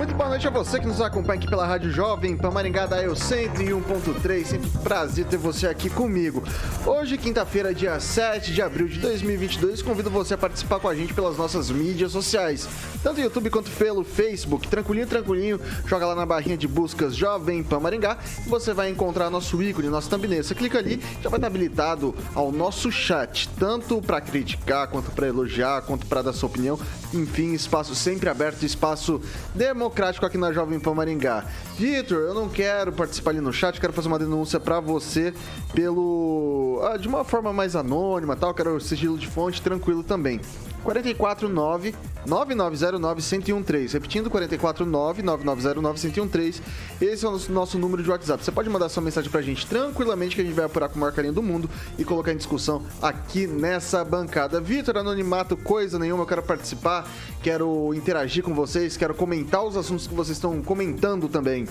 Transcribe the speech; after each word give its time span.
muito 0.00 0.14
boa 0.14 0.30
noite 0.30 0.48
a 0.48 0.50
você 0.50 0.80
que 0.80 0.86
nos 0.86 0.98
acompanha 1.02 1.38
aqui 1.38 1.46
pela 1.46 1.66
Rádio 1.66 1.90
Jovem 1.90 2.34
Pan 2.34 2.50
Maringá 2.50 2.86
da 2.86 3.02
Eu 3.02 3.12
101.3. 3.12 4.44
Sempre 4.46 4.66
um 4.66 4.82
prazer 4.82 5.26
ter 5.26 5.36
você 5.36 5.66
aqui 5.66 5.90
comigo. 5.90 6.42
Hoje, 6.86 7.18
quinta-feira, 7.18 7.74
dia 7.74 8.00
7 8.00 8.50
de 8.50 8.62
abril 8.62 8.88
de 8.88 8.98
2022, 8.98 9.82
convido 9.82 10.08
você 10.08 10.32
a 10.32 10.38
participar 10.38 10.80
com 10.80 10.88
a 10.88 10.94
gente 10.94 11.12
pelas 11.12 11.36
nossas 11.36 11.70
mídias 11.70 12.12
sociais, 12.12 12.66
tanto 13.02 13.20
YouTube 13.20 13.50
quanto 13.50 13.70
pelo 13.70 14.04
Facebook. 14.04 14.68
Tranquilinho, 14.68 15.06
tranquilinho, 15.06 15.60
joga 15.86 16.06
lá 16.06 16.14
na 16.14 16.26
barrinha 16.26 16.56
de 16.56 16.68
buscas 16.68 17.14
Jovem 17.14 17.62
Pan 17.62 17.80
Maringá 17.80 18.18
e 18.44 18.48
você 18.48 18.72
vai 18.72 18.90
encontrar 18.90 19.30
nosso 19.30 19.62
ícone, 19.62 19.88
nosso 19.88 20.08
thumbnail. 20.08 20.44
Você 20.44 20.54
clica 20.54 20.78
ali, 20.78 21.00
já 21.22 21.28
vai 21.28 21.38
estar 21.38 21.46
habilitado 21.46 22.14
ao 22.34 22.52
nosso 22.52 22.90
chat, 22.92 23.48
tanto 23.58 24.00
para 24.02 24.20
criticar, 24.20 24.88
quanto 24.88 25.10
para 25.10 25.26
elogiar, 25.26 25.82
quanto 25.82 26.06
para 26.06 26.22
dar 26.22 26.32
sua 26.32 26.48
opinião. 26.48 26.78
Enfim, 27.12 27.52
espaço 27.52 27.94
sempre 27.94 28.28
aberto, 28.28 28.64
espaço 28.64 29.20
democrático 29.54 30.24
aqui 30.24 30.38
na 30.38 30.52
Jovem 30.52 30.78
Pan 30.78 30.94
Maringá. 30.94 31.44
Vitor, 31.78 32.18
eu 32.18 32.34
não 32.34 32.48
quero 32.48 32.92
participar 32.92 33.30
ali 33.30 33.40
no 33.40 33.52
chat, 33.52 33.80
quero 33.80 33.92
fazer 33.92 34.08
uma 34.08 34.18
denúncia 34.18 34.60
para 34.60 34.80
você 34.80 35.32
pelo. 35.74 36.80
ah, 36.84 36.96
de 36.96 37.08
uma 37.08 37.24
forma 37.24 37.52
mais 37.52 37.74
anônima 37.74 38.36
tal, 38.36 38.52
quero 38.52 38.78
sigilo 38.80 39.16
de 39.16 39.26
fonte 39.26 39.62
tranquilo 39.62 40.02
também. 40.02 40.40
449 40.82 41.94
9909 42.26 43.22
1013. 43.38 43.94
Repetindo, 43.94 44.30
449 44.30 45.22
9909 45.22 46.08
1013. 46.08 46.62
Esse 47.00 47.24
é 47.24 47.28
o 47.28 47.32
nosso, 47.32 47.52
nosso 47.52 47.78
número 47.78 48.02
de 48.02 48.10
WhatsApp. 48.10 48.44
Você 48.44 48.52
pode 48.52 48.68
mandar 48.68 48.88
sua 48.88 49.02
mensagem 49.02 49.30
pra 49.30 49.42
gente 49.42 49.66
tranquilamente 49.66 50.34
que 50.34 50.42
a 50.42 50.44
gente 50.44 50.54
vai 50.54 50.64
apurar 50.64 50.88
com 50.88 50.96
o 50.96 50.98
maior 50.98 51.12
carinho 51.12 51.32
do 51.32 51.42
mundo 51.42 51.68
e 51.98 52.04
colocar 52.04 52.32
em 52.32 52.36
discussão 52.36 52.82
aqui 53.00 53.46
nessa 53.46 54.04
bancada. 54.04 54.60
Vitor, 54.60 54.98
anonimato, 54.98 55.56
coisa 55.56 55.98
nenhuma, 55.98 56.22
eu 56.22 56.26
quero 56.26 56.42
participar, 56.42 57.08
quero 57.42 57.94
interagir 57.94 58.42
com 58.42 58.54
vocês, 58.54 58.96
quero 58.96 59.14
comentar 59.14 59.64
os 59.64 59.76
assuntos 59.76 60.06
que 60.06 60.14
vocês 60.14 60.36
estão 60.36 60.60
comentando 60.62 61.28
também. 61.28 61.66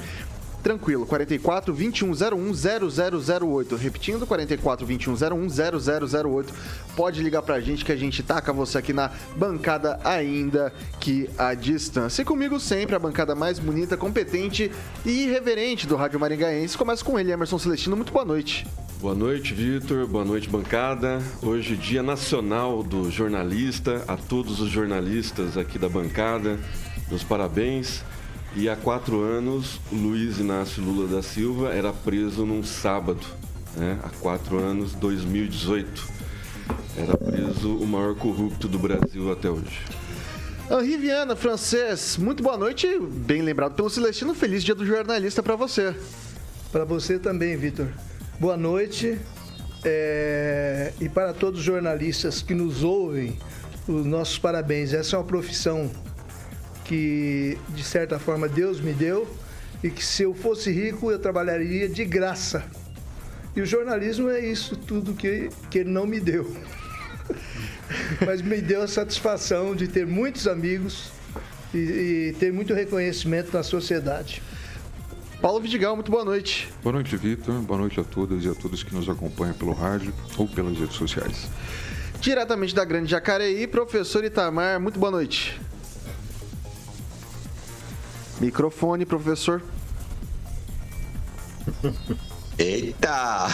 Tranquilo, 0.63 1.05
44 1.05 1.73
2101 1.73 2.53
0008. 3.39 3.75
Repetindo, 3.75 4.27
44 4.27 4.85
2101 4.85 5.47
0008. 5.49 6.53
Pode 6.95 7.23
ligar 7.23 7.41
pra 7.41 7.59
gente 7.59 7.85
que 7.85 7.91
a 7.91 7.95
gente 7.95 8.21
taca 8.21 8.52
você 8.52 8.77
aqui 8.77 8.91
na 8.91 9.11
bancada 9.35 9.99
ainda 10.03 10.73
que 10.99 11.30
a 11.37 11.53
distância. 11.53 12.21
E 12.21 12.25
comigo 12.25 12.59
sempre 12.59 12.95
a 12.95 12.99
bancada 12.99 13.35
mais 13.35 13.57
bonita, 13.57 13.95
competente 13.95 14.71
e 15.05 15.23
irreverente 15.23 15.87
do 15.87 15.95
Rádio 15.95 16.19
Maringaense. 16.19 16.77
Começa 16.77 17.05
com 17.05 17.17
ele, 17.17 17.31
Emerson 17.31 17.57
Celestino. 17.57 17.95
Muito 17.95 18.11
boa 18.11 18.25
noite. 18.25 18.67
Boa 18.99 19.15
noite, 19.15 19.53
Vitor. 19.53 20.05
Boa 20.07 20.25
noite, 20.25 20.49
bancada. 20.49 21.21
Hoje, 21.41 21.77
Dia 21.77 22.03
Nacional 22.03 22.83
do 22.83 23.09
Jornalista. 23.09 24.03
A 24.09 24.17
todos 24.17 24.59
os 24.59 24.69
jornalistas 24.69 25.57
aqui 25.57 25.80
da 25.80 25.87
bancada, 25.87 26.59
meus 27.09 27.23
parabéns. 27.23 28.03
E 28.55 28.67
há 28.67 28.75
quatro 28.75 29.22
anos, 29.22 29.80
o 29.92 29.95
Luiz 29.95 30.39
Inácio 30.39 30.83
Lula 30.83 31.08
da 31.08 31.22
Silva 31.22 31.73
era 31.73 31.94
preso 31.94 32.45
num 32.45 32.64
sábado, 32.64 33.26
né? 33.76 33.99
Há 34.04 34.10
quatro 34.10 34.58
anos, 34.58 34.93
2018. 34.95 36.08
Era 36.98 37.15
preso 37.15 37.76
o 37.77 37.86
maior 37.86 38.15
corrupto 38.15 38.67
do 38.67 38.80
Brasil 38.80 39.32
até 39.32 39.49
hoje. 39.49 39.80
Henri 40.70 40.98
Viana, 40.98 41.36
francês, 41.36 42.17
muito 42.17 42.43
boa 42.43 42.58
noite. 42.58 42.88
Bem 42.99 43.42
lembrado 43.42 43.73
pelo 43.76 43.89
Celestino. 43.89 44.33
Feliz 44.33 44.64
dia 44.64 44.76
do 44.76 44.86
jornalista 44.86 45.42
pra 45.42 45.55
você. 45.55 45.95
Para 46.71 46.83
você 46.83 47.17
também, 47.17 47.55
Vitor. 47.55 47.88
Boa 48.39 48.58
noite. 48.58 49.17
É, 49.83 50.92
E 50.99 51.08
para 51.08 51.33
todos 51.33 51.59
os 51.59 51.65
jornalistas 51.65 52.42
que 52.42 52.54
nos 52.54 52.83
ouvem, 52.83 53.39
os 53.88 54.05
nossos 54.05 54.38
parabéns. 54.38 54.93
Essa 54.93 55.15
é 55.15 55.20
uma 55.20 55.26
profissão 55.26 55.89
que, 56.89 57.55
de 57.70 57.83
certa 57.83 58.17
forma, 58.17 58.50
Deus 58.50 58.82
me 58.82 58.94
deu 58.94 59.27
e 59.83 59.92
que 59.92 60.04
se 60.04 60.23
eu 60.23 60.33
fosse 60.33 60.72
rico, 60.72 61.11
eu 61.11 61.20
trabalharia 61.20 61.88
de 61.88 62.04
graça. 62.04 62.66
E 63.55 63.61
o 63.61 63.66
jornalismo 63.66 64.27
é 64.27 64.39
isso 64.39 64.76
tudo 64.76 65.14
que, 65.14 65.50
que 65.70 65.80
ele 65.80 65.92
não 65.92 66.08
me 66.08 66.20
deu. 66.20 66.52
Mas 68.26 68.42
me 68.42 68.60
deu 68.60 68.82
a 68.82 68.88
satisfação 68.88 69.76
de 69.76 69.88
ter 69.88 70.08
muitos 70.08 70.48
amigos 70.48 71.11
e, 71.72 71.77
e 71.77 72.36
ter 72.39 72.52
muito 72.52 72.73
reconhecimento 72.73 73.54
na 73.54 73.61
sociedade. 73.61 74.42
Paulo 75.39 75.61
Vidigal, 75.61 75.94
muito 75.94 76.10
boa 76.10 76.26
noite. 76.26 76.73
Boa 76.82 76.94
noite, 76.94 77.16
Vitor. 77.16 77.54
Boa 77.61 77.82
noite 77.82 78.00
a 78.00 78.04
todas 78.04 78.44
e 78.44 78.50
a 78.50 78.56
todos 78.56 78.82
que 78.82 78.95
nos 78.95 79.08
acompanham 79.08 79.54
pelo 79.54 79.73
rádio 79.73 80.11
ou 80.36 80.48
pelas 80.48 80.76
redes 80.76 80.95
sociais. 80.95 81.48
Diretamente 82.20 82.73
da 82.73 82.83
Grande 82.83 83.11
Jacareí, 83.11 83.67
professor 83.67 84.26
Itamar, 84.26 84.80
muito 84.80 85.00
boa 85.00 85.11
noite. 85.11 85.68
Microfone, 88.39 89.05
professor. 89.05 89.61
Eita! 92.58 93.48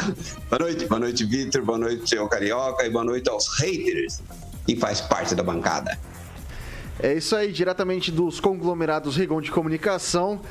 Boa 0.50 0.60
noite, 0.60 0.86
boa 0.86 1.00
noite, 1.00 1.26
Vitor, 1.26 1.64
boa 1.64 1.78
noite, 1.78 2.08
seu 2.08 2.28
Carioca, 2.28 2.86
e 2.86 2.90
boa 2.90 3.04
noite 3.04 3.30
aos 3.30 3.48
haters 3.60 4.22
que 4.66 4.76
faz 4.76 5.02
parte 5.02 5.36
da 5.36 5.44
bancada. 5.44 5.98
É 7.00 7.14
isso 7.14 7.36
aí, 7.36 7.52
diretamente 7.52 8.12
dos 8.12 8.40
conglomerados 8.40 9.18
Rigon 9.18 9.42
de 9.42 9.52
Comunicação. 9.52 10.42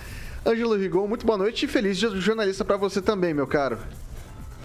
Ângelo 0.44 0.76
Rigon, 0.76 1.06
muito 1.06 1.24
boa 1.24 1.38
noite 1.38 1.64
e 1.64 1.68
feliz 1.68 1.96
dia 1.96 2.10
do 2.10 2.20
jornalista 2.20 2.64
pra 2.64 2.76
você 2.76 3.00
também, 3.00 3.32
meu 3.32 3.46
caro. 3.46 3.78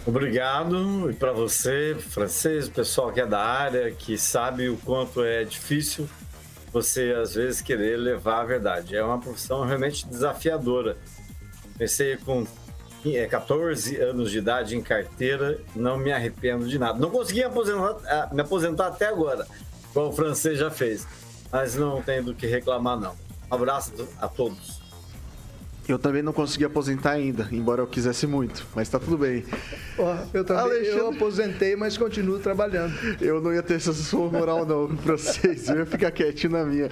Obrigado. 0.06 1.10
E 1.10 1.14
para 1.14 1.32
você, 1.32 1.96
francês, 2.00 2.68
o 2.68 2.72
pessoal 2.72 3.12
que 3.12 3.22
é 3.22 3.26
da 3.26 3.40
área, 3.40 3.92
que 3.92 4.18
sabe 4.18 4.68
o 4.68 4.78
quanto 4.78 5.24
é 5.24 5.44
difícil 5.44 6.10
você, 6.72 7.16
às 7.20 7.34
vezes, 7.36 7.62
querer 7.62 7.98
levar 7.98 8.42
a 8.42 8.46
verdade. 8.46 8.96
É 8.96 9.04
uma 9.04 9.20
profissão 9.20 9.66
realmente 9.66 10.08
desafiadora. 10.08 10.98
Comecei 11.74 12.18
com 12.18 12.46
é, 13.06 13.26
14 13.26 13.96
anos 13.98 14.30
de 14.32 14.38
idade 14.40 14.76
em 14.76 14.82
carteira, 14.82 15.60
não 15.76 15.98
me 15.98 16.12
arrependo 16.12 16.68
de 16.68 16.78
nada. 16.78 17.00
Não 17.00 17.10
consegui 17.10 17.44
aposentar- 17.44 17.98
ah, 18.08 18.30
me 18.34 18.42
aposentar 18.42 18.88
até 18.88 19.08
agora, 19.08 19.48
como 19.94 20.10
o 20.10 20.12
francês 20.12 20.58
já 20.60 20.70
fez. 20.70 21.08
Mas 21.52 21.76
não 21.76 22.02
tenho 22.02 22.24
do 22.24 22.36
que 22.36 22.46
reclamar, 22.46 23.00
não. 23.00 23.16
Um 23.52 23.56
abraço 23.56 23.92
a 24.20 24.28
todos. 24.28 24.79
Eu 25.90 25.98
também 25.98 26.22
não 26.22 26.32
consegui 26.32 26.66
aposentar 26.66 27.14
ainda, 27.14 27.50
embora 27.52 27.82
eu 27.82 27.88
quisesse 27.88 28.28
muito, 28.28 28.64
mas 28.76 28.88
tá 28.88 29.00
tudo 29.00 29.18
bem. 29.18 29.44
Ó, 29.98 30.16
eu 30.32 30.46
também 30.46 30.62
Alexandre- 30.64 31.00
eu 31.00 31.10
aposentei, 31.10 31.76
mas 31.76 31.98
continuo 31.98 32.38
trabalhando. 32.38 32.94
Eu 33.20 33.42
não 33.42 33.52
ia 33.52 33.64
ter 33.64 33.74
essa 33.74 33.92
sua 33.92 34.30
moral 34.30 34.64
não 34.68 34.88
pra 34.96 35.18
vocês, 35.18 35.68
eu 35.68 35.78
ia 35.80 35.86
ficar 35.88 36.12
quietinho 36.12 36.54
na 36.54 36.64
minha. 36.64 36.90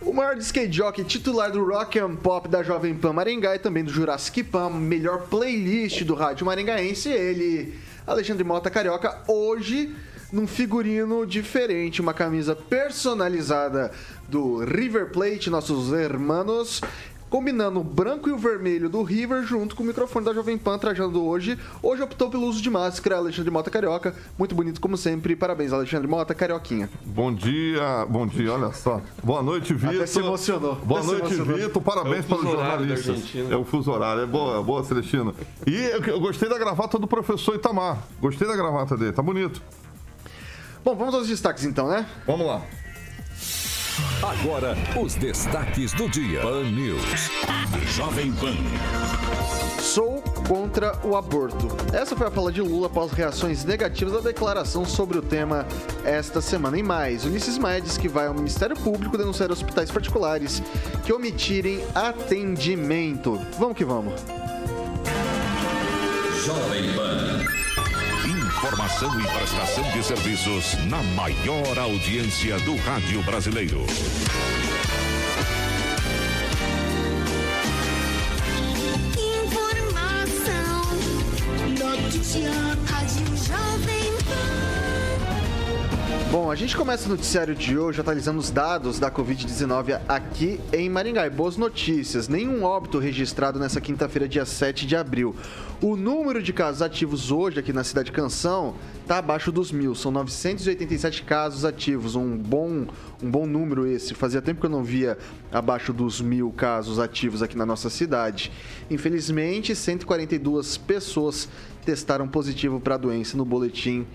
O 0.00 0.12
maior 0.12 0.36
skate 0.38 0.72
jockey 0.76 1.02
titular 1.02 1.50
do 1.50 1.64
Rock 1.64 1.98
and 1.98 2.14
Pop 2.14 2.48
da 2.48 2.62
Jovem 2.62 2.94
Pan 2.94 3.12
Maringá 3.12 3.56
e 3.56 3.58
também 3.58 3.82
do 3.82 3.90
Jurassic 3.90 4.44
Pan, 4.44 4.70
melhor 4.70 5.22
playlist 5.26 6.04
do 6.04 6.14
rádio 6.14 6.46
maringaense, 6.46 7.08
ele, 7.08 7.74
Alexandre 8.06 8.44
Mota 8.44 8.70
Carioca, 8.70 9.18
hoje 9.26 9.92
num 10.32 10.46
figurino 10.46 11.26
diferente, 11.26 12.00
uma 12.00 12.14
camisa 12.14 12.54
personalizada 12.54 13.90
do 14.28 14.58
River 14.64 15.10
Plate, 15.10 15.50
nossos 15.50 15.92
hermanos, 15.92 16.80
combinando 17.28 17.80
o 17.80 17.84
branco 17.84 18.28
e 18.28 18.32
o 18.32 18.38
vermelho 18.38 18.88
do 18.88 19.02
River 19.02 19.42
junto 19.44 19.74
com 19.74 19.82
o 19.82 19.86
microfone 19.86 20.24
da 20.24 20.32
Jovem 20.32 20.56
Pan, 20.56 20.78
trajando 20.78 21.24
hoje. 21.24 21.58
Hoje 21.82 22.02
optou 22.02 22.30
pelo 22.30 22.46
uso 22.46 22.62
de 22.62 22.70
máscara, 22.70 23.16
Alexandre 23.16 23.50
Mota 23.50 23.70
Carioca, 23.70 24.14
muito 24.38 24.54
bonito 24.54 24.80
como 24.80 24.96
sempre. 24.96 25.34
Parabéns, 25.36 25.72
Alexandre 25.72 26.08
Mota 26.08 26.34
Carioquinha. 26.34 26.88
Bom 27.04 27.32
dia, 27.32 28.06
bom 28.08 28.26
dia, 28.26 28.52
olha 28.52 28.72
só. 28.72 29.00
Boa 29.22 29.42
noite, 29.42 29.74
Vitor. 29.74 29.96
Até 29.96 30.06
se 30.06 30.18
emocionou. 30.18 30.76
Boa 30.76 31.00
Até 31.00 31.10
noite. 31.10 31.34
Vitor. 31.34 31.82
Parabéns 31.82 32.24
É 32.24 32.28
pelos 32.28 32.42
jornalistas. 32.42 33.22
É 33.50 33.56
o 33.56 33.64
fuso 33.64 33.90
horário. 33.90 34.22
É 34.22 34.26
boa, 34.26 34.62
boa, 34.62 34.82
Celestino. 34.84 35.34
E 35.66 35.74
eu, 35.74 36.02
eu 36.04 36.20
gostei 36.20 36.48
da 36.48 36.58
gravata 36.58 36.98
do 36.98 37.06
professor 37.06 37.54
Itamar. 37.54 37.98
Gostei 38.20 38.46
da 38.46 38.56
gravata 38.56 38.96
dele, 38.96 39.12
tá 39.12 39.22
bonito. 39.22 39.62
Bom, 40.84 40.94
vamos 40.94 41.14
aos 41.14 41.26
destaques 41.26 41.64
então, 41.64 41.88
né? 41.88 42.06
Vamos 42.26 42.46
lá. 42.46 42.62
Agora, 44.22 44.76
os 45.00 45.14
destaques 45.14 45.92
do 45.92 46.08
dia. 46.08 46.42
Pan 46.42 46.64
News. 46.64 47.30
Jovem 47.94 48.32
Pan. 48.32 48.54
Sou 49.80 50.22
contra 50.46 50.98
o 51.02 51.16
aborto. 51.16 51.68
Essa 51.92 52.14
foi 52.14 52.26
a 52.26 52.30
fala 52.30 52.52
de 52.52 52.60
Lula 52.60 52.88
após 52.88 53.12
reações 53.12 53.64
negativas 53.64 54.14
à 54.14 54.20
declaração 54.20 54.84
sobre 54.84 55.16
o 55.18 55.22
tema 55.22 55.66
esta 56.04 56.40
semana. 56.40 56.78
E 56.78 56.82
mais, 56.82 57.24
Ulisses 57.24 57.56
Maia 57.56 57.80
diz 57.80 57.96
que 57.96 58.08
vai 58.08 58.26
ao 58.26 58.34
Ministério 58.34 58.76
Público 58.76 59.16
denunciar 59.16 59.50
hospitais 59.50 59.90
particulares 59.90 60.62
que 61.04 61.12
omitirem 61.12 61.82
atendimento. 61.94 63.40
Vamos 63.58 63.76
que 63.76 63.84
vamos. 63.84 64.20
Jovem 66.44 66.92
Pan. 66.94 67.65
Informação 68.56 69.20
e 69.20 69.24
prestação 69.28 69.84
de 69.92 70.02
serviços 70.02 70.74
na 70.86 71.02
maior 71.14 71.78
audiência 71.78 72.58
do 72.60 72.74
rádio 72.76 73.22
brasileiro. 73.22 73.84
Informação, 79.44 80.82
notícia, 82.02 82.50
Rádio 82.86 83.26
Jovem. 83.36 84.05
Bom, 86.38 86.50
a 86.50 86.54
gente 86.54 86.76
começa 86.76 87.06
o 87.06 87.08
noticiário 87.08 87.54
de 87.54 87.78
hoje 87.78 87.98
atualizando 87.98 88.38
os 88.38 88.50
dados 88.50 88.98
da 88.98 89.10
Covid-19 89.10 89.98
aqui 90.06 90.60
em 90.70 90.86
Maringá. 90.86 91.26
E 91.26 91.30
boas 91.30 91.56
notícias: 91.56 92.28
nenhum 92.28 92.62
óbito 92.62 92.98
registrado 92.98 93.58
nessa 93.58 93.80
quinta-feira, 93.80 94.28
dia 94.28 94.44
7 94.44 94.86
de 94.86 94.94
abril. 94.94 95.34
O 95.80 95.96
número 95.96 96.42
de 96.42 96.52
casos 96.52 96.82
ativos 96.82 97.32
hoje 97.32 97.58
aqui 97.58 97.72
na 97.72 97.82
cidade 97.82 98.10
de 98.10 98.12
Canção 98.12 98.74
está 99.00 99.16
abaixo 99.16 99.50
dos 99.50 99.72
mil. 99.72 99.94
São 99.94 100.12
987 100.12 101.22
casos 101.22 101.64
ativos. 101.64 102.14
Um 102.14 102.36
bom, 102.36 102.86
um 103.22 103.30
bom 103.30 103.46
número 103.46 103.86
esse. 103.86 104.12
Fazia 104.12 104.42
tempo 104.42 104.60
que 104.60 104.66
eu 104.66 104.70
não 104.70 104.84
via 104.84 105.16
abaixo 105.50 105.90
dos 105.90 106.20
mil 106.20 106.50
casos 106.50 106.98
ativos 106.98 107.42
aqui 107.42 107.56
na 107.56 107.64
nossa 107.64 107.88
cidade. 107.88 108.52
Infelizmente, 108.90 109.74
142 109.74 110.76
pessoas 110.76 111.48
testaram 111.82 112.28
positivo 112.28 112.78
para 112.78 112.96
a 112.96 112.98
doença 112.98 113.38
no 113.38 113.44
boletim 113.46 114.06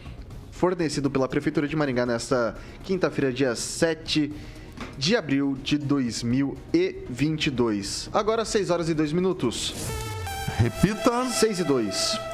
fornecido 0.52 1.10
pela 1.10 1.28
Prefeitura 1.28 1.68
de 1.68 1.76
Maringá 1.76 2.06
nesta 2.06 2.56
quinta-feira, 2.84 3.34
dia 3.34 3.56
7 3.56 4.32
de 4.98 5.16
abril 5.16 5.56
de 5.64 5.78
2022. 5.78 8.10
Agora 8.14 8.44
6 8.46 8.70
horas 8.70 8.90
e 8.90 8.94
2 8.94 9.14
minutos. 9.14 9.74
Repita. 10.58 11.26
6 11.26 11.60
e 11.60 11.64
2. 11.64 12.31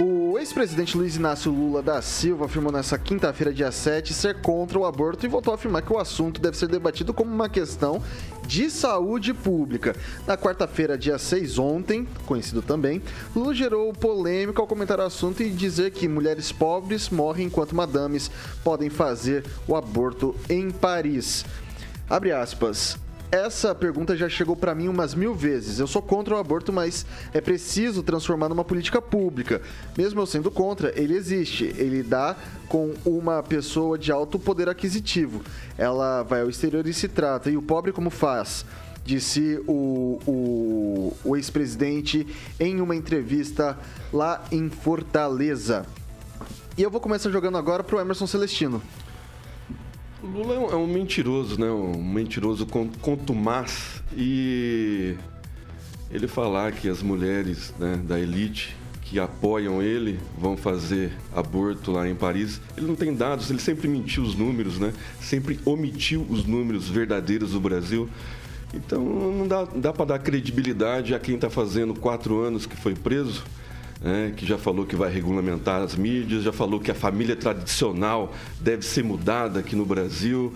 O 0.00 0.38
ex-presidente 0.38 0.96
Luiz 0.96 1.16
Inácio 1.16 1.50
Lula 1.50 1.82
da 1.82 2.00
Silva 2.00 2.44
afirmou 2.44 2.70
nessa 2.70 2.96
quinta-feira, 2.96 3.52
dia 3.52 3.72
7, 3.72 4.14
ser 4.14 4.40
contra 4.40 4.78
o 4.78 4.86
aborto 4.86 5.26
e 5.26 5.28
voltou 5.28 5.50
a 5.50 5.56
afirmar 5.56 5.82
que 5.82 5.92
o 5.92 5.98
assunto 5.98 6.40
deve 6.40 6.56
ser 6.56 6.68
debatido 6.68 7.12
como 7.12 7.32
uma 7.32 7.48
questão 7.48 8.00
de 8.46 8.70
saúde 8.70 9.34
pública. 9.34 9.96
Na 10.24 10.36
quarta-feira, 10.36 10.96
dia 10.96 11.18
6, 11.18 11.58
ontem, 11.58 12.06
conhecido 12.26 12.62
também, 12.62 13.02
Lula 13.34 13.52
gerou 13.52 13.92
polêmica 13.92 14.62
ao 14.62 14.68
comentar 14.68 15.00
o 15.00 15.02
assunto 15.02 15.42
e 15.42 15.50
dizer 15.50 15.90
que 15.90 16.06
mulheres 16.06 16.52
pobres 16.52 17.10
morrem 17.10 17.46
enquanto 17.46 17.74
madames 17.74 18.30
podem 18.62 18.88
fazer 18.88 19.44
o 19.66 19.74
aborto 19.74 20.32
em 20.48 20.70
Paris. 20.70 21.44
Abre 22.08 22.30
aspas. 22.30 22.96
Essa 23.30 23.74
pergunta 23.74 24.16
já 24.16 24.26
chegou 24.26 24.56
para 24.56 24.74
mim 24.74 24.88
umas 24.88 25.14
mil 25.14 25.34
vezes. 25.34 25.78
Eu 25.78 25.86
sou 25.86 26.00
contra 26.00 26.34
o 26.34 26.38
aborto, 26.38 26.72
mas 26.72 27.04
é 27.34 27.42
preciso 27.42 28.02
transformar 28.02 28.48
numa 28.48 28.64
política 28.64 29.02
pública. 29.02 29.60
Mesmo 29.96 30.18
eu 30.18 30.26
sendo 30.26 30.50
contra, 30.50 30.98
ele 30.98 31.14
existe. 31.14 31.64
Ele 31.76 32.02
dá 32.02 32.34
com 32.68 32.94
uma 33.04 33.42
pessoa 33.42 33.98
de 33.98 34.10
alto 34.10 34.38
poder 34.38 34.66
aquisitivo. 34.70 35.42
Ela 35.76 36.22
vai 36.22 36.40
ao 36.40 36.48
exterior 36.48 36.86
e 36.86 36.94
se 36.94 37.06
trata. 37.06 37.50
E 37.50 37.56
o 37.56 37.60
pobre 37.60 37.92
como 37.92 38.08
faz? 38.08 38.64
Disse 39.04 39.62
o, 39.66 40.18
o, 40.26 41.16
o 41.22 41.36
ex-presidente 41.36 42.26
em 42.58 42.80
uma 42.80 42.96
entrevista 42.96 43.78
lá 44.10 44.42
em 44.50 44.70
Fortaleza. 44.70 45.84
E 46.78 46.82
eu 46.82 46.90
vou 46.90 47.00
começar 47.00 47.28
jogando 47.30 47.58
agora 47.58 47.84
pro 47.84 48.00
Emerson 48.00 48.26
Celestino. 48.26 48.82
Lula 50.22 50.54
é 50.54 50.58
um, 50.58 50.70
é 50.70 50.76
um 50.76 50.86
mentiroso, 50.86 51.58
né? 51.60 51.70
Um 51.70 52.02
mentiroso 52.02 52.66
con- 52.66 52.90
contumaz. 53.00 54.02
E 54.16 55.14
ele 56.10 56.26
falar 56.26 56.72
que 56.72 56.88
as 56.88 57.02
mulheres 57.02 57.72
né, 57.78 58.00
da 58.02 58.18
elite 58.18 58.76
que 59.02 59.18
apoiam 59.18 59.80
ele 59.80 60.18
vão 60.36 60.54
fazer 60.54 61.12
aborto 61.34 61.90
lá 61.90 62.06
em 62.06 62.14
Paris, 62.14 62.60
ele 62.76 62.86
não 62.86 62.94
tem 62.94 63.14
dados, 63.14 63.48
ele 63.48 63.58
sempre 63.58 63.88
mentiu 63.88 64.22
os 64.22 64.34
números, 64.34 64.78
né? 64.78 64.92
Sempre 65.20 65.58
omitiu 65.64 66.26
os 66.28 66.44
números 66.44 66.88
verdadeiros 66.88 67.52
do 67.52 67.60
Brasil. 67.60 68.08
Então 68.74 69.02
não 69.02 69.48
dá, 69.48 69.64
dá 69.64 69.92
para 69.94 70.04
dar 70.04 70.18
credibilidade 70.18 71.14
a 71.14 71.18
quem 71.18 71.36
está 71.36 71.48
fazendo 71.48 71.94
quatro 71.94 72.38
anos 72.42 72.66
que 72.66 72.76
foi 72.76 72.94
preso 72.94 73.44
né, 74.00 74.32
que 74.36 74.46
já 74.46 74.56
falou 74.56 74.86
que 74.86 74.96
vai 74.96 75.12
regulamentar 75.12 75.82
as 75.82 75.96
mídias, 75.96 76.42
já 76.42 76.52
falou 76.52 76.78
que 76.80 76.90
a 76.90 76.94
família 76.94 77.36
tradicional 77.36 78.32
deve 78.60 78.84
ser 78.84 79.02
mudada 79.02 79.60
aqui 79.60 79.74
no 79.74 79.84
Brasil 79.84 80.52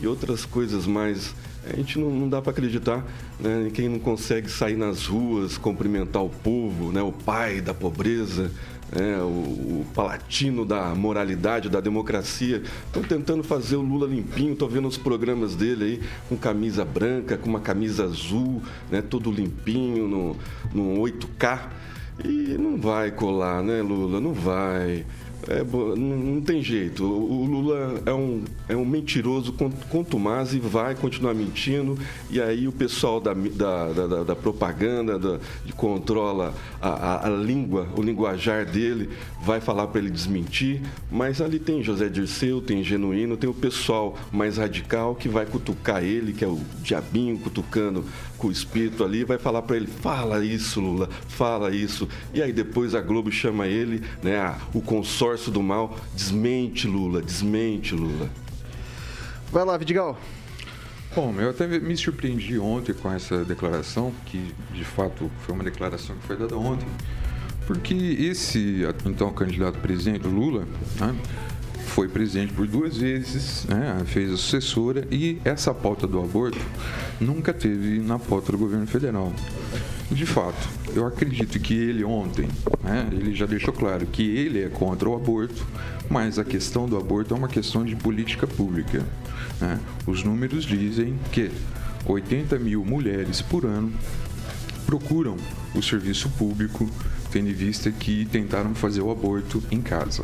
e 0.00 0.06
outras 0.06 0.44
coisas 0.44 0.86
mais. 0.86 1.34
A 1.68 1.74
gente 1.74 1.98
não, 1.98 2.10
não 2.10 2.28
dá 2.28 2.40
para 2.40 2.52
acreditar 2.52 3.04
né, 3.40 3.66
em 3.66 3.70
quem 3.70 3.88
não 3.88 3.98
consegue 3.98 4.48
sair 4.48 4.76
nas 4.76 5.06
ruas, 5.06 5.58
cumprimentar 5.58 6.22
o 6.22 6.30
povo, 6.30 6.92
né, 6.92 7.02
o 7.02 7.10
pai 7.10 7.60
da 7.60 7.74
pobreza, 7.74 8.52
né, 8.92 9.18
o, 9.20 9.80
o 9.80 9.86
palatino 9.92 10.64
da 10.64 10.94
moralidade, 10.94 11.68
da 11.68 11.80
democracia. 11.80 12.62
Estão 12.86 13.02
tentando 13.02 13.42
fazer 13.42 13.76
o 13.76 13.82
Lula 13.82 14.06
limpinho, 14.06 14.52
estou 14.52 14.68
vendo 14.68 14.86
os 14.86 14.96
programas 14.96 15.56
dele 15.56 15.84
aí 15.84 16.00
com 16.28 16.36
camisa 16.36 16.84
branca, 16.84 17.36
com 17.36 17.48
uma 17.48 17.60
camisa 17.60 18.04
azul, 18.04 18.62
né, 18.88 19.02
todo 19.02 19.30
limpinho, 19.30 20.06
no, 20.06 20.36
no 20.72 21.02
8K. 21.02 21.60
E 22.24 22.56
não 22.58 22.76
vai 22.78 23.10
colar, 23.10 23.62
né, 23.62 23.82
Lula? 23.82 24.20
Não 24.20 24.32
vai. 24.32 25.04
É, 25.48 25.62
não, 25.96 26.40
tem 26.40 26.62
jeito. 26.62 27.04
O, 27.04 27.44
Lula 27.44 28.00
é 28.04 28.12
um, 28.12 28.42
é 28.68 28.76
um 28.76 28.84
mentiroso 28.84 29.52
con- 29.52 29.70
contumaz 29.90 30.52
e 30.54 30.58
vai 30.58 30.94
continuar 30.94 31.34
mentindo. 31.34 31.96
E 32.30 32.40
aí 32.40 32.66
o 32.66 32.72
pessoal 32.72 33.20
da, 33.20 33.32
da, 33.32 33.92
da- 33.92 34.24
da 34.24 34.34
propaganda, 34.36 35.18
da, 35.18 35.38
que 35.64 35.72
controla 35.72 36.52
a, 36.82 36.88
a, 36.88 37.26
a 37.26 37.30
língua, 37.30 37.86
o 37.96 38.02
linguajar 38.02 38.64
dele, 38.66 39.08
vai 39.42 39.60
falar 39.60 39.86
para 39.86 40.00
ele 40.00 40.10
desmentir. 40.10 40.80
Mas 41.12 41.40
ali 41.40 41.58
tem 41.60 41.82
José 41.82 42.08
Dirceu, 42.08 42.60
tem 42.60 42.82
Genuíno, 42.82 43.36
tem 43.36 43.48
o 43.48 43.54
pessoal 43.54 44.16
mais 44.32 44.56
radical 44.56 45.14
que 45.14 45.28
vai 45.28 45.46
cutucar 45.46 46.02
ele, 46.02 46.32
que 46.32 46.44
é 46.44 46.48
o 46.48 46.58
diabinho 46.82 47.38
cutucando 47.38 48.04
com 48.38 48.48
o 48.48 48.52
espírito 48.52 49.02
ali, 49.04 49.24
vai 49.24 49.38
falar 49.38 49.62
para 49.62 49.76
ele: 49.76 49.86
fala 49.86 50.44
isso, 50.44 50.80
Lula, 50.80 51.08
fala 51.28 51.74
isso. 51.74 52.08
E 52.34 52.42
aí 52.42 52.52
depois 52.52 52.94
a 52.94 53.00
Globo 53.00 53.30
chama 53.30 53.66
ele, 53.68 54.02
né, 54.22 54.38
a- 54.38 54.58
o 54.74 54.80
consórcio 54.80 55.25
do 55.50 55.62
mal, 55.62 55.96
desmente, 56.14 56.86
Lula, 56.86 57.20
desmente, 57.20 57.94
Lula. 57.94 58.30
Vai 59.52 59.64
lá, 59.64 59.76
Vidigal. 59.76 60.18
Bom, 61.14 61.34
eu 61.38 61.50
até 61.50 61.66
me 61.66 61.96
surpreendi 61.96 62.58
ontem 62.58 62.92
com 62.92 63.10
essa 63.10 63.44
declaração, 63.44 64.12
que 64.26 64.54
de 64.72 64.84
fato 64.84 65.30
foi 65.40 65.54
uma 65.54 65.64
declaração 65.64 66.14
que 66.16 66.26
foi 66.26 66.36
dada 66.36 66.56
ontem, 66.56 66.86
porque 67.66 67.94
esse 67.94 68.84
então 69.04 69.32
candidato 69.32 69.78
presidente, 69.78 70.26
Lula, 70.26 70.66
né, 71.00 71.16
foi 71.86 72.08
presidente 72.08 72.52
por 72.52 72.66
duas 72.66 72.98
vezes, 72.98 73.64
né, 73.64 74.02
fez 74.06 74.32
a 74.32 74.36
sucessora 74.36 75.06
e 75.10 75.40
essa 75.44 75.72
pauta 75.72 76.06
do 76.06 76.20
aborto 76.20 76.58
nunca 77.20 77.52
teve 77.52 77.98
na 77.98 78.18
pauta 78.18 78.52
do 78.52 78.58
governo 78.58 78.86
federal. 78.86 79.32
De 80.10 80.24
fato, 80.24 80.68
eu 80.94 81.04
acredito 81.04 81.58
que 81.58 81.74
ele 81.74 82.04
ontem, 82.04 82.48
né, 82.82 83.08
ele 83.10 83.34
já 83.34 83.44
deixou 83.44 83.74
claro 83.74 84.06
que 84.06 84.22
ele 84.22 84.62
é 84.62 84.68
contra 84.68 85.08
o 85.08 85.16
aborto, 85.16 85.66
mas 86.08 86.38
a 86.38 86.44
questão 86.44 86.88
do 86.88 86.96
aborto 86.96 87.34
é 87.34 87.36
uma 87.36 87.48
questão 87.48 87.84
de 87.84 87.96
política 87.96 88.46
pública. 88.46 89.04
né? 89.60 89.80
Os 90.06 90.22
números 90.22 90.64
dizem 90.64 91.18
que 91.32 91.50
80 92.06 92.56
mil 92.58 92.84
mulheres 92.84 93.42
por 93.42 93.66
ano 93.66 93.92
procuram 94.86 95.36
o 95.74 95.82
serviço 95.82 96.30
público, 96.30 96.88
tendo 97.32 97.50
em 97.50 97.52
vista 97.52 97.90
que 97.90 98.24
tentaram 98.26 98.74
fazer 98.76 99.00
o 99.00 99.10
aborto 99.10 99.60
em 99.72 99.82
casa. 99.82 100.22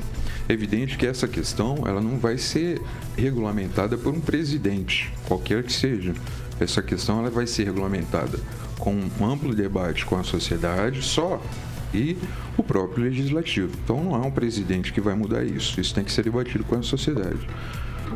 É 0.48 0.52
evidente 0.52 0.96
que 0.96 1.06
essa 1.06 1.26
questão 1.26 1.82
ela 1.86 2.00
não 2.00 2.18
vai 2.18 2.38
ser 2.38 2.80
regulamentada 3.16 3.98
por 3.98 4.14
um 4.14 4.20
presidente, 4.20 5.12
qualquer 5.26 5.64
que 5.64 5.72
seja. 5.72 6.14
Essa 6.60 6.80
questão 6.80 7.18
ela 7.18 7.30
vai 7.30 7.48
ser 7.48 7.64
regulamentada 7.64 8.38
com 8.82 8.92
um 9.20 9.24
amplo 9.24 9.54
debate 9.54 10.04
com 10.04 10.18
a 10.18 10.24
sociedade 10.24 11.02
só 11.02 11.40
e 11.94 12.18
o 12.56 12.64
próprio 12.64 13.04
legislativo. 13.04 13.70
Então 13.84 14.02
não 14.02 14.16
é 14.16 14.26
um 14.26 14.30
presidente 14.30 14.92
que 14.92 15.00
vai 15.00 15.14
mudar 15.14 15.44
isso. 15.44 15.80
Isso 15.80 15.94
tem 15.94 16.02
que 16.02 16.10
ser 16.10 16.24
debatido 16.24 16.64
com 16.64 16.74
a 16.74 16.82
sociedade. 16.82 17.38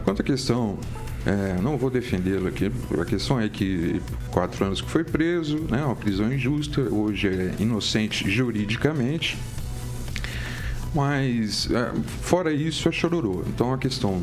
Quanto 0.04 0.23
à 0.23 0.25
questão, 0.25 0.76
é, 1.25 1.62
não 1.62 1.78
vou 1.78 1.88
defendê-lo 1.88 2.49
aqui, 2.49 2.73
a 3.00 3.04
questão 3.04 3.40
é 3.40 3.49
que 3.49 4.02
quatro 4.32 4.64
anos 4.64 4.80
que 4.80 4.90
foi 4.90 5.04
preso, 5.04 5.56
né, 5.70 5.85
uma 5.85 5.94
prisão 5.94 6.32
injusta, 6.32 6.80
hoje 6.80 7.28
é 7.28 7.54
inocente 7.61 8.28
juridicamente, 8.28 9.38
mas 10.92 11.70
é, 11.70 11.92
fora 12.23 12.52
isso 12.52 12.88
é 12.88 12.92
chororô. 12.92 13.44
Então 13.46 13.73
a 13.73 13.78
questão 13.78 14.20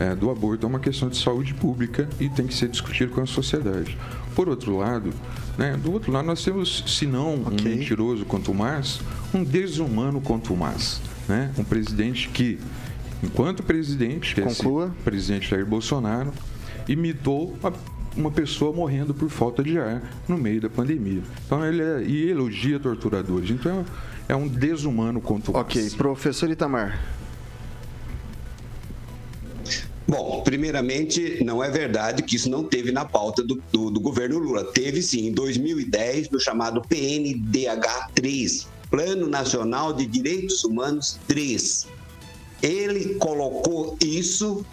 é, 0.00 0.12
do 0.12 0.28
aborto 0.28 0.66
é 0.66 0.68
uma 0.68 0.80
questão 0.80 1.08
de 1.08 1.16
saúde 1.18 1.54
pública 1.54 2.08
e 2.18 2.28
tem 2.28 2.48
que 2.48 2.54
ser 2.54 2.68
discutido 2.68 3.12
com 3.12 3.20
a 3.20 3.26
sociedade. 3.26 3.96
Por 4.34 4.48
outro 4.48 4.76
lado, 4.76 5.12
né, 5.58 5.76
do 5.76 5.92
outro 5.92 6.10
lado 6.12 6.26
nós 6.26 6.42
temos, 6.44 6.84
se 6.86 7.06
não 7.06 7.34
um 7.36 7.46
Ok. 7.46 7.76
mentiroso 7.76 8.24
quanto 8.24 8.52
mais, 8.54 9.00
um 9.32 9.42
desumano 9.44 10.20
quanto 10.20 10.54
mais. 10.56 11.00
Né? 11.28 11.50
Um 11.56 11.64
presidente 11.64 12.28
que, 12.28 12.58
enquanto 13.22 13.62
presidente, 13.62 14.38
é 14.40 14.44
Conclua. 14.44 14.94
presidente 15.04 15.48
Jair 15.48 15.64
Bolsonaro, 15.66 16.32
imitou 16.88 17.56
a- 17.62 17.72
uma 18.16 18.30
pessoa 18.30 18.72
morrendo 18.72 19.12
por 19.14 19.28
falta 19.28 19.62
de 19.62 19.78
ar 19.78 20.02
no 20.28 20.36
meio 20.38 20.60
da 20.60 20.68
pandemia. 20.70 21.22
Então 21.46 21.64
ele 21.64 21.82
é, 21.82 22.02
e 22.02 22.30
elogia 22.30 22.78
torturadores. 22.78 23.50
Então 23.50 23.84
é 24.28 24.36
um 24.36 24.46
desumano 24.46 25.20
quanto 25.20 25.54
Ok, 25.56 25.90
professor 25.96 26.48
Itamar. 26.50 27.00
Primeiramente, 30.54 31.42
não 31.42 31.64
é 31.64 31.68
verdade 31.68 32.22
que 32.22 32.36
isso 32.36 32.48
não 32.48 32.62
teve 32.62 32.92
na 32.92 33.04
pauta 33.04 33.42
do, 33.42 33.60
do, 33.72 33.90
do 33.90 34.00
governo 34.00 34.38
Lula. 34.38 34.62
Teve 34.62 35.02
sim, 35.02 35.26
em 35.26 35.32
2010, 35.32 36.30
no 36.30 36.38
chamado 36.38 36.80
PNDH3, 36.82 38.68
Plano 38.88 39.26
Nacional 39.26 39.92
de 39.92 40.06
Direitos 40.06 40.62
Humanos 40.62 41.18
3. 41.26 41.88
Ele 42.62 43.16
colocou 43.16 43.98
isso, 44.00 44.64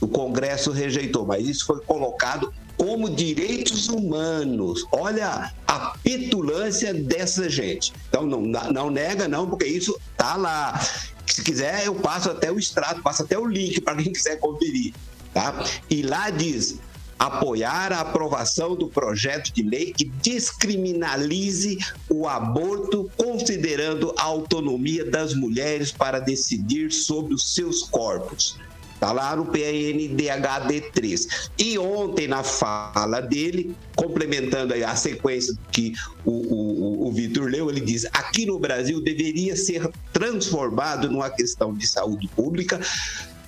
o 0.00 0.08
Congresso 0.08 0.72
rejeitou, 0.72 1.24
mas 1.24 1.46
isso 1.46 1.64
foi 1.64 1.80
colocado 1.82 2.52
como 2.84 3.08
direitos 3.08 3.88
humanos. 3.88 4.86
Olha 4.92 5.50
a 5.66 5.96
petulância 6.02 6.92
dessa 6.92 7.48
gente. 7.48 7.94
Então 8.10 8.26
não, 8.26 8.42
não 8.42 8.90
nega 8.90 9.26
não, 9.26 9.48
porque 9.48 9.64
isso 9.64 9.98
tá 10.18 10.36
lá. 10.36 10.78
Se 11.26 11.42
quiser, 11.42 11.86
eu 11.86 11.94
passo 11.94 12.30
até 12.30 12.52
o 12.52 12.58
extrato, 12.58 13.00
passo 13.00 13.22
até 13.22 13.38
o 13.38 13.46
link 13.46 13.80
para 13.80 13.96
quem 13.96 14.12
quiser 14.12 14.38
conferir. 14.38 14.92
Tá? 15.32 15.64
E 15.88 16.02
lá 16.02 16.28
diz 16.28 16.78
apoiar 17.18 17.90
a 17.90 18.00
aprovação 18.00 18.76
do 18.76 18.88
projeto 18.88 19.50
de 19.50 19.62
lei 19.62 19.94
que 19.94 20.04
descriminalize 20.04 21.78
o 22.10 22.28
aborto, 22.28 23.10
considerando 23.16 24.12
a 24.18 24.24
autonomia 24.24 25.10
das 25.10 25.32
mulheres 25.32 25.90
para 25.90 26.20
decidir 26.20 26.92
sobre 26.92 27.32
os 27.32 27.54
seus 27.54 27.82
corpos. 27.82 28.58
Está 29.04 29.12
lá 29.12 29.36
no 29.36 29.44
PNDHD3. 29.44 31.50
E 31.58 31.78
ontem, 31.78 32.26
na 32.26 32.42
fala 32.42 33.20
dele, 33.20 33.76
complementando 33.94 34.72
a 34.72 34.96
sequência 34.96 35.54
que 35.70 35.92
o, 36.24 36.30
o, 36.30 37.08
o 37.08 37.12
Vitor 37.12 37.50
leu, 37.50 37.68
ele 37.68 37.82
diz: 37.82 38.06
aqui 38.06 38.46
no 38.46 38.58
Brasil 38.58 39.02
deveria 39.02 39.56
ser 39.56 39.90
transformado 40.10 41.10
numa 41.10 41.28
questão 41.28 41.74
de 41.74 41.86
saúde 41.86 42.26
pública, 42.28 42.80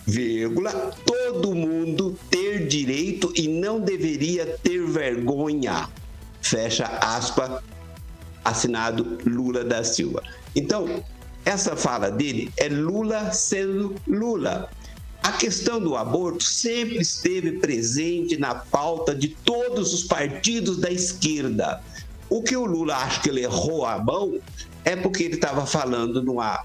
vírgula, 0.06 0.94
todo 1.06 1.54
mundo 1.54 2.18
ter 2.28 2.66
direito 2.66 3.32
e 3.34 3.48
não 3.48 3.80
deveria 3.80 4.58
ter 4.62 4.86
vergonha. 4.86 5.88
Fecha 6.42 6.84
aspa, 7.00 7.64
assinado 8.44 9.16
Lula 9.24 9.64
da 9.64 9.82
Silva. 9.82 10.22
Então, 10.54 11.02
essa 11.46 11.74
fala 11.74 12.10
dele 12.10 12.52
é 12.58 12.68
Lula 12.68 13.32
sendo 13.32 13.94
Lula. 14.06 14.68
A 15.26 15.32
questão 15.32 15.80
do 15.80 15.96
aborto 15.96 16.44
sempre 16.44 16.98
esteve 16.98 17.58
presente 17.58 18.36
na 18.36 18.54
pauta 18.54 19.12
de 19.12 19.26
todos 19.26 19.92
os 19.92 20.04
partidos 20.04 20.78
da 20.78 20.88
esquerda. 20.88 21.82
O 22.30 22.44
que 22.44 22.56
o 22.56 22.64
Lula 22.64 22.94
acha 22.94 23.20
que 23.20 23.30
ele 23.30 23.42
errou 23.42 23.84
a 23.84 23.98
mão 23.98 24.38
é 24.84 24.94
porque 24.94 25.24
ele 25.24 25.34
estava 25.34 25.66
falando 25.66 26.22
numa, 26.22 26.64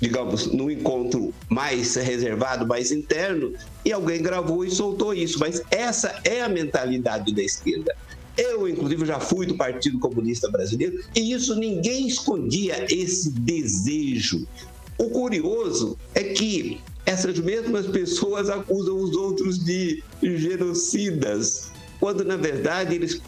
digamos, 0.00 0.48
num 0.48 0.68
encontro 0.68 1.32
mais 1.48 1.94
reservado, 1.94 2.66
mais 2.66 2.90
interno, 2.90 3.54
e 3.84 3.92
alguém 3.92 4.20
gravou 4.20 4.64
e 4.64 4.70
soltou 4.72 5.14
isso. 5.14 5.38
Mas 5.38 5.62
essa 5.70 6.20
é 6.24 6.42
a 6.42 6.48
mentalidade 6.48 7.32
da 7.32 7.40
esquerda. 7.40 7.96
Eu, 8.36 8.68
inclusive, 8.68 9.06
já 9.06 9.20
fui 9.20 9.46
do 9.46 9.56
Partido 9.56 10.00
Comunista 10.00 10.50
Brasileiro 10.50 11.04
e 11.14 11.32
isso 11.32 11.54
ninguém 11.54 12.08
escondia 12.08 12.84
esse 12.90 13.30
desejo. 13.30 14.44
O 14.98 15.08
curioso 15.10 15.96
é 16.16 16.24
que 16.24 16.80
essas 17.06 17.38
mesmas 17.38 17.86
pessoas 17.86 18.48
acusam 18.48 18.96
os 18.96 19.14
outros 19.16 19.64
de 19.64 20.02
genocidas, 20.22 21.70
quando 21.98 22.24
na 22.24 22.36
verdade 22.36 22.94
eles 22.94 23.20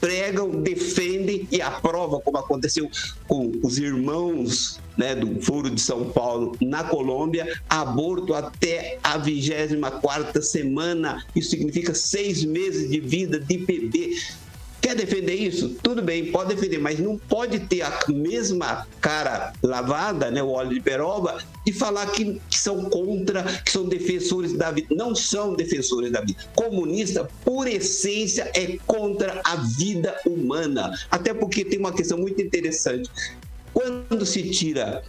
pregam, 0.00 0.50
defendem 0.62 1.48
e 1.50 1.60
aprovam, 1.60 2.20
como 2.20 2.38
aconteceu 2.38 2.88
com 3.26 3.50
os 3.62 3.78
irmãos 3.78 4.78
né, 4.96 5.14
do 5.14 5.40
Foro 5.42 5.70
de 5.70 5.80
São 5.80 6.10
Paulo 6.10 6.56
na 6.60 6.84
Colômbia, 6.84 7.60
aborto 7.68 8.34
até 8.34 8.98
a 9.02 9.18
24 9.18 10.42
semana. 10.42 11.24
Isso 11.34 11.50
significa 11.50 11.94
seis 11.94 12.44
meses 12.44 12.90
de 12.90 13.00
vida 13.00 13.38
de 13.38 13.58
bebê. 13.58 14.16
Quer 14.86 14.94
defender 14.94 15.34
isso? 15.34 15.70
Tudo 15.82 16.00
bem, 16.00 16.30
pode 16.30 16.54
defender, 16.54 16.78
mas 16.78 17.00
não 17.00 17.18
pode 17.18 17.58
ter 17.58 17.82
a 17.82 17.98
mesma 18.06 18.86
cara 19.00 19.52
lavada, 19.60 20.30
né, 20.30 20.40
o 20.40 20.50
óleo 20.50 20.74
de 20.74 20.80
peroba, 20.80 21.42
e 21.66 21.72
falar 21.72 22.06
que, 22.12 22.40
que 22.48 22.56
são 22.56 22.84
contra, 22.84 23.42
que 23.64 23.72
são 23.72 23.88
defensores 23.88 24.52
da 24.52 24.70
vida. 24.70 24.94
Não 24.94 25.12
são 25.12 25.56
defensores 25.56 26.12
da 26.12 26.20
vida. 26.20 26.38
Comunista, 26.54 27.28
por 27.44 27.66
essência, 27.66 28.48
é 28.54 28.78
contra 28.86 29.40
a 29.42 29.56
vida 29.56 30.14
humana. 30.24 30.96
Até 31.10 31.34
porque 31.34 31.64
tem 31.64 31.80
uma 31.80 31.92
questão 31.92 32.18
muito 32.18 32.40
interessante. 32.40 33.10
Quando 33.74 34.24
se 34.24 34.48
tira, 34.50 35.02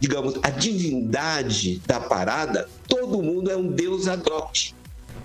digamos, 0.00 0.36
a 0.42 0.48
divindade 0.48 1.82
da 1.86 2.00
parada, 2.00 2.66
todo 2.86 3.22
mundo 3.22 3.50
é 3.50 3.56
um 3.58 3.70
deus 3.70 4.08
ad 4.08 4.22
hoc. 4.30 4.72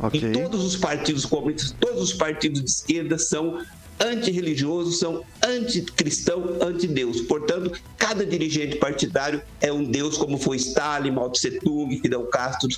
Ok. 0.01 0.19
E 0.19 0.33
todos 0.33 0.62
os 0.65 0.75
partidos 0.75 1.25
comunistas, 1.25 1.74
todos 1.79 2.03
os 2.03 2.13
partidos 2.13 2.62
de 2.62 2.69
esquerda 2.69 3.17
são 3.17 3.63
antirreligiosos, 4.03 5.00
são 5.00 5.24
anticristão, 5.43 6.57
antideus. 6.62 7.22
Portanto, 7.22 7.72
cada 7.98 8.25
dirigente 8.25 8.77
partidário 8.77 9.41
é 9.62 9.72
um 9.72 9.83
deus, 9.83 10.17
como 10.17 10.38
foi 10.38 10.57
Stalin, 10.57 11.12
Mao 11.12 11.29
Tse 11.31 11.60
Tung, 11.60 11.98
Fidel 12.00 12.25
Castro 12.27 12.69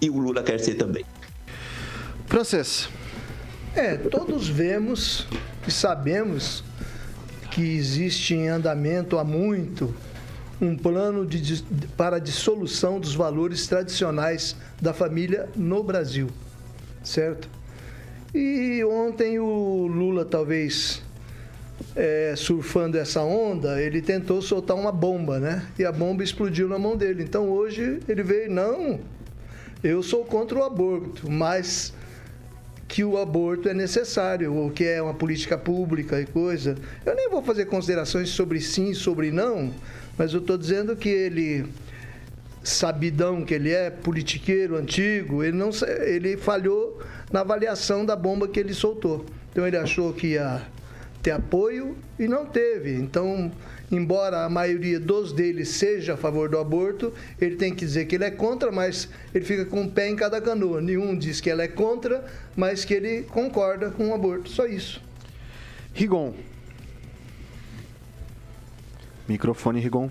e 0.00 0.08
o 0.08 0.18
Lula 0.18 0.42
quer 0.42 0.60
ser 0.60 0.74
também. 0.74 1.04
Francês. 2.26 2.88
É, 3.74 3.96
todos 3.96 4.48
vemos 4.48 5.26
e 5.66 5.70
sabemos 5.70 6.64
que 7.50 7.60
existe 7.60 8.34
em 8.34 8.48
andamento 8.48 9.18
há 9.18 9.24
muito 9.24 9.94
um 10.60 10.76
plano 10.76 11.24
de, 11.24 11.62
para 11.96 12.16
a 12.16 12.18
dissolução 12.18 13.00
dos 13.00 13.14
valores 13.14 13.66
tradicionais 13.66 14.56
da 14.80 14.92
família 14.92 15.48
no 15.56 15.82
Brasil, 15.82 16.28
certo? 17.02 17.48
E 18.34 18.84
ontem 18.84 19.38
o 19.40 19.88
Lula, 19.88 20.24
talvez 20.24 21.02
é, 21.96 22.34
surfando 22.36 22.96
essa 22.96 23.22
onda, 23.22 23.82
ele 23.82 24.00
tentou 24.00 24.40
soltar 24.40 24.76
uma 24.76 24.92
bomba, 24.92 25.40
né? 25.40 25.66
E 25.78 25.84
a 25.84 25.90
bomba 25.90 26.22
explodiu 26.22 26.68
na 26.68 26.78
mão 26.78 26.96
dele. 26.96 27.22
Então 27.22 27.48
hoje 27.48 27.98
ele 28.08 28.22
veio, 28.22 28.50
não, 28.50 29.00
eu 29.82 30.02
sou 30.02 30.24
contra 30.24 30.58
o 30.58 30.62
aborto, 30.62 31.30
mas 31.30 31.92
que 32.86 33.04
o 33.04 33.18
aborto 33.18 33.68
é 33.68 33.74
necessário, 33.74 34.52
ou 34.52 34.70
que 34.70 34.84
é 34.84 35.00
uma 35.00 35.14
política 35.14 35.56
pública 35.56 36.20
e 36.20 36.26
coisa. 36.26 36.76
Eu 37.06 37.14
nem 37.14 37.30
vou 37.30 37.42
fazer 37.42 37.66
considerações 37.66 38.30
sobre 38.30 38.60
sim 38.60 38.94
sobre 38.94 39.30
não, 39.30 39.72
mas 40.18 40.34
eu 40.34 40.40
estou 40.40 40.58
dizendo 40.58 40.96
que 40.96 41.08
ele, 41.08 41.66
sabidão 42.62 43.44
que 43.44 43.54
ele 43.54 43.70
é, 43.70 43.90
politiqueiro 43.90 44.76
antigo, 44.76 45.42
ele, 45.42 45.56
não, 45.56 45.70
ele 46.04 46.36
falhou 46.36 47.00
na 47.32 47.40
avaliação 47.40 48.04
da 48.04 48.16
bomba 48.16 48.48
que 48.48 48.58
ele 48.58 48.74
soltou. 48.74 49.24
Então 49.50 49.66
ele 49.66 49.76
achou 49.76 50.12
que 50.12 50.28
ia 50.28 50.62
ter 51.22 51.32
apoio 51.32 51.96
e 52.18 52.26
não 52.26 52.46
teve. 52.46 52.94
Então, 52.94 53.52
embora 53.90 54.44
a 54.44 54.48
maioria 54.48 54.98
dos 54.98 55.32
deles 55.32 55.68
seja 55.68 56.14
a 56.14 56.16
favor 56.16 56.48
do 56.48 56.58
aborto, 56.58 57.12
ele 57.40 57.56
tem 57.56 57.74
que 57.74 57.84
dizer 57.84 58.06
que 58.06 58.14
ele 58.14 58.24
é 58.24 58.30
contra, 58.30 58.72
mas 58.72 59.08
ele 59.34 59.44
fica 59.44 59.64
com 59.64 59.82
o 59.82 59.90
pé 59.90 60.08
em 60.08 60.16
cada 60.16 60.40
canoa. 60.40 60.80
Nenhum 60.80 61.16
diz 61.16 61.40
que 61.40 61.50
ela 61.50 61.62
é 61.62 61.68
contra, 61.68 62.24
mas 62.56 62.84
que 62.84 62.94
ele 62.94 63.22
concorda 63.24 63.90
com 63.90 64.08
o 64.08 64.14
aborto. 64.14 64.48
Só 64.50 64.66
isso. 64.66 65.02
Rigon. 65.92 66.34
Microfone, 69.28 69.80
Rigon. 69.80 70.10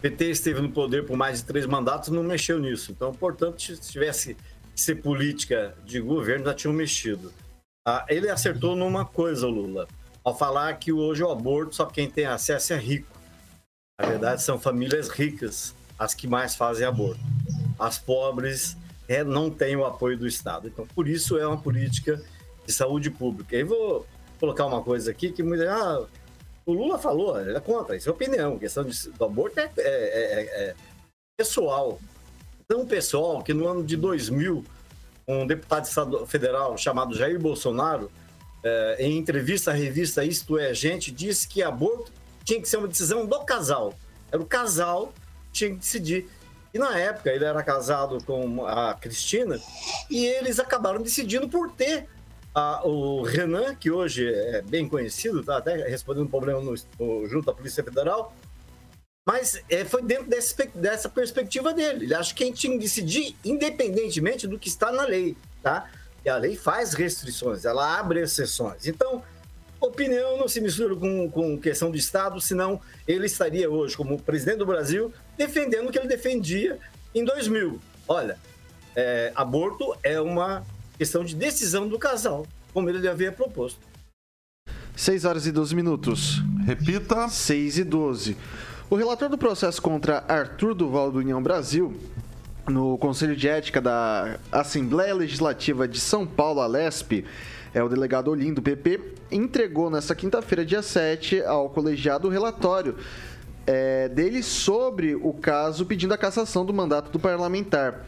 PT 0.00 0.30
esteve 0.30 0.60
no 0.60 0.70
poder 0.70 1.04
por 1.06 1.16
mais 1.16 1.38
de 1.38 1.44
três 1.44 1.66
mandatos 1.66 2.08
não 2.08 2.22
mexeu 2.22 2.58
nisso. 2.58 2.92
Então, 2.92 3.12
portanto, 3.12 3.60
se 3.60 3.78
tivesse 3.80 4.36
ser 4.74 4.96
política 4.96 5.74
de 5.84 6.00
governo, 6.00 6.46
já 6.46 6.54
tinham 6.54 6.72
mexido. 6.72 7.32
Ah, 7.86 8.04
ele 8.08 8.28
acertou 8.28 8.74
numa 8.74 9.04
coisa, 9.04 9.46
Lula, 9.46 9.86
ao 10.24 10.36
falar 10.36 10.74
que 10.74 10.92
hoje 10.92 11.22
o 11.22 11.30
aborto 11.30 11.74
só 11.74 11.86
quem 11.86 12.08
tem 12.08 12.26
acesso 12.26 12.72
é 12.72 12.76
rico. 12.76 13.08
Na 14.00 14.06
verdade, 14.06 14.42
são 14.42 14.58
famílias 14.58 15.08
ricas 15.08 15.74
as 15.98 16.14
que 16.14 16.26
mais 16.26 16.54
fazem 16.54 16.86
aborto. 16.86 17.20
As 17.78 17.98
pobres 17.98 18.76
é, 19.06 19.22
não 19.22 19.50
têm 19.50 19.76
o 19.76 19.84
apoio 19.84 20.16
do 20.16 20.26
Estado. 20.26 20.68
Então, 20.68 20.86
por 20.86 21.06
isso 21.06 21.36
é 21.36 21.46
uma 21.46 21.60
política 21.60 22.22
de 22.66 22.72
saúde 22.72 23.10
pública. 23.10 23.56
E 23.56 23.62
vou 23.62 24.06
colocar 24.38 24.64
uma 24.64 24.82
coisa 24.82 25.10
aqui 25.10 25.30
que 25.30 25.42
muita 25.42 25.70
ah, 25.70 26.06
o 26.70 26.74
Lula 26.74 26.98
falou, 26.98 27.40
ele 27.40 27.56
é 27.56 27.60
contra, 27.60 27.96
isso 27.96 28.08
é 28.08 28.12
opinião. 28.12 28.54
A 28.54 28.58
questão 28.58 28.84
de- 28.84 29.10
do 29.10 29.24
aborto 29.24 29.58
é, 29.60 29.70
é- 29.76 29.82
é- 29.82 30.64
é 30.70 30.74
pessoal. 31.36 31.98
tão 32.68 32.86
pessoal 32.86 33.42
que 33.42 33.52
no 33.52 33.66
ano 33.66 33.82
de 33.82 33.96
2000, 33.96 34.64
um 35.26 35.44
deputado 35.46 36.24
federal 36.26 36.78
chamado 36.78 37.16
Jair 37.16 37.36
Bolsonaro, 37.40 38.08
eh, 38.62 38.96
em 39.00 39.18
entrevista 39.18 39.72
à 39.72 39.74
revista 39.74 40.24
Isto 40.24 40.56
é 40.56 40.72
Gente, 40.72 41.10
disse 41.10 41.48
que 41.48 41.62
aborto 41.64 42.12
tinha 42.44 42.60
que 42.60 42.68
ser 42.68 42.76
uma 42.76 42.86
decisão 42.86 43.26
do 43.26 43.40
casal. 43.40 43.92
Era 44.30 44.40
o 44.40 44.46
casal 44.46 45.12
que 45.46 45.52
tinha 45.52 45.70
que 45.70 45.76
decidir. 45.78 46.28
E 46.72 46.78
na 46.78 46.96
época 46.96 47.30
ele 47.30 47.44
era 47.44 47.60
casado 47.64 48.22
com 48.24 48.64
a 48.64 48.94
Cristina 48.94 49.58
e 50.08 50.24
eles 50.24 50.60
acabaram 50.60 51.02
decidindo 51.02 51.48
por 51.48 51.72
ter 51.72 52.08
a- 52.54 52.82
o 52.86 53.22
Renan, 53.22 53.74
que 53.74 53.90
hoje 53.90 54.26
é 54.32 54.62
bem 54.62 54.88
conhecido, 54.88 55.42
tá 55.42 55.56
até 55.58 55.76
respondendo 55.88 56.24
um 56.24 56.30
problema 56.30 56.60
no, 56.60 56.74
no- 56.98 57.26
junto 57.28 57.50
à 57.50 57.54
Polícia 57.54 57.82
Federal, 57.84 58.34
mas 59.26 59.62
é, 59.68 59.84
foi 59.84 60.02
dentro 60.02 60.28
dessa, 60.28 60.48
espe- 60.48 60.70
dessa 60.74 61.08
perspectiva 61.08 61.72
dele. 61.72 62.06
Ele 62.06 62.14
acha 62.14 62.34
que 62.34 62.42
quem 62.44 62.52
tinha 62.52 62.72
que 62.74 62.80
decidir, 62.82 63.36
independentemente 63.44 64.46
do 64.46 64.58
que 64.58 64.68
está 64.68 64.90
na 64.90 65.04
lei, 65.04 65.36
tá? 65.62 65.88
E 66.24 66.28
a 66.28 66.36
lei 66.36 66.56
faz 66.56 66.94
restrições, 66.94 67.64
ela 67.64 67.98
abre 67.98 68.20
exceções. 68.20 68.86
Então, 68.86 69.22
opinião 69.80 70.36
não 70.36 70.48
se 70.48 70.60
mistura 70.60 70.94
com, 70.96 71.30
com 71.30 71.58
questão 71.58 71.90
de 71.90 71.98
Estado, 71.98 72.40
senão 72.40 72.80
ele 73.06 73.26
estaria 73.26 73.70
hoje, 73.70 73.96
como 73.96 74.20
presidente 74.20 74.58
do 74.58 74.66
Brasil, 74.66 75.12
defendendo 75.38 75.88
o 75.88 75.92
que 75.92 75.98
ele 75.98 76.08
defendia 76.08 76.78
em 77.14 77.24
2000. 77.24 77.80
Olha, 78.08 78.36
é, 78.96 79.32
aborto 79.34 79.96
é 80.02 80.20
uma 80.20 80.64
questão 81.00 81.24
de 81.24 81.34
decisão 81.34 81.88
do 81.88 81.98
casal, 81.98 82.46
como 82.74 82.90
ele 82.90 83.08
havia 83.08 83.32
proposto. 83.32 83.80
6 84.94 85.24
horas 85.24 85.46
e 85.46 85.50
12 85.50 85.74
minutos. 85.74 86.42
Repita. 86.66 87.26
6 87.26 87.78
e 87.78 87.84
12. 87.84 88.36
O 88.90 88.96
relator 88.96 89.30
do 89.30 89.38
processo 89.38 89.80
contra 89.80 90.22
Arthur 90.28 90.74
Duval 90.74 91.10
do 91.10 91.20
União 91.20 91.42
Brasil, 91.42 91.98
no 92.68 92.98
Conselho 92.98 93.34
de 93.34 93.48
Ética 93.48 93.80
da 93.80 94.38
Assembleia 94.52 95.14
Legislativa 95.14 95.88
de 95.88 95.98
São 95.98 96.26
Paulo, 96.26 96.60
Alesp, 96.60 97.24
é 97.72 97.82
o 97.82 97.88
delegado 97.88 98.30
Olim 98.30 98.52
do 98.52 98.60
PP, 98.60 99.14
entregou 99.32 99.88
nesta 99.88 100.14
quinta-feira, 100.14 100.66
dia 100.66 100.82
7, 100.82 101.40
ao 101.44 101.70
colegiado 101.70 102.28
o 102.28 102.30
relatório 102.30 102.96
é, 103.66 104.06
dele 104.10 104.42
sobre 104.42 105.14
o 105.14 105.32
caso 105.32 105.86
pedindo 105.86 106.12
a 106.12 106.18
cassação 106.18 106.62
do 106.62 106.74
mandato 106.74 107.10
do 107.10 107.18
parlamentar. 107.18 108.04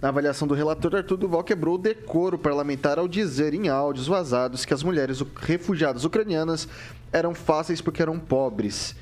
Na 0.00 0.08
avaliação 0.08 0.46
do 0.46 0.54
relator, 0.54 0.94
Arthur 0.94 1.16
Duval 1.16 1.42
quebrou 1.42 1.76
o 1.76 1.78
decoro 1.78 2.38
parlamentar 2.38 2.98
ao 2.98 3.08
dizer 3.08 3.54
em 3.54 3.68
áudios 3.68 4.06
vazados 4.06 4.64
que 4.64 4.74
as 4.74 4.82
mulheres 4.82 5.22
refugiadas 5.36 6.04
ucranianas 6.04 6.68
eram 7.10 7.34
fáceis 7.34 7.80
porque 7.80 8.02
eram 8.02 8.18
pobres. 8.18 8.94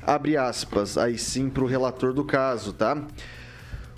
Abre 0.00 0.36
aspas, 0.36 0.96
aí 0.96 1.18
sim 1.18 1.50
para 1.50 1.64
o 1.64 1.66
relator 1.66 2.14
do 2.14 2.24
caso, 2.24 2.72
tá? 2.72 2.96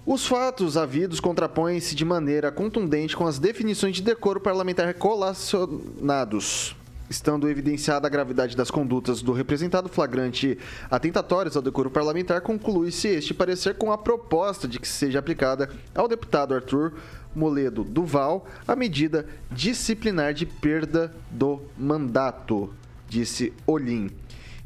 Os 0.04 0.26
fatos 0.26 0.76
havidos 0.76 1.20
contrapõem-se 1.20 1.94
de 1.94 2.04
maneira 2.04 2.50
contundente 2.50 3.16
com 3.16 3.26
as 3.26 3.38
definições 3.38 3.94
de 3.94 4.02
decoro 4.02 4.40
parlamentar 4.40 4.94
colacionados. 4.94 6.74
Estando 7.10 7.48
evidenciada 7.48 8.06
a 8.06 8.10
gravidade 8.10 8.54
das 8.54 8.70
condutas 8.70 9.22
do 9.22 9.32
representado 9.32 9.88
flagrante 9.88 10.58
atentatórias 10.90 11.56
ao 11.56 11.62
decoro 11.62 11.90
parlamentar, 11.90 12.42
conclui-se 12.42 13.08
este 13.08 13.32
parecer 13.32 13.76
com 13.76 13.90
a 13.90 13.96
proposta 13.96 14.68
de 14.68 14.78
que 14.78 14.86
seja 14.86 15.18
aplicada 15.18 15.70
ao 15.94 16.06
deputado 16.06 16.54
Arthur 16.54 16.92
Moledo 17.34 17.82
Duval 17.82 18.46
a 18.66 18.76
medida 18.76 19.26
disciplinar 19.50 20.34
de 20.34 20.44
perda 20.44 21.14
do 21.30 21.62
mandato, 21.78 22.74
disse 23.08 23.54
Olim. 23.66 24.10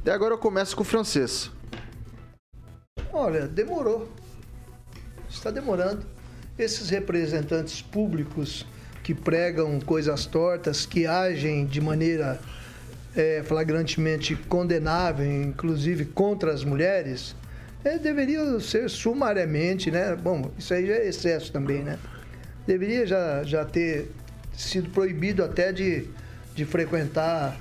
E 0.04 0.10
agora 0.10 0.34
eu 0.34 0.38
começo 0.38 0.74
com 0.74 0.82
o 0.82 0.86
francês. 0.86 1.48
Olha, 3.12 3.46
demorou. 3.46 4.08
Está 5.30 5.52
demorando. 5.52 6.04
Esses 6.58 6.90
representantes 6.90 7.80
públicos 7.80 8.66
que 9.02 9.14
pregam 9.14 9.80
coisas 9.80 10.26
tortas, 10.26 10.86
que 10.86 11.06
agem 11.06 11.66
de 11.66 11.80
maneira 11.80 12.40
eh, 13.16 13.42
flagrantemente 13.44 14.36
condenável, 14.36 15.26
inclusive 15.26 16.04
contra 16.04 16.52
as 16.52 16.64
mulheres, 16.64 17.34
eh, 17.84 17.98
deveriam 17.98 18.60
ser 18.60 18.88
sumariamente, 18.88 19.90
né? 19.90 20.14
Bom, 20.14 20.50
isso 20.58 20.72
aí 20.72 20.86
já 20.86 20.94
é 20.94 21.08
excesso 21.08 21.50
também, 21.50 21.82
né? 21.82 21.98
Deveria 22.66 23.06
já, 23.06 23.42
já 23.42 23.64
ter 23.64 24.10
sido 24.56 24.90
proibido 24.90 25.42
até 25.42 25.72
de, 25.72 26.06
de 26.54 26.64
frequentar 26.64 27.58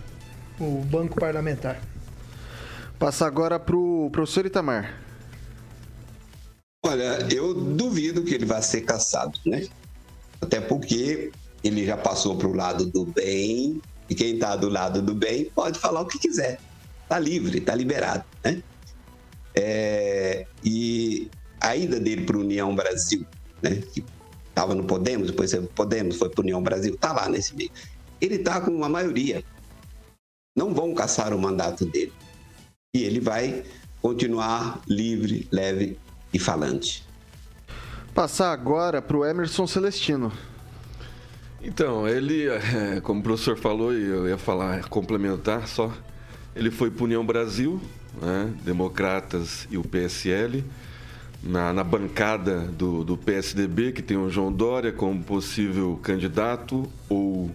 o 0.60 0.84
banco 0.84 1.20
parlamentar. 1.20 1.82
Passar 3.00 3.26
agora 3.26 3.60
para 3.60 3.76
o 3.76 4.10
professor 4.12 4.46
Itamar. 4.46 5.02
Olha, 6.86 7.28
eu 7.34 7.54
duvido 7.54 8.24
que 8.24 8.34
ele 8.34 8.46
vá 8.46 8.62
ser 8.62 8.82
caçado, 8.82 9.40
né? 9.46 9.68
Até 10.42 10.60
porque 10.60 11.32
ele 11.64 11.86
já 11.86 11.96
passou 11.96 12.36
para 12.36 12.48
o 12.48 12.54
lado 12.54 12.86
do 12.86 13.06
bem, 13.06 13.82
e 14.10 14.16
quem 14.16 14.34
está 14.34 14.56
do 14.56 14.68
lado 14.68 15.02
do 15.02 15.14
bem 15.14 15.46
pode 15.46 15.80
falar 15.80 16.02
o 16.02 16.06
que 16.06 16.20
quiser. 16.20 16.60
Está 17.04 17.20
livre, 17.20 17.60
está 17.60 17.76
liberado, 17.76 18.26
né? 18.44 18.62
É, 19.56 20.46
e 20.64 21.30
a 21.60 21.76
ida 21.76 22.00
dele 22.00 22.26
para 22.26 22.38
União 22.38 22.76
Brasil, 22.76 23.26
né? 23.62 23.76
Que 23.94 24.04
estava 24.50 24.76
no 24.76 24.84
Podemos, 24.84 25.28
depois 25.28 25.52
foi 25.52 25.62
Podemos, 25.62 26.18
foi 26.18 26.30
para 26.30 26.42
União 26.42 26.62
Brasil, 26.62 26.94
está 26.94 27.14
lá 27.14 27.30
nesse 27.30 27.56
meio. 27.56 27.72
Ele 28.20 28.36
está 28.36 28.60
com 28.62 28.72
uma 28.72 28.90
maioria. 28.90 29.44
Não 30.56 30.74
vão 30.74 30.94
caçar 30.94 31.34
o 31.34 31.40
mandato 31.40 31.86
dele. 31.86 32.14
E 32.94 33.04
ele 33.04 33.20
vai 33.20 33.64
continuar 34.02 34.82
livre, 34.88 35.48
leve 35.52 35.98
e 36.34 36.40
falante. 36.40 37.06
Passar 38.14 38.52
agora 38.52 39.02
para 39.02 39.16
o 39.16 39.26
Emerson 39.26 39.66
Celestino. 39.66 40.34
Então, 41.64 42.08
ele, 42.08 42.48
é, 42.48 43.00
como 43.04 43.22
o 43.22 43.24
professor 43.24 43.58
falou, 43.58 43.94
e 43.94 44.04
eu 44.04 44.28
ia 44.28 44.38
falar, 44.38 44.84
complementar 44.90 45.66
só, 45.68 45.92
ele 46.54 46.70
foi 46.70 46.92
para 46.92 47.06
União 47.06 47.26
Brasil, 47.26 47.80
né, 48.22 48.52
Democratas 48.64 49.66
e 49.72 49.78
o 49.78 49.84
PSL, 49.84 50.64
na, 51.42 51.72
na 51.72 51.84
bancada 51.86 52.60
do, 52.60 53.06
do 53.06 53.16
PSDB, 53.16 53.94
que 53.94 54.02
tem 54.02 54.18
o 54.18 54.30
João 54.30 54.52
Dória 54.52 54.92
como 54.92 55.24
possível 55.24 55.98
candidato, 56.04 56.92
ou 57.08 57.50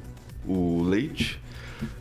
o 0.46 0.82
Leite, 0.84 1.38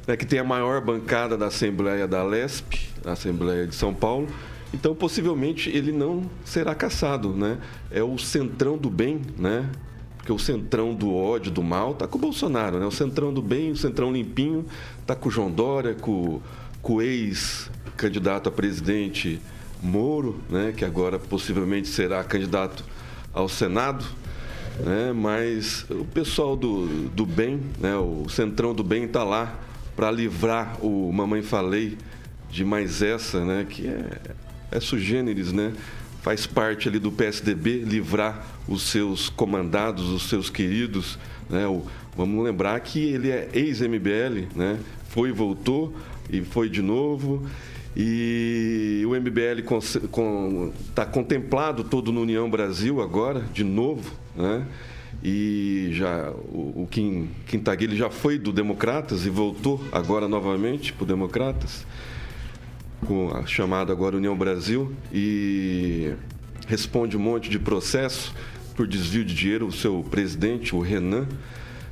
né, 0.07 0.15
que 0.15 0.25
tem 0.25 0.39
a 0.39 0.43
maior 0.45 0.79
bancada 0.79 1.37
da 1.37 1.47
Assembleia 1.47 2.07
da 2.07 2.23
Lesp, 2.23 2.87
Assembleia 3.03 3.67
de 3.67 3.75
São 3.75 3.93
Paulo. 3.93 4.29
Então, 4.73 4.93
possivelmente, 4.93 5.69
ele 5.69 5.91
não 5.91 6.29
será 6.43 6.75
caçado, 6.75 7.29
né? 7.29 7.57
É 7.91 8.03
o 8.03 8.17
centrão 8.17 8.77
do 8.77 8.89
bem, 8.89 9.21
né? 9.37 9.69
Porque 10.17 10.31
o 10.31 10.39
centrão 10.39 10.93
do 10.93 11.13
ódio, 11.13 11.51
do 11.51 11.61
mal, 11.61 11.93
tá 11.93 12.07
com 12.07 12.17
o 12.17 12.21
Bolsonaro, 12.21 12.79
né? 12.79 12.85
O 12.85 12.91
centrão 12.91 13.33
do 13.33 13.41
bem, 13.41 13.71
o 13.71 13.77
centrão 13.77 14.11
limpinho, 14.11 14.65
tá 15.05 15.15
com 15.15 15.29
o 15.29 15.31
João 15.31 15.51
Dória, 15.51 15.93
com, 15.93 16.41
com 16.81 16.95
o 16.95 17.01
ex-candidato 17.01 18.49
a 18.49 18.51
presidente 18.51 19.39
Moro, 19.83 20.39
né? 20.49 20.73
Que 20.75 20.83
agora 20.83 21.19
possivelmente 21.19 21.87
será 21.87 22.23
candidato 22.23 22.83
ao 23.31 23.47
Senado, 23.47 24.03
né? 24.79 25.13
Mas 25.13 25.85
o 25.89 26.05
pessoal 26.05 26.55
do, 26.55 26.87
do 27.09 27.25
bem, 27.25 27.61
né? 27.79 27.95
O 27.95 28.27
centrão 28.27 28.73
do 28.73 28.83
bem 28.83 29.07
tá 29.07 29.23
lá 29.23 29.59
para 29.95 30.09
livrar 30.09 30.83
o 30.83 31.11
Mamãe 31.13 31.41
Falei 31.41 31.97
de 32.49 32.65
mais 32.65 33.01
essa, 33.01 33.45
né? 33.45 33.65
Que 33.69 33.87
é, 33.87 34.35
é 34.75 34.79
sugêneres, 34.79 35.51
né? 35.51 35.73
Faz 36.21 36.45
parte 36.45 36.87
ali 36.89 36.99
do 36.99 37.11
PSDB 37.11 37.79
livrar 37.79 38.45
os 38.67 38.83
seus 38.83 39.29
comandados, 39.29 40.09
os 40.09 40.23
seus 40.23 40.49
queridos, 40.49 41.17
né? 41.49 41.67
O, 41.67 41.83
vamos 42.15 42.43
lembrar 42.43 42.79
que 42.79 42.99
ele 42.99 43.29
é 43.29 43.49
ex-MBL, 43.53 44.47
né? 44.55 44.79
Foi 45.09 45.31
voltou 45.31 45.95
e 46.29 46.41
foi 46.41 46.69
de 46.69 46.81
novo. 46.81 47.45
E 47.95 49.03
o 49.05 49.11
MBL 49.11 49.59
está 49.59 50.07
com, 50.11 50.73
tá 50.93 51.05
contemplado 51.05 51.83
todo 51.83 52.11
no 52.11 52.21
União 52.21 52.49
Brasil 52.49 53.01
agora, 53.01 53.41
de 53.53 53.63
novo, 53.63 54.11
né? 54.35 54.65
E 55.23 55.89
já 55.93 56.29
o, 56.29 56.87
o 56.91 57.59
Taguilho 57.63 57.95
já 57.95 58.09
foi 58.09 58.37
do 58.37 58.51
Democratas 58.51 59.25
e 59.25 59.29
voltou 59.29 59.81
agora 59.91 60.27
novamente 60.27 60.91
para 60.91 61.03
o 61.03 61.07
Democratas, 61.07 61.85
com 63.05 63.29
a 63.35 63.45
chamada 63.45 63.91
agora 63.91 64.17
União 64.17 64.35
Brasil, 64.37 64.93
e 65.13 66.13
responde 66.67 67.15
um 67.15 67.19
monte 67.19 67.49
de 67.49 67.59
processo 67.59 68.33
por 68.75 68.87
desvio 68.87 69.23
de 69.23 69.33
dinheiro, 69.33 69.67
o 69.67 69.71
seu 69.71 70.03
presidente, 70.09 70.75
o 70.75 70.81
Renan. 70.81 71.27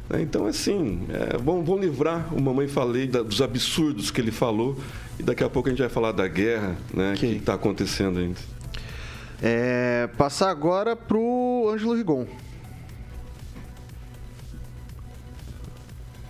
né? 0.10 0.22
Então, 0.22 0.46
assim, 0.46 1.06
é, 1.10 1.38
vão, 1.38 1.64
vão 1.64 1.78
livrar 1.78 2.34
o 2.34 2.42
Mamãe 2.42 2.68
Falei 2.68 3.08
da- 3.08 3.22
dos 3.24 3.42
absurdos 3.42 4.12
que 4.12 4.20
ele 4.20 4.32
falou, 4.32 4.78
e 5.20 5.24
daqui 5.24 5.44
a 5.44 5.50
pouco 5.50 5.70
a 5.70 5.72
gente 5.72 5.80
vai 5.80 5.90
falar 5.90 6.12
da 6.12 6.28
guerra 6.28 6.76
né, 6.94 7.14
que 7.18 7.26
está 7.28 7.54
acontecendo 7.54 8.20
ainda. 8.20 8.40
É, 9.42 10.10
passar 10.18 10.50
agora 10.50 10.96
para 10.96 11.18
o 11.18 11.70
Ângelo 11.70 11.94
Rigon. 11.96 12.26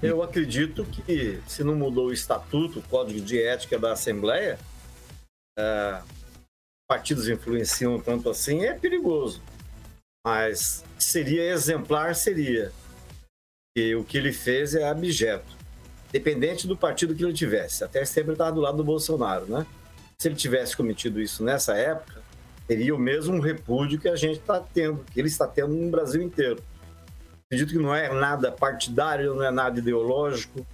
Eu 0.02 0.22
acredito 0.22 0.84
que 0.84 1.40
se 1.48 1.64
não 1.64 1.76
mudou 1.76 2.08
o 2.08 2.14
estatuto, 2.14 2.80
o 2.80 2.82
código 2.82 3.22
de 3.22 3.42
ética 3.42 3.80
da 3.80 3.94
Assembleia, 3.94 4.60
é, 5.58 6.02
partidos 6.88 7.28
influenciam 7.28 8.00
tanto 8.00 8.30
assim, 8.30 8.66
é 8.66 8.74
perigoso. 8.74 9.42
Mas 10.26 10.84
seria 10.98 11.44
exemplar, 11.52 12.16
seria. 12.16 12.72
E 13.76 13.96
o 13.96 14.04
que 14.04 14.18
ele 14.18 14.32
fez 14.32 14.76
é 14.76 14.88
abjeto. 14.88 15.58
Dependente 16.12 16.68
do 16.68 16.78
partido 16.78 17.16
que 17.16 17.24
ele 17.24 17.34
tivesse. 17.34 17.84
Até 17.84 18.06
sempre 18.06 18.34
estava 18.34 18.52
do 18.52 18.62
lado 18.62 18.78
do 18.78 18.84
Bolsonaro, 18.84 19.48
né? 19.48 19.66
Se 20.20 20.28
ele 20.28 20.36
tivesse 20.36 20.78
cometido 20.78 21.20
isso 21.20 21.44
nessa 21.44 21.76
época, 21.76 22.22
teria 22.68 22.96
o 22.96 23.00
mesmo 23.00 23.42
repúdio 23.42 24.00
que 24.00 24.08
a 24.08 24.16
gente 24.16 24.40
está 24.40 24.60
tendo, 24.60 25.04
que 25.12 25.20
ele 25.20 25.28
está 25.28 25.48
tendo 25.48 25.74
no 25.74 25.90
Brasil 25.90 26.22
inteiro. 26.22 26.64
Acredito 27.46 27.72
que 27.72 27.84
não 27.84 27.94
é 27.94 28.14
nada 28.14 28.52
partidário, 28.52 29.34
não 29.34 29.44
é 29.44 29.52
nada 29.52 29.80
ideológico, 29.80 30.66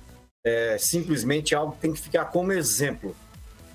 é 0.45 0.77
simplesmente 0.77 1.55
algo 1.55 1.73
que 1.73 1.79
tem 1.79 1.93
que 1.93 1.99
ficar 1.99 2.25
como 2.25 2.51
exemplo. 2.51 3.15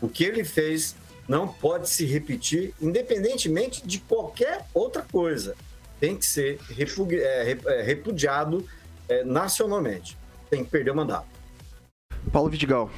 O 0.04 0.08
que 0.10 0.22
ele 0.22 0.44
fez 0.44 0.94
não 1.26 1.48
pode 1.48 1.88
se 1.88 2.04
repetir, 2.04 2.74
independentemente 2.78 3.86
de 3.86 3.98
qualquer 4.00 4.66
outra 4.74 5.00
coisa. 5.00 5.56
Tem 5.98 6.14
que 6.14 6.26
ser 6.26 6.58
é, 7.10 7.56
é, 7.66 7.82
repudiado 7.82 8.66
é, 9.08 9.24
nacionalmente. 9.24 10.18
Tem 10.50 10.62
que 10.62 10.70
perder 10.70 10.90
o 10.90 10.94
mandato. 10.94 11.26
Paulo 12.30 12.50
Vidigal. 12.50 12.90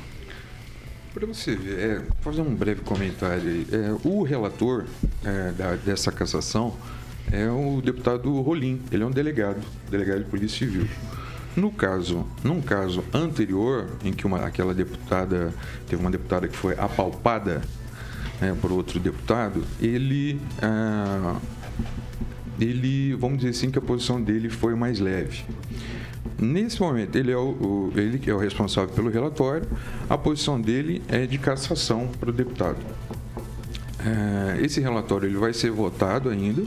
Para 1.15 1.27
você 1.29 1.55
ver, 1.55 1.79
é, 1.79 2.03
fazer 2.23 2.41
um 2.41 2.53
breve 2.53 2.81
comentário 2.81 3.49
aí. 3.49 3.67
É, 3.71 4.09
o 4.09 4.25
relator 4.25 4.85
é, 5.25 5.53
da- 5.53 5.77
dessa 5.77 6.11
cassação 6.11 6.77
é 7.31 7.49
o 7.49 7.81
deputado 7.81 8.41
Rolim. 8.41 8.83
Ele 8.91 9.05
é 9.05 9.07
um 9.07 9.13
delegado, 9.13 9.63
delegado 9.89 10.25
de 10.25 10.31
Polícia 10.31 10.59
Civil. 10.59 10.89
No 11.57 11.71
caso, 11.71 12.27
num 12.45 12.61
caso 12.61 13.03
anterior, 13.15 13.87
em 14.05 14.13
que 14.13 14.27
uma, 14.27 14.41
aquela 14.45 14.75
deputada, 14.75 15.55
teve 15.89 16.01
uma 16.03 16.11
deputada 16.11 16.47
que 16.47 16.57
foi 16.57 16.75
apalpada 16.79 17.63
né, 18.41 18.55
por 18.61 18.71
outro 18.71 19.01
deputado, 19.01 19.65
ele, 19.81 20.39
ah, 20.61 21.37
ele, 22.61 23.15
vamos 23.15 23.39
dizer 23.39 23.51
assim, 23.51 23.71
que 23.71 23.79
a 23.79 23.83
posição 23.83 24.21
dele 24.23 24.51
foi 24.51 24.75
mais 24.75 25.01
leve. 25.01 25.45
Nesse 26.39 26.79
momento, 26.83 27.17
ele 27.17 27.33
é 27.33 27.37
o, 27.37 27.41
o- 27.49 27.93
ele 27.97 28.21
é 28.27 28.35
o 28.35 28.39
responsável 28.39 28.91
pelo 28.95 29.09
relatório, 29.09 29.67
a 30.11 30.19
posição 30.19 30.61
dele 30.61 31.01
é 31.09 31.25
de 31.25 31.39
cassação 31.39 32.09
para 32.21 32.29
o 32.29 32.33
deputado. 32.33 32.77
É, 33.99 34.61
esse 34.63 34.79
relatório 34.81 35.27
ele 35.27 35.37
vai 35.39 35.55
ser 35.55 35.71
votado 35.71 36.29
ainda 36.29 36.63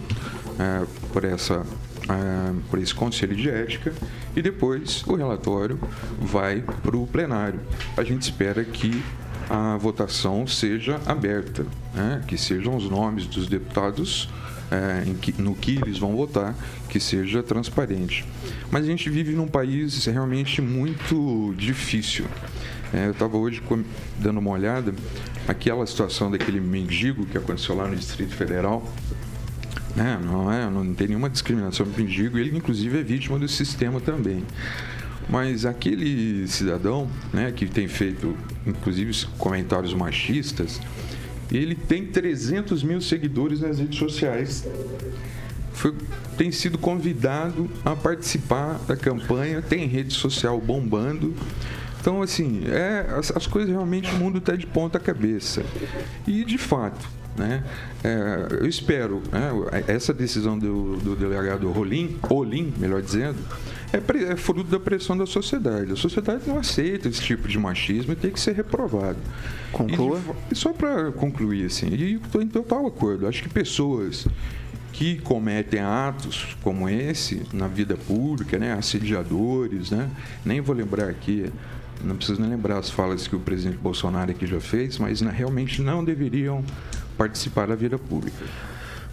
é, 0.58 0.86
por, 1.13 1.23
essa, 1.23 1.63
é, 2.10 2.54
por 2.71 2.80
esse 2.80 2.93
conselho 2.95 3.36
de 3.36 3.47
ética 3.49 3.93
e 4.35 4.41
depois 4.41 5.03
o 5.07 5.15
relatório 5.15 5.79
vai 6.19 6.61
para 6.83 6.95
o 6.97 7.05
plenário. 7.07 7.59
A 7.97 8.03
gente 8.03 8.21
espera 8.23 8.63
que 8.63 9.01
a 9.49 9.77
votação 9.77 10.45
seja 10.45 10.99
aberta, 11.05 11.65
né? 11.93 12.21
que 12.27 12.37
sejam 12.37 12.75
os 12.75 12.89
nomes 12.89 13.25
dos 13.25 13.47
deputados 13.47 14.29
é, 14.71 15.03
que- 15.19 15.41
no 15.41 15.55
que 15.55 15.77
eles 15.81 15.97
vão 15.97 16.15
votar, 16.15 16.53
que 16.87 16.99
seja 16.99 17.41
transparente. 17.41 18.23
Mas 18.69 18.83
a 18.83 18.87
gente 18.87 19.09
vive 19.09 19.33
num 19.33 19.47
país 19.47 20.05
realmente 20.05 20.61
muito 20.61 21.55
difícil. 21.57 22.25
É, 22.93 23.07
eu 23.07 23.11
estava 23.11 23.35
hoje 23.37 23.61
dando 24.19 24.37
uma 24.39 24.51
olhada, 24.51 24.93
aquela 25.47 25.85
situação 25.87 26.29
daquele 26.29 26.59
mendigo 26.59 27.25
que 27.25 27.35
aconteceu 27.37 27.75
lá 27.75 27.87
no 27.87 27.95
Distrito 27.95 28.35
Federal. 28.35 28.87
Né, 29.95 30.19
não, 30.23 30.52
é, 30.52 30.69
não 30.69 30.93
tem 30.93 31.08
nenhuma 31.08 31.30
discriminação 31.30 31.86
do 31.86 31.97
mendigo, 31.97 32.38
ele 32.38 32.56
inclusive 32.58 32.99
é 32.99 33.04
vítima 33.04 33.38
do 33.39 33.47
sistema 33.47 33.99
também. 33.99 34.43
Mas 35.30 35.65
aquele 35.65 36.47
cidadão, 36.47 37.08
né, 37.32 37.52
que 37.52 37.67
tem 37.67 37.88
feito, 37.88 38.36
inclusive, 38.65 39.25
comentários 39.38 39.93
machistas, 39.93 40.82
ele 41.52 41.75
tem 41.75 42.06
300 42.06 42.82
mil 42.82 42.99
seguidores 43.02 43.62
nas 43.62 43.78
redes 43.80 43.97
sociais. 43.99 44.67
Foi- 45.73 45.93
tem 46.38 46.52
sido 46.52 46.78
convidado 46.78 47.69
a 47.86 47.95
participar 47.95 48.80
da 48.88 48.95
campanha, 48.95 49.62
tem 49.62 49.86
rede 49.88 50.13
social 50.13 50.60
bombando. 50.60 51.34
Então, 52.02 52.21
assim, 52.21 52.63
é, 52.67 53.06
as, 53.17 53.30
as 53.36 53.45
coisas 53.45 53.69
realmente, 53.69 54.10
o 54.10 54.15
mundo 54.15 54.39
está 54.39 54.56
de 54.56 54.65
ponta 54.65 54.99
cabeça. 54.99 55.63
E, 56.25 56.43
de 56.43 56.58
fato, 56.58 57.08
né, 57.39 57.63
é, 58.04 58.60
eu 58.62 58.67
espero, 58.67 59.23
né, 59.32 59.49
essa 59.88 60.13
decisão 60.13 60.60
do, 60.60 60.97
do 60.97 61.15
delegado 61.15 61.71
Rolim, 61.71 62.17
Olim, 62.30 62.73
melhor 62.78 63.02
dizendo, 63.02 63.38
é, 63.91 63.99
pre- 63.99 64.25
é 64.25 64.36
fruto 64.36 64.69
da 64.69 64.80
pressão 64.80 65.17
da 65.17 65.25
sociedade. 65.25 65.91
A 65.91 65.95
sociedade 65.95 66.43
não 66.45 66.60
aceita 66.60 67.08
esse 67.08 67.21
tipo 67.21 67.47
de 67.47 67.58
machismo 67.58 68.13
e 68.13 68.15
tem 68.15 68.30
que 68.30 68.39
ser 68.39 68.54
reprovado. 68.54 69.17
Conclua. 69.71 70.19
E, 70.52 70.56
só 70.56 70.71
para 70.73 71.12
concluir, 71.12 71.65
assim, 71.65 71.88
e 71.88 72.15
estou 72.15 72.41
em 72.41 72.47
total 72.47 72.86
acordo. 72.86 73.25
Acho 73.25 73.41
que 73.41 73.49
pessoas 73.49 74.28
que 74.93 75.17
cometem 75.19 75.80
atos 75.80 76.58
como 76.62 76.89
esse 76.89 77.43
na 77.54 77.67
vida 77.67 77.95
pública, 77.95 78.60
né, 78.60 78.73
assediadores, 78.73 79.91
né, 79.91 80.10
nem 80.45 80.60
vou 80.60 80.75
lembrar 80.75 81.10
aqui, 81.10 81.49
não 82.04 82.15
preciso 82.15 82.41
nem 82.41 82.49
lembrar 82.49 82.78
as 82.80 82.89
falas 82.89 83.28
que 83.28 83.36
o 83.36 83.39
presidente 83.39 83.78
Bolsonaro 83.78 84.32
aqui 84.32 84.45
já 84.45 84.60
fez, 84.60 84.97
mas 84.97 85.21
né, 85.21 85.34
realmente 85.36 85.82
não 85.82 86.04
deveriam 86.04 86.63
participar 87.19 87.67
da 87.67 87.75
vida 87.75 87.99
pública. 87.99 88.45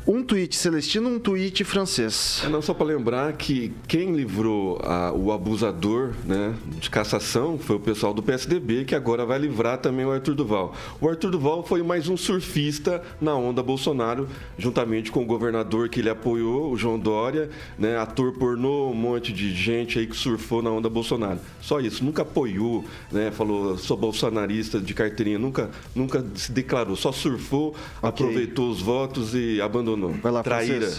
Um 0.09 0.23
tweet 0.23 0.55
celestino, 0.55 1.09
um 1.09 1.19
tweet 1.19 1.65
francês. 1.65 2.41
É, 2.45 2.49
não, 2.49 2.63
só 2.63 2.73
para 2.73 2.87
lembrar 2.87 3.33
que 3.33 3.73
quem 3.89 4.15
livrou 4.15 4.79
a- 4.85 5.11
o 5.13 5.33
abusador 5.33 6.13
né, 6.25 6.55
de 6.79 6.89
cassação 6.89 7.59
foi 7.59 7.75
o 7.75 7.81
pessoal 7.81 8.15
do 8.15 8.23
PSDB, 8.23 8.85
que 8.85 8.95
agora 8.95 9.27
vai 9.27 9.37
livrar 9.37 9.79
também 9.79 10.07
o 10.07 10.13
Arthur 10.13 10.37
Duval. 10.37 10.73
O 11.01 11.09
Arthur 11.09 11.33
Duval 11.33 11.65
foi 11.65 11.83
mais 11.83 12.09
um 12.09 12.17
surfista 12.17 13.03
na 13.21 13.35
onda 13.35 13.65
Bolsonaro, 13.65 14.29
juntamente 14.57 15.11
com 15.11 15.25
o 15.25 15.27
governador 15.27 15.89
que 15.89 15.99
ele 15.99 16.09
apoiou, 16.09 16.71
o 16.71 16.77
João 16.77 17.01
Dória, 17.01 17.51
né, 17.77 17.99
ator 17.99 18.33
pornô, 18.35 18.91
um 18.91 18.95
monte 18.95 19.33
de 19.33 19.53
gente 19.53 19.99
aí 19.99 20.07
que 20.07 20.17
surfou 20.17 20.63
na 20.63 20.71
onda 20.71 20.89
Bolsonaro. 20.89 21.41
Só 21.61 21.81
isso, 21.81 22.05
nunca 22.05 22.23
apoiou, 22.23 22.85
né, 23.11 23.33
falou 23.33 23.77
sou 23.77 23.97
bolsonarista 23.97 24.79
de 24.81 24.95
carteirinha, 24.95 25.39
nunca, 25.41 25.69
nunca 25.97 26.25
se 26.37 26.53
declarou, 26.53 26.95
só 26.95 27.11
surfou, 27.11 27.75
aproveitou 28.01 28.71
os 28.71 28.81
votos 28.81 29.35
e 29.35 29.61
abandonou. 29.61 29.96
Vai 30.23 30.33
lá, 30.33 30.43
Traíra. 30.43 30.91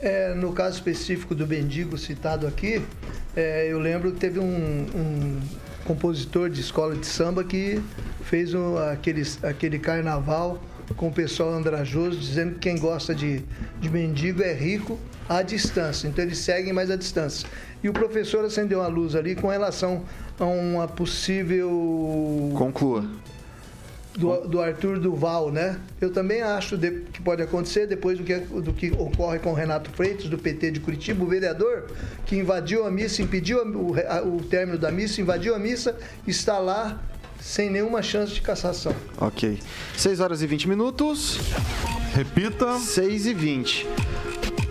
É, 0.00 0.34
no 0.34 0.52
caso 0.52 0.76
específico 0.76 1.34
do 1.34 1.46
Bendigo 1.46 1.96
citado 1.96 2.46
aqui, 2.46 2.82
é, 3.36 3.68
eu 3.70 3.78
lembro 3.78 4.10
que 4.12 4.18
teve 4.18 4.40
um, 4.40 4.44
um 4.44 5.40
compositor 5.84 6.50
de 6.50 6.60
escola 6.60 6.96
de 6.96 7.06
samba 7.06 7.44
que 7.44 7.80
fez 8.24 8.52
um, 8.52 8.76
aqueles, 8.76 9.42
aquele 9.44 9.78
carnaval 9.78 10.60
com 10.96 11.08
o 11.08 11.12
pessoal 11.12 11.52
andrajoso, 11.54 12.18
dizendo 12.18 12.54
que 12.54 12.60
quem 12.60 12.78
gosta 12.78 13.14
de, 13.14 13.42
de 13.80 13.88
mendigo 13.88 14.42
é 14.42 14.52
rico 14.52 14.98
à 15.28 15.42
distância. 15.42 16.08
Então 16.08 16.24
eles 16.24 16.38
seguem 16.38 16.72
mais 16.72 16.90
à 16.90 16.96
distância. 16.96 17.48
E 17.82 17.88
o 17.88 17.92
professor 17.92 18.44
acendeu 18.44 18.80
uma 18.80 18.88
luz 18.88 19.14
ali 19.14 19.34
com 19.34 19.48
relação 19.48 20.04
a 20.38 20.44
uma 20.44 20.86
possível 20.86 22.52
Conclua. 22.56 23.04
Do, 24.16 24.46
do 24.48 24.60
Arthur 24.60 24.98
Duval, 24.98 25.50
né? 25.50 25.78
Eu 26.00 26.10
também 26.12 26.42
acho 26.42 26.76
de- 26.76 27.02
que 27.12 27.20
pode 27.22 27.42
acontecer 27.42 27.86
depois 27.86 28.18
do 28.18 28.24
que, 28.24 28.34
do 28.38 28.72
que 28.72 28.90
ocorre 28.92 29.38
com 29.38 29.50
o 29.50 29.54
Renato 29.54 29.90
Freitas, 29.90 30.26
do 30.28 30.36
PT 30.38 30.70
de 30.72 30.80
Curitiba, 30.80 31.24
o 31.24 31.26
vereador 31.26 31.86
que 32.26 32.36
invadiu 32.36 32.86
a 32.86 32.90
missa, 32.90 33.22
impediu 33.22 33.60
a- 33.60 33.64
o, 33.64 33.94
a- 34.08 34.22
o 34.22 34.42
término 34.42 34.78
da 34.78 34.90
missa, 34.90 35.20
invadiu 35.20 35.54
a 35.54 35.58
missa, 35.58 35.96
está 36.26 36.58
lá 36.58 37.00
sem 37.40 37.68
nenhuma 37.70 38.02
chance 38.02 38.32
de 38.34 38.40
cassação. 38.40 38.94
Ok. 39.18 39.58
6 39.96 40.20
horas 40.20 40.42
e 40.42 40.46
20 40.46 40.68
minutos. 40.68 41.38
Repita. 42.14 42.78
6 42.78 43.26
e 43.26 43.34
20. 43.34 43.86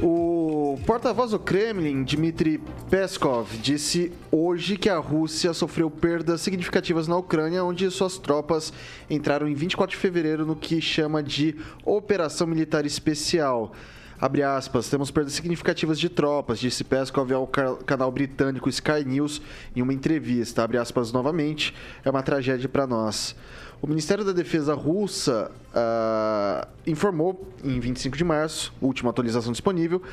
O 0.01 0.40
porta-voz 0.85 1.31
do 1.31 1.39
Kremlin, 1.39 2.03
Dmitry 2.03 2.59
Peskov, 2.89 3.47
disse 3.61 4.11
hoje 4.31 4.77
que 4.77 4.89
a 4.89 4.97
Rússia 4.97 5.53
sofreu 5.53 5.89
perdas 5.89 6.41
significativas 6.41 7.07
na 7.07 7.17
Ucrânia, 7.17 7.63
onde 7.63 7.89
suas 7.91 8.17
tropas 8.17 8.71
entraram 9.09 9.47
em 9.47 9.53
24 9.53 9.95
de 9.95 10.01
fevereiro 10.01 10.45
no 10.45 10.55
que 10.55 10.81
chama 10.81 11.21
de 11.23 11.55
Operação 11.85 12.47
Militar 12.47 12.85
Especial. 12.85 13.71
Abre 14.19 14.43
aspas, 14.43 14.87
temos 14.87 15.09
perdas 15.09 15.33
significativas 15.33 15.99
de 15.99 16.07
tropas, 16.07 16.59
disse 16.59 16.83
Peskov 16.83 17.31
ao 17.33 17.47
ca- 17.47 17.77
canal 17.85 18.11
britânico 18.11 18.69
Sky 18.69 19.03
News 19.03 19.41
em 19.75 19.81
uma 19.81 19.93
entrevista. 19.93 20.63
Abre 20.63 20.77
aspas 20.77 21.11
novamente, 21.11 21.73
é 22.05 22.09
uma 22.09 22.21
tragédia 22.21 22.69
para 22.69 22.85
nós. 22.85 23.35
O 23.81 23.87
Ministério 23.87 24.23
da 24.23 24.31
Defesa 24.31 24.75
russa 24.75 25.49
ah, 25.73 26.67
informou 26.85 27.51
em 27.63 27.79
25 27.79 28.15
de 28.15 28.23
março, 28.23 28.71
última 28.79 29.09
atualização 29.09 29.51
disponível, 29.51 30.03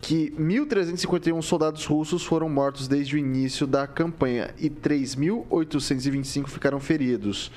que 0.00 0.30
1.351 0.38 1.42
soldados 1.42 1.84
russos 1.84 2.24
foram 2.24 2.48
mortos 2.48 2.88
desde 2.88 3.16
o 3.16 3.18
início 3.18 3.66
da 3.66 3.86
campanha 3.86 4.54
e 4.58 4.70
3.825 4.70 6.48
ficaram 6.48 6.80
feridos. 6.80 7.52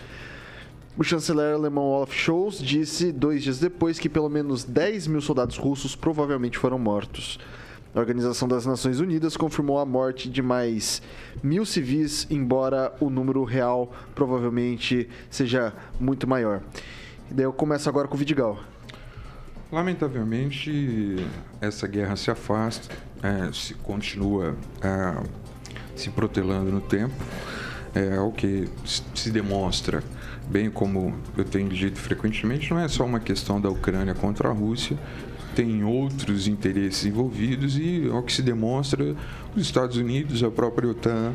O 0.96 1.04
chanceler 1.04 1.56
alemão 1.56 1.86
Olaf 1.86 2.14
Scholz 2.14 2.60
disse 2.60 3.12
dois 3.12 3.42
dias 3.42 3.60
depois 3.60 3.98
que 3.98 4.08
pelo 4.08 4.30
menos 4.30 4.64
10 4.64 5.08
mil 5.08 5.22
soldados 5.22 5.58
russos 5.58 5.96
provavelmente 5.96 6.58
foram 6.58 6.78
mortos. 6.78 7.40
A 7.96 8.00
Organização 8.00 8.48
das 8.48 8.66
Nações 8.66 9.00
Unidas 9.00 9.38
confirmou 9.38 9.80
a 9.80 9.86
morte 9.86 10.30
de 10.30 10.42
mais 10.42 11.02
mil 11.42 11.66
civis, 11.66 12.28
embora 12.30 12.94
o 13.00 13.10
número 13.10 13.44
real 13.44 13.92
provavelmente 14.16 15.08
seja 15.30 15.74
muito 16.00 16.28
maior. 16.28 16.62
E 17.30 17.34
daí 17.34 17.46
eu 17.46 17.54
começo 17.54 17.88
agora 17.88 18.08
com 18.08 18.16
o 18.16 18.18
Vidigal. 18.18 18.73
Lamentavelmente, 19.74 21.16
essa 21.60 21.88
guerra 21.88 22.16
se 22.16 22.30
afasta, 22.30 22.96
é, 23.24 23.52
se 23.52 23.74
continua 23.74 24.56
é, 24.80 25.24
se 25.96 26.12
protelando 26.12 26.72
no 26.72 26.80
tempo. 26.80 27.16
É 27.96 28.20
o 28.20 28.32
que 28.32 28.70
se 29.16 29.32
demonstra, 29.32 30.04
bem 30.48 30.70
como 30.70 31.16
eu 31.36 31.44
tenho 31.44 31.70
dito 31.70 31.98
frequentemente, 31.98 32.70
não 32.70 32.80
é 32.80 32.88
só 32.88 33.04
uma 33.04 33.20
questão 33.20 33.60
da 33.60 33.68
Ucrânia 33.68 34.14
contra 34.14 34.50
a 34.50 34.52
Rússia, 34.52 34.96
tem 35.56 35.84
outros 35.84 36.48
interesses 36.48 37.06
envolvidos 37.06 37.76
e 37.76 38.08
ao 38.12 38.22
que 38.22 38.32
se 38.32 38.44
demonstra 38.44 39.16
os 39.56 39.62
Estados 39.64 39.98
Unidos, 39.98 40.44
a 40.44 40.52
própria 40.52 40.90
OTAN 40.90 41.34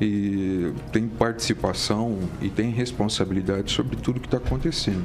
e 0.00 0.72
tem 0.92 1.06
participação 1.06 2.18
e 2.42 2.48
tem 2.50 2.70
responsabilidade 2.70 3.70
sobre 3.70 3.96
tudo 3.96 4.18
que 4.18 4.26
está 4.26 4.38
acontecendo. 4.38 5.04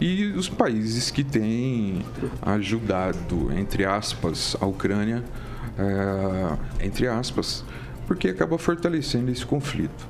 E 0.00 0.26
os 0.32 0.48
países 0.48 1.10
que 1.10 1.22
têm 1.22 2.02
ajudado, 2.40 3.52
entre 3.52 3.84
aspas, 3.84 4.56
a 4.58 4.66
Ucrânia, 4.66 5.22
é, 5.78 6.86
entre 6.86 7.06
aspas, 7.06 7.64
porque 8.06 8.28
acaba 8.28 8.56
fortalecendo 8.56 9.30
esse 9.30 9.44
conflito. 9.44 10.08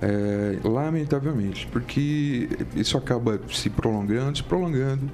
É, 0.00 0.58
lamentavelmente, 0.62 1.66
porque 1.72 2.48
isso 2.74 2.96
acaba 2.96 3.40
se 3.50 3.68
prolongando, 3.68 4.38
se 4.38 4.44
prolongando, 4.44 5.10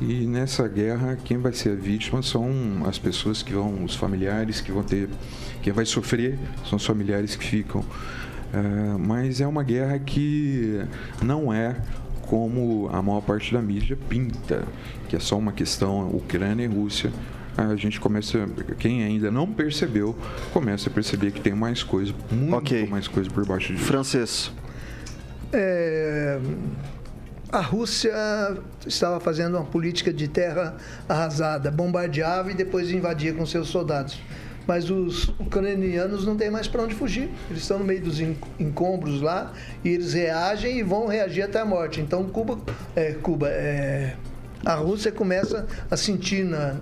e 0.00 0.26
nessa 0.26 0.66
guerra 0.66 1.18
quem 1.22 1.38
vai 1.38 1.52
ser 1.52 1.72
a 1.72 1.74
vítima 1.74 2.22
são 2.22 2.50
as 2.86 2.98
pessoas 2.98 3.42
que 3.42 3.52
vão, 3.52 3.84
os 3.84 3.94
familiares 3.94 4.60
que 4.60 4.72
vão 4.72 4.82
ter, 4.82 5.08
quem 5.62 5.72
vai 5.72 5.84
sofrer 5.84 6.38
são 6.66 6.76
os 6.76 6.84
familiares 6.84 7.36
que 7.36 7.44
ficam. 7.44 7.84
É, 8.52 8.98
mas 8.98 9.40
é 9.40 9.46
uma 9.46 9.62
guerra 9.62 9.98
que 9.98 10.82
não 11.22 11.52
é 11.52 11.76
como 12.32 12.88
a 12.90 13.02
maior 13.02 13.20
parte 13.20 13.52
da 13.52 13.60
mídia 13.60 13.94
pinta, 14.08 14.64
que 15.06 15.14
é 15.14 15.20
só 15.20 15.36
uma 15.36 15.52
questão 15.52 16.08
Ucrânia 16.08 16.64
e 16.64 16.66
Rússia. 16.66 17.12
A 17.58 17.76
gente 17.76 18.00
começa, 18.00 18.48
quem 18.78 19.04
ainda 19.04 19.30
não 19.30 19.46
percebeu, 19.46 20.16
começa 20.50 20.88
a 20.88 20.92
perceber 20.92 21.32
que 21.32 21.42
tem 21.42 21.52
mais 21.52 21.82
coisa, 21.82 22.14
muito 22.30 22.56
Ok. 22.56 22.86
mais 22.86 23.06
coisa 23.06 23.28
por 23.28 23.44
baixo 23.46 23.74
disso. 23.74 23.84
Francês. 23.84 24.50
É, 25.52 26.40
a 27.52 27.60
Rússia 27.60 28.14
estava 28.86 29.20
fazendo 29.20 29.58
uma 29.58 29.66
política 29.66 30.10
de 30.10 30.26
terra 30.26 30.74
arrasada, 31.06 31.70
bombardeava 31.70 32.50
e 32.50 32.54
depois 32.54 32.90
invadia 32.90 33.34
com 33.34 33.44
seus 33.44 33.68
soldados. 33.68 34.18
Mas 34.66 34.88
os 34.90 35.28
ucranianos 35.40 36.24
não 36.26 36.36
têm 36.36 36.50
mais 36.50 36.68
para 36.68 36.82
onde 36.82 36.94
fugir. 36.94 37.28
Eles 37.50 37.62
estão 37.62 37.78
no 37.78 37.84
meio 37.84 38.00
dos 38.00 38.20
en- 38.20 38.36
encombros 38.58 39.20
lá 39.20 39.52
e 39.84 39.88
eles 39.88 40.12
reagem 40.12 40.78
e 40.78 40.82
vão 40.82 41.06
reagir 41.06 41.42
até 41.42 41.58
a 41.60 41.64
morte. 41.64 42.00
Então 42.00 42.24
Cuba, 42.28 42.58
é, 42.94 43.12
Cuba, 43.12 43.48
é, 43.48 44.14
a 44.64 44.74
Rússia 44.74 45.10
começa 45.10 45.66
a 45.90 45.96
sentir 45.96 46.44
na- 46.44 46.76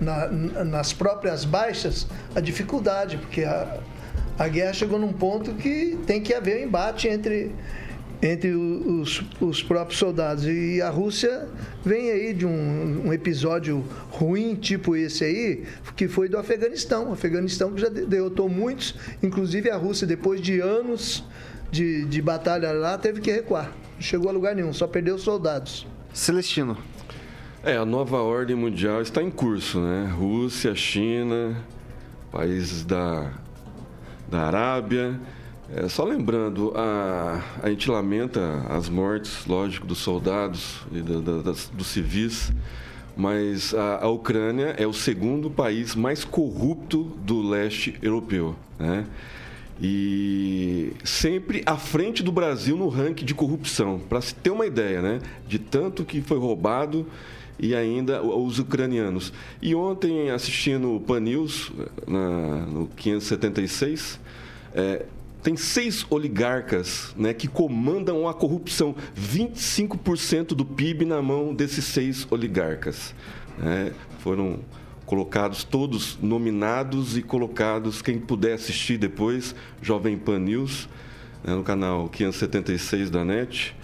na- 0.00 0.64
nas 0.64 0.92
próprias 0.92 1.44
baixas 1.44 2.06
a 2.34 2.40
dificuldade, 2.40 3.16
porque 3.18 3.44
a, 3.44 3.78
a 4.38 4.48
guerra 4.48 4.72
chegou 4.72 4.98
num 4.98 5.12
ponto 5.12 5.52
que 5.54 5.96
tem 6.06 6.20
que 6.20 6.34
haver 6.34 6.60
um 6.60 6.64
embate 6.66 7.06
entre, 7.06 7.54
entre 8.22 8.50
os, 8.50 9.22
os 9.40 9.62
próprios 9.62 9.98
soldados. 9.98 10.44
E 10.46 10.80
a 10.82 10.90
Rússia 10.90 11.48
vem 11.84 12.10
aí 12.10 12.34
de 12.34 12.44
um, 12.46 13.06
um 13.06 13.12
episódio 13.12 13.84
ruim, 14.10 14.54
tipo 14.54 14.94
esse 14.94 15.24
aí, 15.24 15.64
que 15.96 16.06
foi 16.06 16.28
do 16.28 16.36
Afeganistão. 16.36 17.10
O 17.10 17.12
Afeganistão 17.12 17.72
que 17.72 17.80
já 17.80 17.88
de- 17.88 18.04
derrotou 18.04 18.48
muitos, 18.48 18.94
inclusive 19.22 19.70
a 19.70 19.76
Rússia, 19.76 20.06
depois 20.06 20.40
de 20.40 20.60
anos 20.60 21.24
de, 21.70 22.04
de 22.04 22.20
batalha 22.20 22.72
lá, 22.72 22.98
teve 22.98 23.20
que 23.20 23.30
recuar. 23.30 23.72
Não 23.94 24.02
chegou 24.02 24.28
a 24.28 24.32
lugar 24.32 24.54
nenhum, 24.54 24.72
só 24.72 24.86
perdeu 24.86 25.14
os 25.14 25.22
soldados. 25.22 25.86
Celestino. 26.12 26.76
É, 27.62 27.76
a 27.76 27.84
nova 27.84 28.16
ordem 28.18 28.56
mundial 28.56 29.02
está 29.02 29.22
em 29.22 29.30
curso, 29.30 29.80
né? 29.80 30.10
Rússia, 30.14 30.74
China, 30.74 31.62
países 32.32 32.84
da, 32.84 33.32
da 34.30 34.40
Arábia. 34.46 35.20
É, 35.74 35.88
só 35.88 36.04
lembrando, 36.04 36.72
a, 36.74 37.40
a 37.62 37.70
gente 37.70 37.88
lamenta 37.88 38.64
as 38.68 38.88
mortes, 38.88 39.46
lógico, 39.46 39.86
dos 39.86 39.98
soldados 39.98 40.80
e 40.90 41.00
da- 41.00 41.20
da- 41.20 41.42
das- 41.42 41.70
dos 41.72 41.86
civis, 41.86 42.52
mas 43.16 43.72
a, 43.74 44.04
a 44.04 44.08
Ucrânia 44.08 44.74
é 44.78 44.86
o 44.86 44.92
segundo 44.92 45.48
país 45.48 45.94
mais 45.94 46.24
corrupto 46.24 47.04
do 47.24 47.40
leste 47.40 47.94
europeu, 48.02 48.56
né? 48.78 49.06
E 49.82 50.92
sempre 51.04 51.62
à 51.64 51.76
frente 51.76 52.22
do 52.22 52.30
Brasil 52.32 52.76
no 52.76 52.88
ranking 52.88 53.24
de 53.24 53.34
corrupção, 53.34 53.98
para 53.98 54.20
se 54.20 54.34
ter 54.34 54.50
uma 54.50 54.66
ideia, 54.66 55.00
né? 55.00 55.20
De 55.48 55.58
tanto 55.58 56.04
que 56.04 56.20
foi 56.20 56.36
roubado 56.38 57.06
e 57.58 57.74
ainda 57.74 58.22
os 58.22 58.58
ucranianos. 58.58 59.32
E 59.62 59.74
ontem, 59.74 60.30
assistindo 60.30 60.94
o 60.96 61.00
Pan 61.00 61.20
News, 61.20 61.72
na, 62.06 62.66
no 62.66 62.88
576, 62.88 64.20
é, 64.74 65.06
tem 65.42 65.56
seis 65.56 66.04
oligarcas 66.10 67.14
né, 67.16 67.32
que 67.32 67.48
comandam 67.48 68.28
a 68.28 68.34
corrupção. 68.34 68.94
25% 69.18 70.48
do 70.48 70.64
PIB 70.64 71.04
na 71.04 71.22
mão 71.22 71.54
desses 71.54 71.84
seis 71.84 72.26
oligarcas. 72.30 73.14
né? 73.58 73.92
Foram 74.18 74.60
colocados 75.06 75.64
todos 75.64 76.18
nominados 76.22 77.16
e 77.16 77.22
colocados, 77.22 78.00
quem 78.00 78.18
puder 78.18 78.52
assistir 78.52 78.96
depois, 78.96 79.56
Jovem 79.82 80.16
Pan 80.16 80.38
News, 80.38 80.88
né, 81.42 81.52
no 81.52 81.64
canal 81.64 82.08
576 82.08 83.10
da 83.10 83.24
NET. 83.24 83.74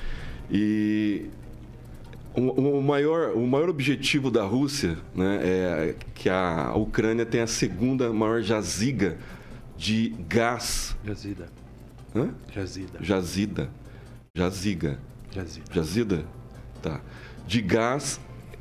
E 0.48 1.26
o, 2.32 2.80
maior, 2.80 3.32
o 3.34 3.46
maior 3.46 3.68
objetivo 3.68 4.30
da 4.30 4.44
Rússia 4.44 4.96
né, 5.14 5.40
é 5.42 5.94
que 6.14 6.28
a 6.28 6.74
Ucrânia 6.76 7.26
tem 7.26 7.40
a 7.40 7.46
segunda 7.46 8.12
maior 8.12 8.42
jaziga 8.42 9.18
de 9.76 10.14
gás. 10.28 10.96
Jazida. 11.04 11.48
Hã? 12.14 12.30
Jazida. 12.52 12.98
Jazida. 13.00 13.70
Jaziga. 14.34 14.98
Jazida. 15.30 15.66
Jazida? 15.72 16.24
Tá. 16.82 17.00
De 17.46 17.60
gás 17.60 18.20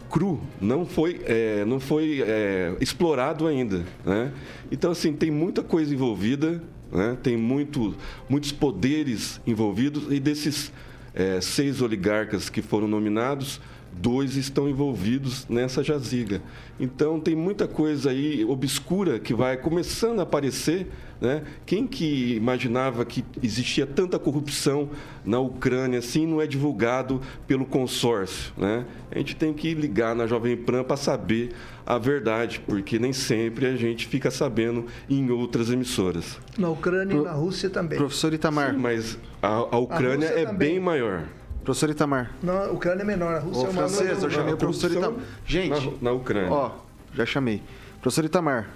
cru, 0.09 0.39
não 0.61 0.85
foi, 0.85 1.21
é, 1.25 1.65
não 1.65 1.79
foi 1.79 2.21
é, 2.21 2.75
explorado 2.79 3.47
ainda. 3.47 3.83
Né? 4.05 4.31
Então, 4.71 4.91
assim, 4.91 5.13
tem 5.13 5.31
muita 5.31 5.63
coisa 5.63 5.93
envolvida, 5.93 6.61
né? 6.91 7.17
tem 7.21 7.35
muito, 7.35 7.95
muitos 8.29 8.51
poderes 8.51 9.41
envolvidos, 9.45 10.11
e 10.11 10.19
desses 10.19 10.71
é, 11.13 11.41
seis 11.41 11.81
oligarcas 11.81 12.49
que 12.49 12.61
foram 12.61 12.87
nominados, 12.87 13.59
dois 14.01 14.35
estão 14.35 14.69
envolvidos 14.69 15.47
nessa 15.47 15.83
jaziga. 15.83 16.41
Então, 16.79 17.19
tem 17.19 17.35
muita 17.35 17.67
coisa 17.67 18.09
aí 18.09 18.43
obscura 18.45 19.19
que 19.19 19.33
vai 19.33 19.57
começando 19.57 20.19
a 20.19 20.23
aparecer. 20.23 20.87
Né? 21.19 21.43
Quem 21.65 21.87
que 21.87 22.35
imaginava 22.35 23.05
que 23.05 23.23
existia 23.41 23.87
tanta 23.87 24.19
corrupção 24.19 24.89
na 25.23 25.39
Ucrânia 25.39 25.99
assim 25.99 26.27
não 26.27 26.41
é 26.41 26.47
divulgado 26.47 27.21
pelo 27.47 27.65
consórcio? 27.65 28.53
Né? 28.57 28.85
A 29.09 29.17
gente 29.17 29.35
tem 29.35 29.53
que 29.53 29.73
ligar 29.73 30.13
na 30.13 30.27
Jovem 30.27 30.57
Pan 30.57 30.83
para 30.83 30.97
saber 30.97 31.51
a 31.85 31.97
verdade, 31.97 32.61
porque 32.67 32.99
nem 32.99 33.13
sempre 33.13 33.65
a 33.65 33.75
gente 33.77 34.07
fica 34.07 34.29
sabendo 34.29 34.85
em 35.09 35.29
outras 35.29 35.69
emissoras. 35.69 36.37
Na 36.57 36.69
Ucrânia 36.69 37.15
e 37.15 37.21
na 37.21 37.31
Rússia 37.31 37.69
também. 37.69 37.97
Professor 37.97 38.33
Itamar. 38.33 38.73
Sim, 38.73 38.79
mas 38.79 39.17
a, 39.41 39.47
a 39.47 39.77
Ucrânia 39.77 40.27
Rússia 40.27 40.41
é 40.41 40.45
também. 40.45 40.71
bem 40.71 40.79
maior. 40.79 41.23
Professor 41.65 41.89
Itamar. 41.89 42.31
Na 42.43 42.65
Ucrânia 42.65 43.01
é 43.01 43.05
menor, 43.05 43.33
a 43.35 43.39
Rússia 43.39 43.63
Ô, 43.63 43.65
é 43.65 43.69
uma 43.69 43.73
francês, 43.87 44.23
eu 44.23 44.29
chamei 44.29 44.53
o 44.53 44.57
professor 44.57 44.91
Itamar. 44.91 45.19
Gente, 45.45 45.89
na, 45.89 45.97
na 46.01 46.11
Ucrânia. 46.11 46.51
ó, 46.51 46.71
já 47.13 47.25
chamei. 47.25 47.61
Professor 48.01 48.23
Itamar. 48.23 48.69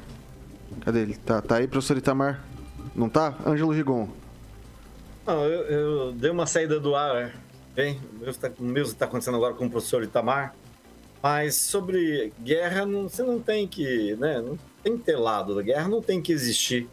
Cadê 0.81 1.01
ele? 1.01 1.15
Tá, 1.17 1.41
tá 1.41 1.57
aí, 1.57 1.67
professor 1.67 1.95
Itamar? 1.97 2.43
Não 2.95 3.07
tá? 3.07 3.35
Ângelo 3.45 3.71
Rigon. 3.71 4.09
Não, 5.25 5.43
eu, 5.45 5.61
eu 6.07 6.11
dei 6.13 6.31
uma 6.31 6.47
saída 6.47 6.79
do 6.79 6.95
ar, 6.95 7.31
bem, 7.75 7.99
o 8.13 8.17
mesmo 8.17 8.29
está- 8.31 8.51
o 8.59 8.63
mesmo 8.63 8.91
está 8.93 9.05
acontecendo 9.05 9.37
agora 9.37 9.53
com 9.53 9.67
o 9.67 9.69
professor 9.69 10.01
Itamar, 10.03 10.55
mas 11.21 11.53
sobre 11.55 12.33
guerra, 12.41 12.85
não- 12.87 13.07
você 13.07 13.21
não 13.21 13.39
tem 13.39 13.67
que, 13.67 14.15
né, 14.15 14.41
não 14.41 14.57
tem 14.81 14.97
que 14.97 15.03
ter 15.03 15.15
lado 15.17 15.53
da 15.53 15.61
guerra, 15.61 15.87
não 15.87 16.01
tem 16.01 16.19
que 16.19 16.31
existir. 16.31 16.89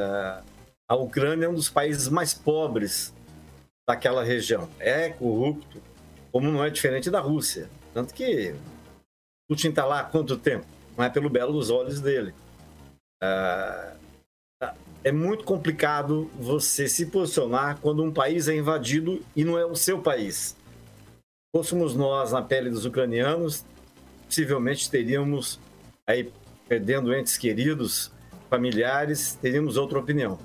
Ah, 0.00 0.40
a 0.88 0.96
Ucrânia 0.96 1.44
é 1.44 1.48
um 1.48 1.54
dos 1.54 1.68
países 1.68 2.08
mais 2.08 2.32
pobres 2.32 3.12
daquela 3.88 4.24
região, 4.24 4.68
é 4.80 5.10
corrupto, 5.10 5.80
como 6.32 6.50
não 6.50 6.64
é 6.64 6.70
diferente 6.70 7.10
da 7.10 7.20
Rússia, 7.20 7.70
tanto 7.94 8.12
que 8.12 8.54
Putin 9.48 9.68
está 9.68 9.84
lá 9.84 10.00
há 10.00 10.04
quanto 10.04 10.36
tempo? 10.36 10.66
Não 10.96 11.04
é 11.04 11.08
pelo 11.08 11.30
belo 11.30 11.52
dos 11.52 11.70
olhos 11.70 12.00
dele. 12.00 12.34
Ah, 13.22 13.94
é 15.04 15.12
muito 15.12 15.44
complicado 15.44 16.28
você 16.34 16.88
se 16.88 17.06
posicionar 17.06 17.78
quando 17.80 18.02
um 18.02 18.12
país 18.12 18.48
é 18.48 18.56
invadido 18.56 19.24
e 19.36 19.44
não 19.44 19.56
é 19.56 19.64
o 19.64 19.76
seu 19.76 20.02
país. 20.02 20.56
Fôssemos 21.54 21.94
nós 21.94 22.32
na 22.32 22.42
pele 22.42 22.70
dos 22.70 22.84
ucranianos, 22.84 23.64
possivelmente 24.24 24.90
teríamos 24.90 25.60
aí 26.08 26.32
perdendo 26.68 27.14
entes 27.14 27.38
queridos, 27.38 28.10
familiares, 28.50 29.38
teríamos 29.40 29.76
outra 29.76 29.98
opinião. 29.98 30.38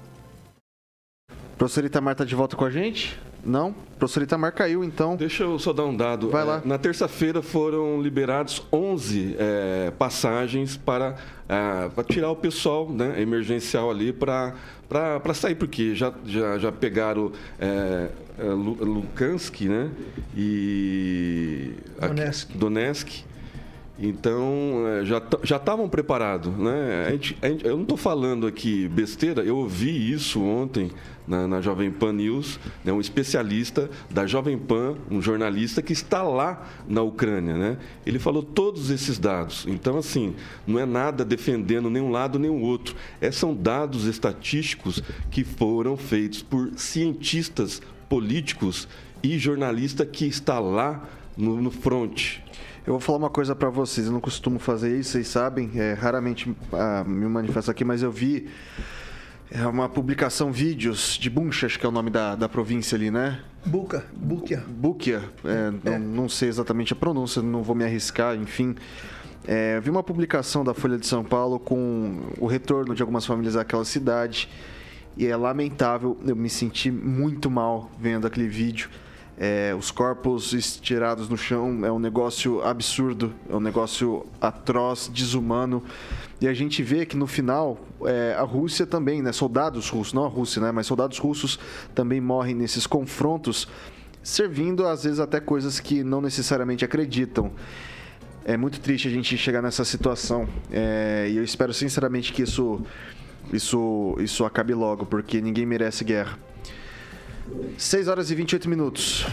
Professor 1.57 1.83
Itamar 1.83 2.15
tá 2.15 2.23
de 2.23 2.35
volta 2.35 2.55
com 2.55 2.65
a 2.65 2.69
gente? 2.69 3.19
Não? 3.43 3.73
Professor 3.97 4.23
Itamar 4.23 4.51
caiu, 4.53 4.83
então. 4.83 5.15
Deixa 5.15 5.43
eu 5.43 5.57
só 5.59 5.73
dar 5.73 5.85
um 5.85 5.95
dado. 5.95 6.29
Vai 6.29 6.43
lá. 6.45 6.61
É, 6.63 6.67
Na 6.67 6.77
terça-feira 6.77 7.41
foram 7.41 8.01
liberados 8.01 8.61
11 8.71 9.35
é, 9.39 9.91
passagens 9.97 10.77
para, 10.77 11.15
é, 11.49 11.89
para 11.89 12.03
tirar 12.03 12.31
o 12.31 12.35
pessoal 12.35 12.89
né, 12.89 13.19
emergencial 13.21 13.89
ali 13.91 14.11
para 14.13 14.53
para 14.89 15.33
sair, 15.33 15.55
porque 15.55 15.95
já, 15.95 16.11
já, 16.25 16.57
já 16.57 16.69
pegaram 16.69 17.31
é, 17.57 18.09
é, 18.37 18.43
Lu- 18.43 18.75
Lukansk 18.83 19.61
né, 19.61 19.89
e 20.35 21.71
aqui- 21.99 22.57
Donetsk. 22.57 23.23
Então, 24.03 24.83
é, 24.87 25.05
já 25.05 25.21
já 25.43 25.57
estavam 25.57 25.87
preparados. 25.87 26.51
Né? 26.57 27.05
A 27.07 27.11
gente- 27.11 27.37
a 27.41 27.47
gente- 27.49 27.65
eu 27.65 27.75
não 27.75 27.83
estou 27.83 27.97
falando 27.97 28.47
aqui 28.47 28.87
besteira, 28.87 29.43
eu 29.43 29.55
ouvi 29.57 30.11
isso 30.11 30.41
ontem 30.41 30.89
na, 31.27 31.47
na 31.47 31.61
Jovem 31.61 31.91
Pan 31.91 32.11
News, 32.13 32.59
né? 32.83 32.91
um 32.91 32.99
especialista 32.99 33.91
da 34.09 34.25
Jovem 34.25 34.57
Pan, 34.57 34.95
um 35.09 35.21
jornalista 35.21 35.83
que 35.83 35.93
está 35.93 36.23
lá 36.23 36.67
na 36.87 37.03
Ucrânia. 37.03 37.55
Né? 37.55 37.77
Ele 38.03 38.17
falou 38.17 38.41
todos 38.41 38.89
esses 38.89 39.19
dados. 39.19 39.65
Então, 39.67 39.99
assim, 39.99 40.33
não 40.65 40.79
é 40.79 40.85
nada 40.85 41.23
defendendo 41.23 41.87
nenhum 41.87 42.09
lado 42.09 42.39
nem 42.39 42.49
o 42.49 42.59
outro. 42.59 42.95
É, 43.21 43.29
são 43.31 43.53
dados 43.53 44.05
estatísticos 44.05 45.03
que 45.29 45.43
foram 45.43 45.95
feitos 45.95 46.41
por 46.41 46.71
cientistas 46.75 47.79
políticos 48.09 48.87
e 49.21 49.37
jornalista 49.37 50.07
que 50.07 50.25
está 50.25 50.59
lá 50.59 51.07
no, 51.37 51.61
no 51.61 51.69
front. 51.69 52.37
Eu 52.85 52.93
vou 52.93 52.99
falar 52.99 53.19
uma 53.19 53.29
coisa 53.29 53.55
pra 53.55 53.69
vocês, 53.69 54.07
eu 54.07 54.13
não 54.13 54.19
costumo 54.19 54.57
fazer 54.57 54.97
isso, 54.97 55.11
vocês 55.11 55.27
sabem, 55.27 55.69
é, 55.75 55.93
raramente 55.93 56.51
ah, 56.73 57.03
me 57.05 57.27
manifesto 57.27 57.69
aqui, 57.69 57.85
mas 57.85 58.01
eu 58.01 58.11
vi 58.11 58.49
é, 59.51 59.67
uma 59.67 59.87
publicação, 59.87 60.51
vídeos 60.51 61.15
de 61.19 61.29
Buncha, 61.29 61.67
acho 61.67 61.77
que 61.77 61.85
é 61.85 61.89
o 61.89 61.91
nome 61.91 62.09
da, 62.09 62.35
da 62.35 62.49
província 62.49 62.95
ali, 62.95 63.11
né? 63.11 63.39
Buca, 63.63 64.03
Bukia. 64.11 64.63
Bukia, 64.67 65.21
é, 65.45 65.91
Não, 65.91 65.99
não 65.99 66.29
sei 66.29 66.49
exatamente 66.49 66.93
a 66.93 66.95
pronúncia, 66.95 67.39
não 67.41 67.61
vou 67.61 67.75
me 67.75 67.83
arriscar, 67.83 68.35
enfim. 68.35 68.75
É, 69.45 69.79
vi 69.79 69.91
uma 69.91 70.01
publicação 70.01 70.63
da 70.63 70.73
Folha 70.73 70.97
de 70.97 71.05
São 71.05 71.23
Paulo 71.23 71.59
com 71.59 72.19
o 72.39 72.47
retorno 72.47 72.95
de 72.95 73.03
algumas 73.03 73.25
famílias 73.25 73.55
àquela 73.55 73.85
cidade 73.85 74.49
e 75.15 75.27
é 75.27 75.35
lamentável, 75.35 76.17
eu 76.25 76.35
me 76.35 76.49
senti 76.49 76.89
muito 76.89 77.49
mal 77.51 77.91
vendo 77.99 78.25
aquele 78.25 78.47
vídeo. 78.47 78.89
É, 79.43 79.73
os 79.73 79.89
corpos 79.89 80.53
estirados 80.53 81.27
no 81.27 81.35
chão 81.35 81.83
é 81.83 81.91
um 81.91 81.97
negócio 81.97 82.61
absurdo, 82.61 83.33
é 83.49 83.55
um 83.55 83.59
negócio 83.59 84.23
atroz, 84.39 85.09
desumano. 85.11 85.83
E 86.39 86.47
a 86.47 86.53
gente 86.53 86.83
vê 86.83 87.07
que 87.07 87.17
no 87.17 87.25
final 87.25 87.79
é, 88.05 88.35
a 88.37 88.43
Rússia 88.43 88.85
também, 88.85 89.19
né? 89.19 89.31
Soldados 89.31 89.89
russos, 89.89 90.13
não 90.13 90.25
a 90.25 90.27
Rússia, 90.27 90.61
né? 90.61 90.71
Mas 90.71 90.85
soldados 90.85 91.17
russos 91.17 91.57
também 91.95 92.21
morrem 92.21 92.53
nesses 92.53 92.85
confrontos, 92.85 93.67
servindo 94.21 94.85
às 94.85 95.05
vezes 95.05 95.19
até 95.19 95.39
coisas 95.39 95.79
que 95.79 96.03
não 96.03 96.21
necessariamente 96.21 96.85
acreditam. 96.85 97.51
É 98.45 98.55
muito 98.55 98.79
triste 98.79 99.07
a 99.07 99.11
gente 99.11 99.35
chegar 99.39 99.63
nessa 99.63 99.83
situação. 99.83 100.47
é, 100.71 101.27
e 101.31 101.37
eu 101.37 101.43
espero 101.43 101.73
sinceramente 101.73 102.31
que 102.31 102.43
isso, 102.43 102.79
isso, 103.51 104.15
isso 104.19 104.45
acabe 104.45 104.75
logo, 104.75 105.03
porque 105.07 105.41
ninguém 105.41 105.65
merece 105.65 106.03
guerra. 106.03 106.37
6 107.77 108.07
horas 108.07 108.31
e 108.31 108.35
28 108.35 108.69
minutos. 108.69 109.25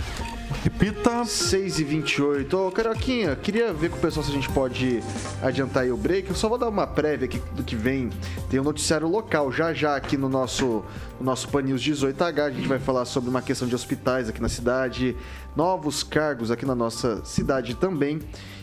Repita. 0.63 1.25
6 1.25 1.79
e 1.79 1.85
28. 1.85 2.57
Ô, 2.57 2.71
Carioquinha, 2.71 3.37
queria 3.37 3.73
ver 3.73 3.91
com 3.91 3.97
o 3.97 4.01
pessoal 4.01 4.25
se 4.25 4.31
a 4.31 4.35
gente 4.35 4.49
pode 4.51 5.01
adiantar 5.43 5.83
aí 5.83 5.93
o 5.93 5.97
break. 5.97 6.29
Eu 6.29 6.35
só 6.35 6.49
vou 6.49 6.59
dar 6.59 6.69
uma 6.69 6.87
prévia 6.87 7.27
aqui 7.27 7.41
do 7.55 7.63
que 7.63 7.77
vem. 7.77 8.11
Tem 8.51 8.59
um 8.59 8.65
noticiário 8.65 9.09
local 9.09 9.53
já 9.53 9.73
já 9.73 9.97
aqui 9.97 10.17
no 10.17 10.29
nosso, 10.29 10.85
no 11.19 11.27
nosso 11.27 11.49
Pan 11.49 11.63
News 11.63 11.83
18H. 11.83 12.41
A 12.41 12.51
gente 12.51 12.69
vai 12.69 12.79
falar 12.79 13.05
sobre 13.05 13.31
uma 13.31 13.43
questão 13.43 13.69
de 13.69 13.75
hospitais 13.75 14.29
aqui 14.29 14.41
na 14.41 14.49
cidade, 14.49 15.17
novos 15.55 16.03
cargos 16.03 16.51
aqui 16.51 16.67
na 16.67 16.75
nossa 16.75 17.25
cidade 17.25 17.75
também. 17.75 18.21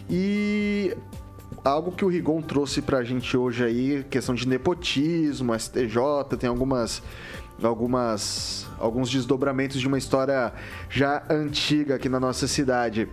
E 0.09 0.95
algo 1.63 1.91
que 1.91 2.05
o 2.05 2.07
Rigon 2.07 2.41
trouxe 2.41 2.81
pra 2.81 3.03
gente 3.03 3.35
hoje 3.35 3.63
aí, 3.63 4.05
questão 4.09 4.35
de 4.35 4.47
nepotismo, 4.47 5.57
STJ, 5.57 5.97
tem 6.37 6.49
algumas 6.49 7.01
algumas 7.63 8.67
alguns 8.77 9.09
desdobramentos 9.09 9.79
de 9.79 9.87
uma 9.87 9.97
história 9.97 10.53
já 10.89 11.23
antiga 11.29 11.95
aqui 11.95 12.09
na 12.09 12.19
nossa 12.19 12.47
cidade. 12.47 13.07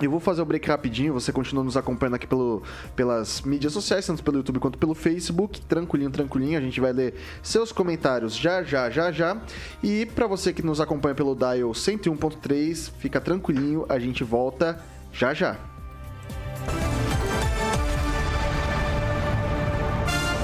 Eu 0.00 0.10
vou 0.10 0.20
fazer 0.20 0.42
o 0.42 0.44
break 0.44 0.68
rapidinho, 0.68 1.12
você 1.12 1.32
continua 1.32 1.62
nos 1.62 1.76
acompanhando 1.76 2.16
aqui 2.16 2.26
pelo, 2.26 2.62
pelas 2.96 3.42
mídias 3.42 3.72
sociais, 3.72 4.04
tanto 4.04 4.22
pelo 4.24 4.38
YouTube 4.38 4.58
quanto 4.58 4.76
pelo 4.76 4.92
Facebook. 4.92 5.60
Tranquilinho, 5.62 6.10
tranquilinho, 6.10 6.58
a 6.58 6.60
gente 6.60 6.80
vai 6.80 6.92
ler 6.92 7.14
seus 7.42 7.70
comentários 7.70 8.36
já, 8.36 8.62
já, 8.62 8.90
já, 8.90 9.12
já. 9.12 9.40
E 9.82 10.04
para 10.06 10.26
você 10.26 10.52
que 10.52 10.62
nos 10.62 10.80
acompanha 10.80 11.14
pelo 11.14 11.34
Dial 11.34 11.70
101.3, 11.70 12.90
fica 12.98 13.20
tranquilinho, 13.20 13.86
a 13.88 13.98
gente 13.98 14.24
volta 14.24 14.82
já, 15.12 15.32
já. 15.32 15.73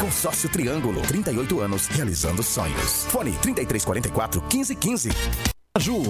Consórcio 0.00 0.48
Triângulo, 0.48 1.00
38 1.02 1.60
anos, 1.60 1.86
realizando 1.86 2.42
sonhos. 2.42 3.04
Fone 3.06 3.32
3344 3.40 4.40
1515. 4.42 5.10
Ju, 5.78 6.02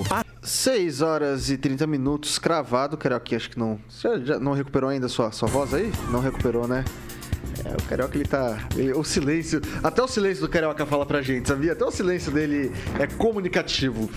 6 0.42 1.00
horas 1.00 1.48
e 1.50 1.56
30 1.56 1.86
minutos, 1.86 2.38
cravado, 2.38 2.96
Carioca, 2.96 3.34
acho 3.36 3.50
que 3.50 3.58
não. 3.58 3.78
Você 3.88 4.24
já 4.24 4.38
não 4.38 4.52
recuperou 4.52 4.90
ainda 4.90 5.08
sua, 5.08 5.30
sua 5.32 5.48
voz 5.48 5.72
aí? 5.72 5.90
Não 6.10 6.20
recuperou, 6.20 6.66
né? 6.68 6.84
É, 7.64 7.70
o 7.72 7.82
Carioca, 7.88 8.16
ele 8.16 8.26
tá. 8.28 8.68
ele- 8.76 8.92
o 8.92 9.04
silêncio. 9.04 9.60
Até 9.82 10.02
o 10.02 10.08
silêncio 10.08 10.42
do 10.42 10.48
Carioca 10.50 10.84
fala 10.84 11.06
pra 11.06 11.22
gente, 11.22 11.48
sabia? 11.48 11.72
Até 11.72 11.84
o 11.84 11.90
silêncio 11.90 12.30
dele 12.32 12.72
é 12.98 13.06
comunicativo. 13.06 14.10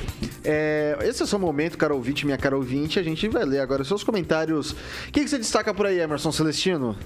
É, 0.44 0.98
esse 1.02 1.22
é 1.22 1.26
o 1.26 1.28
seu 1.28 1.40
momento, 1.40 1.78
cara 1.78 1.94
ouvinte, 1.94 2.26
minha 2.26 2.38
cara 2.38 2.56
ouvinte. 2.58 3.00
A 3.00 3.04
gente 3.04 3.28
vai 3.30 3.46
ler 3.46 3.60
agora 3.60 3.82
os 3.84 3.88
seus 3.88 4.04
comentários. 4.04 4.72
O 4.72 4.76
que, 5.14 5.22
que 5.24 5.30
você 5.30 5.38
destaca 5.38 5.74
por 5.74 5.86
aí, 5.86 6.00
Emerson 6.00 6.32
Celestino? 6.32 6.98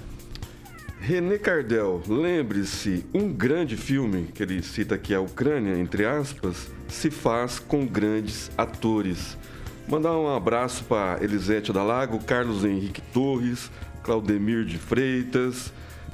René 1.04 1.36
Cardel, 1.36 2.00
lembre-se, 2.06 3.04
um 3.12 3.32
grande 3.32 3.76
filme, 3.76 4.28
que 4.32 4.40
ele 4.40 4.62
cita 4.62 4.94
aqui 4.94 5.12
a 5.12 5.20
Ucrânia, 5.20 5.76
entre 5.76 6.06
aspas, 6.06 6.70
se 6.86 7.10
faz 7.10 7.58
com 7.58 7.84
grandes 7.84 8.52
atores. 8.56 9.36
Mandar 9.88 10.16
um 10.16 10.32
abraço 10.32 10.84
para 10.84 11.18
Elisete 11.20 11.72
Dalago, 11.72 12.22
Carlos 12.22 12.64
Henrique 12.64 13.00
Torres, 13.12 13.68
Claudemir 14.04 14.64
de 14.64 14.78
Freitas, 14.78 15.72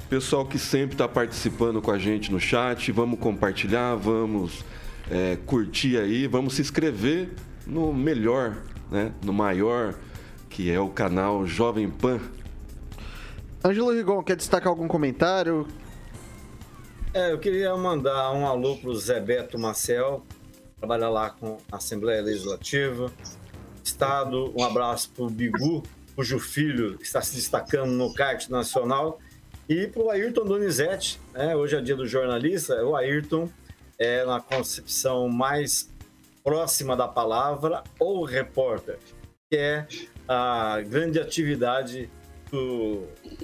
pessoal 0.08 0.46
que 0.46 0.58
sempre 0.58 0.94
está 0.94 1.06
participando 1.06 1.82
com 1.82 1.90
a 1.90 1.98
gente 1.98 2.32
no 2.32 2.40
chat. 2.40 2.90
Vamos 2.90 3.20
compartilhar, 3.20 3.94
vamos 3.94 4.64
é, 5.10 5.36
curtir 5.44 5.98
aí, 5.98 6.26
vamos 6.26 6.54
se 6.54 6.62
inscrever 6.62 7.34
no 7.66 7.92
melhor, 7.92 8.56
né, 8.90 9.12
no 9.22 9.34
maior, 9.34 9.94
que 10.48 10.70
é 10.70 10.80
o 10.80 10.88
canal 10.88 11.46
Jovem 11.46 11.90
Pan. 11.90 12.18
Ângelo 13.64 13.90
Rigon, 13.90 14.22
quer 14.22 14.36
destacar 14.36 14.68
algum 14.68 14.86
comentário? 14.86 15.66
É, 17.12 17.32
eu 17.32 17.38
queria 17.38 17.76
mandar 17.76 18.32
um 18.32 18.46
alô 18.46 18.76
para 18.76 18.90
o 18.90 18.94
Zé 18.94 19.18
Beto 19.18 19.58
Marcel, 19.58 20.24
trabalha 20.78 21.08
lá 21.08 21.30
com 21.30 21.58
a 21.72 21.76
Assembleia 21.76 22.22
Legislativa, 22.22 23.10
Estado. 23.82 24.52
Um 24.56 24.62
abraço 24.62 25.10
para 25.10 25.24
o 25.24 25.30
Bigu, 25.30 25.82
cujo 26.14 26.38
filho 26.38 26.98
está 27.00 27.20
se 27.20 27.34
destacando 27.34 27.90
no 27.90 28.14
kart 28.14 28.48
nacional. 28.48 29.18
E 29.68 29.88
para 29.88 30.02
o 30.02 30.10
Ayrton 30.10 30.44
Donizete, 30.44 31.20
né? 31.34 31.56
hoje 31.56 31.76
é 31.76 31.80
dia 31.80 31.96
do 31.96 32.06
jornalista, 32.06 32.82
o 32.84 32.94
Ayrton 32.94 33.48
é 33.98 34.24
na 34.24 34.40
concepção 34.40 35.28
mais 35.28 35.90
próxima 36.44 36.96
da 36.96 37.08
palavra, 37.08 37.82
ou 37.98 38.24
repórter. 38.24 38.98
que 39.50 39.56
é 39.56 39.86
a 40.28 40.80
grande 40.82 41.18
atividade 41.18 42.08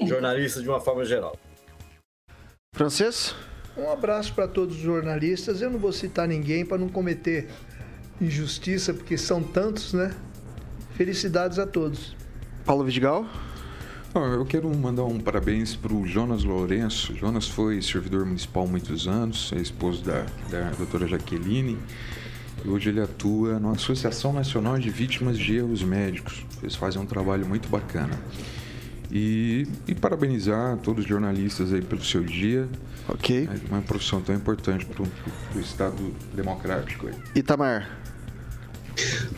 jornalista 0.06 0.62
de 0.62 0.68
uma 0.68 0.80
forma 0.80 1.04
geral. 1.04 1.36
Francês? 2.74 3.34
Um 3.76 3.90
abraço 3.90 4.32
para 4.34 4.46
todos 4.46 4.76
os 4.76 4.82
jornalistas. 4.82 5.60
Eu 5.60 5.70
não 5.70 5.78
vou 5.78 5.92
citar 5.92 6.28
ninguém 6.28 6.64
para 6.64 6.78
não 6.78 6.88
cometer 6.88 7.48
injustiça, 8.20 8.94
porque 8.94 9.18
são 9.18 9.42
tantos, 9.42 9.92
né? 9.92 10.14
Felicidades 10.96 11.58
a 11.58 11.66
todos. 11.66 12.16
Paulo 12.64 12.84
Vidigal? 12.84 13.26
eu 14.14 14.44
quero 14.44 14.72
mandar 14.72 15.02
um 15.02 15.18
parabéns 15.18 15.74
para 15.74 15.92
o 15.92 16.06
Jonas 16.06 16.44
Lourenço. 16.44 17.16
Jonas 17.16 17.48
foi 17.48 17.82
servidor 17.82 18.24
municipal 18.24 18.62
há 18.62 18.66
muitos 18.66 19.08
anos, 19.08 19.52
é 19.52 19.60
esposo 19.60 20.04
da, 20.04 20.24
da 20.50 20.70
doutora 20.70 21.08
Jaqueline. 21.08 21.76
E 22.64 22.68
hoje 22.68 22.90
ele 22.90 23.00
atua 23.00 23.58
na 23.58 23.72
Associação 23.72 24.32
Nacional 24.32 24.78
de 24.78 24.88
Vítimas 24.88 25.36
de 25.36 25.56
Erros 25.56 25.82
Médicos. 25.82 26.46
Eles 26.62 26.76
fazem 26.76 27.02
um 27.02 27.06
trabalho 27.06 27.44
muito 27.44 27.68
bacana. 27.68 28.16
E, 29.10 29.66
e 29.86 29.94
parabenizar 29.94 30.76
todos 30.78 31.04
os 31.04 31.08
jornalistas 31.08 31.72
aí 31.72 31.82
pelo 31.82 32.04
seu 32.04 32.22
dia. 32.22 32.68
Ok. 33.08 33.48
É 33.50 33.72
uma 33.72 33.82
profissão 33.82 34.20
tão 34.20 34.34
importante 34.34 34.84
para 34.86 35.02
o 35.02 35.60
Estado 35.60 36.14
democrático. 36.34 37.06
Aí. 37.06 37.14
Itamar. 37.34 37.98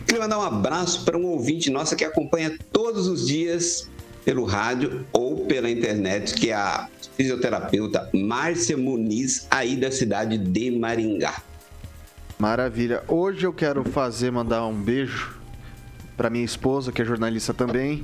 Queria 0.05 0.21
mandar 0.21 0.39
um 0.39 0.43
abraço 0.43 1.03
para 1.03 1.17
um 1.17 1.25
ouvinte 1.25 1.69
nossa 1.69 1.95
que 1.95 2.05
acompanha 2.05 2.57
todos 2.71 3.07
os 3.07 3.27
dias 3.27 3.89
pelo 4.23 4.45
rádio 4.45 5.05
ou 5.13 5.45
pela 5.45 5.69
internet, 5.69 6.33
que 6.33 6.49
é 6.49 6.53
a 6.53 6.87
fisioterapeuta 7.15 8.09
Márcia 8.13 8.77
Muniz, 8.77 9.47
aí 9.49 9.75
da 9.75 9.91
cidade 9.91 10.37
de 10.37 10.71
Maringá. 10.71 11.41
Maravilha. 12.37 13.03
Hoje 13.07 13.47
eu 13.47 13.53
quero 13.53 13.83
fazer, 13.85 14.31
mandar 14.31 14.65
um 14.67 14.73
beijo 14.73 15.35
para 16.15 16.29
minha 16.29 16.45
esposa, 16.45 16.91
que 16.91 17.01
é 17.01 17.05
jornalista 17.05 17.53
também. 17.53 18.03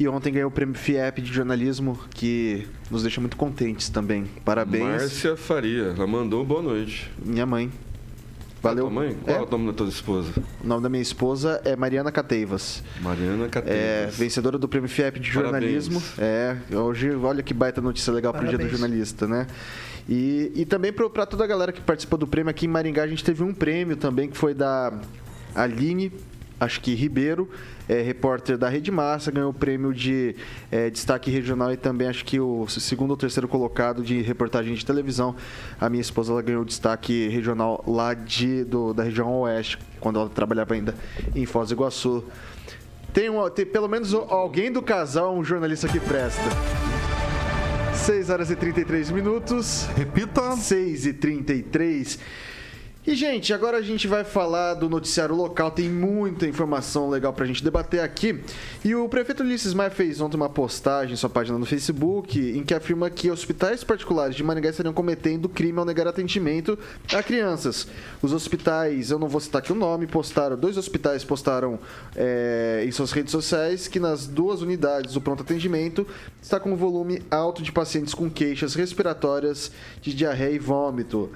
E 0.00 0.08
ontem 0.08 0.32
ganhou 0.32 0.48
o 0.48 0.50
prêmio 0.50 0.74
FIEP 0.74 1.20
de 1.20 1.30
jornalismo, 1.30 1.98
que 2.14 2.66
nos 2.90 3.02
deixa 3.02 3.20
muito 3.20 3.36
contentes 3.36 3.90
também. 3.90 4.24
Parabéns. 4.42 4.82
Márcia 4.82 5.36
Faria, 5.36 5.92
ela 5.94 6.06
mandou 6.06 6.42
boa 6.42 6.62
noite. 6.62 7.12
Minha 7.22 7.44
mãe. 7.44 7.70
Valeu. 8.62 8.84
Tua 8.84 8.94
mãe? 8.94 9.14
Qual 9.22 9.36
é. 9.36 9.42
o 9.42 9.50
nome 9.50 9.66
da 9.66 9.72
tua 9.74 9.88
esposa? 9.90 10.32
O 10.64 10.66
nome 10.66 10.82
da 10.82 10.88
minha 10.88 11.02
esposa 11.02 11.60
é 11.66 11.76
Mariana 11.76 12.10
Cateivas. 12.10 12.82
Mariana 13.02 13.46
Cateivas. 13.50 13.78
É, 13.78 14.06
vencedora 14.06 14.56
do 14.56 14.66
prêmio 14.66 14.88
FIEP 14.88 15.20
de 15.20 15.30
jornalismo. 15.30 16.00
Parabéns. 16.00 16.70
É, 16.72 16.76
hoje, 16.78 17.10
olha 17.16 17.42
que 17.42 17.52
baita 17.52 17.82
notícia 17.82 18.10
legal 18.10 18.32
para 18.32 18.46
o 18.46 18.48
dia 18.48 18.56
do 18.56 18.70
jornalista, 18.70 19.26
né? 19.26 19.46
E, 20.08 20.50
e 20.54 20.64
também 20.64 20.94
para 20.94 21.26
toda 21.26 21.44
a 21.44 21.46
galera 21.46 21.72
que 21.72 21.80
participou 21.82 22.18
do 22.18 22.26
prêmio 22.26 22.48
aqui 22.48 22.64
em 22.64 22.70
Maringá, 22.70 23.02
a 23.02 23.06
gente 23.06 23.22
teve 23.22 23.42
um 23.42 23.52
prêmio 23.52 23.98
também 23.98 24.30
que 24.30 24.36
foi 24.38 24.54
da 24.54 24.98
Aline 25.54 26.10
acho 26.60 26.80
que 26.80 26.94
Ribeiro, 26.94 27.48
é, 27.88 28.02
repórter 28.02 28.58
da 28.58 28.68
Rede 28.68 28.90
Massa, 28.90 29.30
ganhou 29.30 29.50
o 29.50 29.54
prêmio 29.54 29.94
de 29.94 30.36
é, 30.70 30.90
destaque 30.90 31.30
regional 31.30 31.72
e 31.72 31.76
também 31.76 32.06
acho 32.06 32.24
que 32.24 32.38
o 32.38 32.68
segundo 32.68 33.12
ou 33.12 33.16
terceiro 33.16 33.48
colocado 33.48 34.02
de 34.02 34.20
reportagem 34.20 34.74
de 34.74 34.84
televisão. 34.84 35.34
A 35.80 35.88
minha 35.88 36.02
esposa 36.02 36.32
ela 36.32 36.42
ganhou 36.42 36.64
destaque 36.64 37.28
regional 37.28 37.82
lá 37.86 38.12
de, 38.12 38.62
do, 38.64 38.92
da 38.92 39.02
região 39.02 39.40
oeste, 39.40 39.78
quando 39.98 40.20
ela 40.20 40.28
trabalhava 40.28 40.74
ainda 40.74 40.94
em 41.34 41.46
Foz 41.46 41.70
do 41.70 41.74
Iguaçu. 41.74 42.22
Tem, 43.12 43.30
um, 43.30 43.48
tem 43.48 43.64
pelo 43.64 43.88
menos 43.88 44.12
alguém 44.12 44.70
do 44.70 44.82
casal, 44.82 45.34
um 45.36 45.42
jornalista 45.42 45.88
que 45.88 45.98
presta. 45.98 46.42
6 47.94 48.30
horas 48.30 48.50
e 48.50 48.56
33 48.56 49.10
minutos. 49.10 49.88
Repita. 49.96 50.56
6 50.56 51.06
e 51.06 51.12
33 51.12 52.18
e, 53.06 53.14
gente, 53.14 53.54
agora 53.54 53.78
a 53.78 53.82
gente 53.82 54.06
vai 54.06 54.24
falar 54.24 54.74
do 54.74 54.86
noticiário 54.86 55.34
local. 55.34 55.70
Tem 55.70 55.88
muita 55.88 56.46
informação 56.46 57.08
legal 57.08 57.32
pra 57.32 57.46
gente 57.46 57.64
debater 57.64 58.00
aqui. 58.00 58.42
E 58.84 58.94
o 58.94 59.08
prefeito 59.08 59.42
Ulisses 59.42 59.72
Maia 59.72 59.90
fez 59.90 60.20
ontem 60.20 60.36
uma 60.36 60.50
postagem 60.50 61.14
em 61.14 61.16
sua 61.16 61.30
página 61.30 61.58
no 61.58 61.64
Facebook 61.64 62.38
em 62.38 62.62
que 62.62 62.74
afirma 62.74 63.08
que 63.08 63.30
hospitais 63.30 63.82
particulares 63.82 64.36
de 64.36 64.44
Maringá 64.44 64.68
estariam 64.68 64.92
cometendo 64.92 65.48
crime 65.48 65.78
ao 65.78 65.86
negar 65.86 66.06
atendimento 66.06 66.78
a 67.10 67.22
crianças. 67.22 67.88
Os 68.20 68.34
hospitais, 68.34 69.10
eu 69.10 69.18
não 69.18 69.28
vou 69.28 69.40
citar 69.40 69.62
aqui 69.62 69.72
o 69.72 69.76
nome, 69.76 70.06
postaram, 70.06 70.58
dois 70.58 70.76
hospitais 70.76 71.24
postaram 71.24 71.78
é, 72.14 72.84
em 72.86 72.90
suas 72.90 73.12
redes 73.12 73.32
sociais 73.32 73.88
que 73.88 73.98
nas 73.98 74.26
duas 74.26 74.60
unidades 74.60 75.14
do 75.14 75.22
pronto 75.22 75.42
atendimento 75.42 76.06
está 76.40 76.60
com 76.60 76.72
um 76.72 76.76
volume 76.76 77.22
alto 77.30 77.62
de 77.62 77.72
pacientes 77.72 78.12
com 78.12 78.28
queixas 78.28 78.74
respiratórias 78.74 79.72
de 80.02 80.12
diarreia 80.12 80.54
e 80.54 80.58
vômito. 80.58 81.30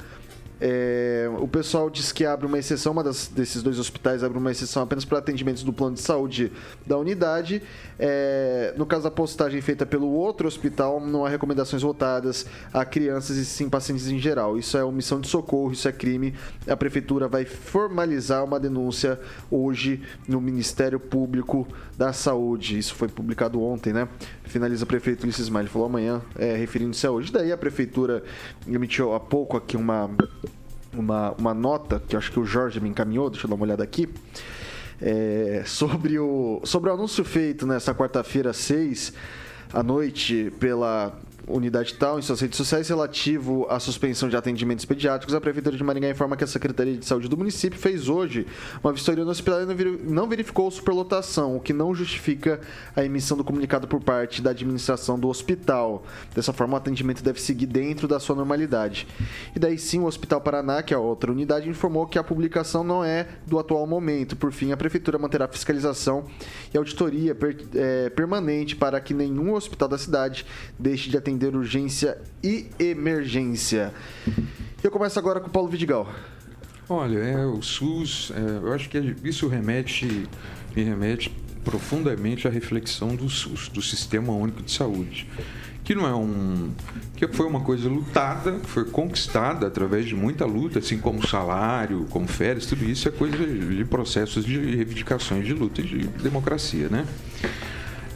É, 0.66 1.30
o 1.40 1.46
pessoal 1.46 1.90
diz 1.90 2.10
que 2.10 2.24
abre 2.24 2.46
uma 2.46 2.58
exceção, 2.58 2.92
uma 2.92 3.04
das, 3.04 3.28
desses 3.28 3.62
dois 3.62 3.78
hospitais 3.78 4.24
abre 4.24 4.38
uma 4.38 4.50
exceção 4.50 4.82
apenas 4.82 5.04
para 5.04 5.18
atendimentos 5.18 5.62
do 5.62 5.74
plano 5.74 5.94
de 5.94 6.00
saúde 6.00 6.50
da 6.86 6.96
unidade. 6.96 7.62
É, 7.98 8.72
no 8.74 8.86
caso 8.86 9.02
da 9.02 9.10
postagem 9.10 9.60
feita 9.60 9.84
pelo 9.84 10.08
outro 10.08 10.48
hospital, 10.48 11.00
não 11.00 11.26
há 11.26 11.28
recomendações 11.28 11.82
voltadas 11.82 12.46
a 12.72 12.82
crianças 12.82 13.36
e 13.36 13.44
sim 13.44 13.68
pacientes 13.68 14.08
em 14.08 14.18
geral. 14.18 14.56
Isso 14.56 14.78
é 14.78 14.82
omissão 14.82 15.20
de 15.20 15.28
socorro, 15.28 15.70
isso 15.70 15.86
é 15.86 15.92
crime. 15.92 16.32
A 16.66 16.74
prefeitura 16.74 17.28
vai 17.28 17.44
formalizar 17.44 18.42
uma 18.42 18.58
denúncia 18.58 19.20
hoje 19.50 20.00
no 20.26 20.40
Ministério 20.40 20.98
Público 20.98 21.68
da 21.94 22.14
Saúde. 22.14 22.78
Isso 22.78 22.94
foi 22.94 23.08
publicado 23.08 23.60
ontem, 23.62 23.92
né? 23.92 24.08
Finaliza 24.44 24.84
o 24.84 24.86
prefeito 24.86 25.24
Ulisses 25.24 25.50
Maia. 25.50 25.64
Ele 25.64 25.68
falou 25.68 25.88
amanhã, 25.88 26.22
é, 26.38 26.56
referindo-se 26.56 27.06
a 27.06 27.10
hoje. 27.10 27.30
Daí 27.30 27.52
a 27.52 27.58
prefeitura 27.58 28.24
emitiu 28.66 29.12
há 29.12 29.20
pouco 29.20 29.58
aqui 29.58 29.76
uma 29.76 30.08
uma, 30.96 31.32
uma 31.32 31.54
nota 31.54 32.02
que 32.06 32.16
acho 32.16 32.30
que 32.30 32.40
o 32.40 32.44
Jorge 32.44 32.80
me 32.80 32.88
encaminhou, 32.88 33.30
deixa 33.30 33.46
eu 33.46 33.48
dar 33.48 33.56
uma 33.56 33.64
olhada 33.64 33.82
aqui. 33.82 34.08
É, 35.00 35.62
sobre, 35.66 36.18
o, 36.18 36.60
sobre 36.64 36.90
o 36.90 36.94
anúncio 36.94 37.24
feito 37.24 37.66
nesta 37.66 37.94
quarta-feira, 37.94 38.52
6 38.52 39.12
à 39.72 39.82
noite, 39.82 40.52
pela 40.58 41.18
unidade 41.46 41.94
tal 41.94 42.18
em 42.18 42.22
suas 42.22 42.40
redes 42.40 42.56
sociais 42.56 42.88
relativo 42.88 43.66
à 43.68 43.78
suspensão 43.78 44.28
de 44.28 44.36
atendimentos 44.36 44.84
pediátricos, 44.84 45.34
a 45.34 45.40
Prefeitura 45.40 45.76
de 45.76 45.84
Maringá 45.84 46.08
informa 46.08 46.36
que 46.36 46.44
a 46.44 46.46
Secretaria 46.46 46.96
de 46.96 47.04
Saúde 47.04 47.28
do 47.28 47.36
município 47.36 47.78
fez 47.78 48.08
hoje 48.08 48.46
uma 48.82 48.92
vistoria 48.92 49.24
no 49.24 49.30
hospital 49.30 49.60
e 49.62 49.84
não 50.04 50.28
verificou 50.28 50.70
superlotação, 50.70 51.56
o 51.56 51.60
que 51.60 51.72
não 51.72 51.94
justifica 51.94 52.60
a 52.96 53.04
emissão 53.04 53.36
do 53.36 53.44
comunicado 53.44 53.86
por 53.86 54.00
parte 54.00 54.40
da 54.40 54.50
administração 54.50 55.18
do 55.18 55.28
hospital. 55.28 56.04
Dessa 56.34 56.52
forma, 56.52 56.74
o 56.74 56.76
atendimento 56.76 57.22
deve 57.22 57.40
seguir 57.40 57.66
dentro 57.66 58.08
da 58.08 58.18
sua 58.18 58.34
normalidade. 58.34 59.06
E 59.54 59.58
daí 59.58 59.78
sim, 59.78 60.00
o 60.00 60.06
Hospital 60.06 60.40
Paraná, 60.40 60.82
que 60.82 60.94
é 60.94 60.96
a 60.96 61.00
outra 61.00 61.30
unidade, 61.30 61.68
informou 61.68 62.06
que 62.06 62.18
a 62.18 62.24
publicação 62.24 62.82
não 62.82 63.04
é 63.04 63.28
do 63.46 63.58
atual 63.58 63.86
momento. 63.86 64.36
Por 64.36 64.52
fim, 64.52 64.72
a 64.72 64.76
Prefeitura 64.76 65.18
manterá 65.18 65.46
fiscalização 65.46 66.24
e 66.72 66.78
auditoria 66.78 67.34
per, 67.34 67.56
é, 67.74 68.08
permanente 68.10 68.76
para 68.76 69.00
que 69.00 69.12
nenhum 69.12 69.52
hospital 69.52 69.88
da 69.88 69.98
cidade 69.98 70.46
deixe 70.78 71.10
de 71.10 71.16
atender 71.16 71.33
atender 71.34 71.54
urgência 71.56 72.16
e 72.42 72.66
emergência. 72.78 73.92
Eu 74.82 74.90
começo 74.90 75.18
agora 75.18 75.40
com 75.40 75.48
o 75.48 75.50
Paulo 75.50 75.68
Vidigal. 75.68 76.08
Olha, 76.88 77.18
é, 77.18 77.44
o 77.44 77.60
SUS, 77.60 78.32
é, 78.34 78.66
eu 78.66 78.72
acho 78.72 78.88
que 78.88 79.16
isso 79.24 79.48
remete, 79.48 80.28
me 80.76 80.82
remete 80.82 81.34
profundamente 81.64 82.46
à 82.46 82.50
reflexão 82.50 83.16
do 83.16 83.28
SUS, 83.28 83.68
do 83.68 83.82
Sistema 83.82 84.32
Único 84.32 84.62
de 84.62 84.70
Saúde 84.70 85.26
que 85.82 85.94
não 85.94 86.06
é 86.06 86.14
um 86.14 86.72
que 87.14 87.28
foi 87.28 87.46
uma 87.46 87.60
coisa 87.60 87.90
lutada, 87.90 88.58
foi 88.64 88.86
conquistada 88.86 89.66
através 89.66 90.06
de 90.06 90.14
muita 90.14 90.46
luta, 90.46 90.78
assim 90.78 90.96
como 90.96 91.26
salário, 91.26 92.06
como 92.08 92.26
férias, 92.26 92.64
tudo 92.64 92.84
isso 92.84 93.06
é 93.06 93.10
coisa 93.10 93.36
de 93.36 93.84
processos 93.84 94.46
de 94.46 94.58
reivindicações 94.74 95.44
de 95.44 95.52
luta 95.52 95.82
de 95.82 96.06
democracia, 96.22 96.88
né? 96.88 97.06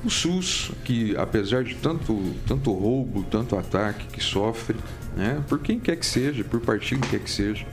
O 0.05 0.11
SUS, 0.11 0.71
que 0.85 1.17
apesar 1.17 1.65
de 1.65 1.75
tanto, 1.75 2.17
tanto 2.47 2.73
roubo, 2.73 3.25
tanto 3.25 3.57
ataque 3.57 4.07
que 4.07 4.23
sofre, 4.23 4.77
né, 5.17 5.43
por 5.49 5.59
quem 5.59 5.81
quer 5.81 5.97
que 5.97 6.07
seja, 6.07 6.45
por 6.45 6.61
partido 6.61 7.01
que 7.01 7.09
quer 7.09 7.21
que 7.21 7.31
seja, 7.31 7.67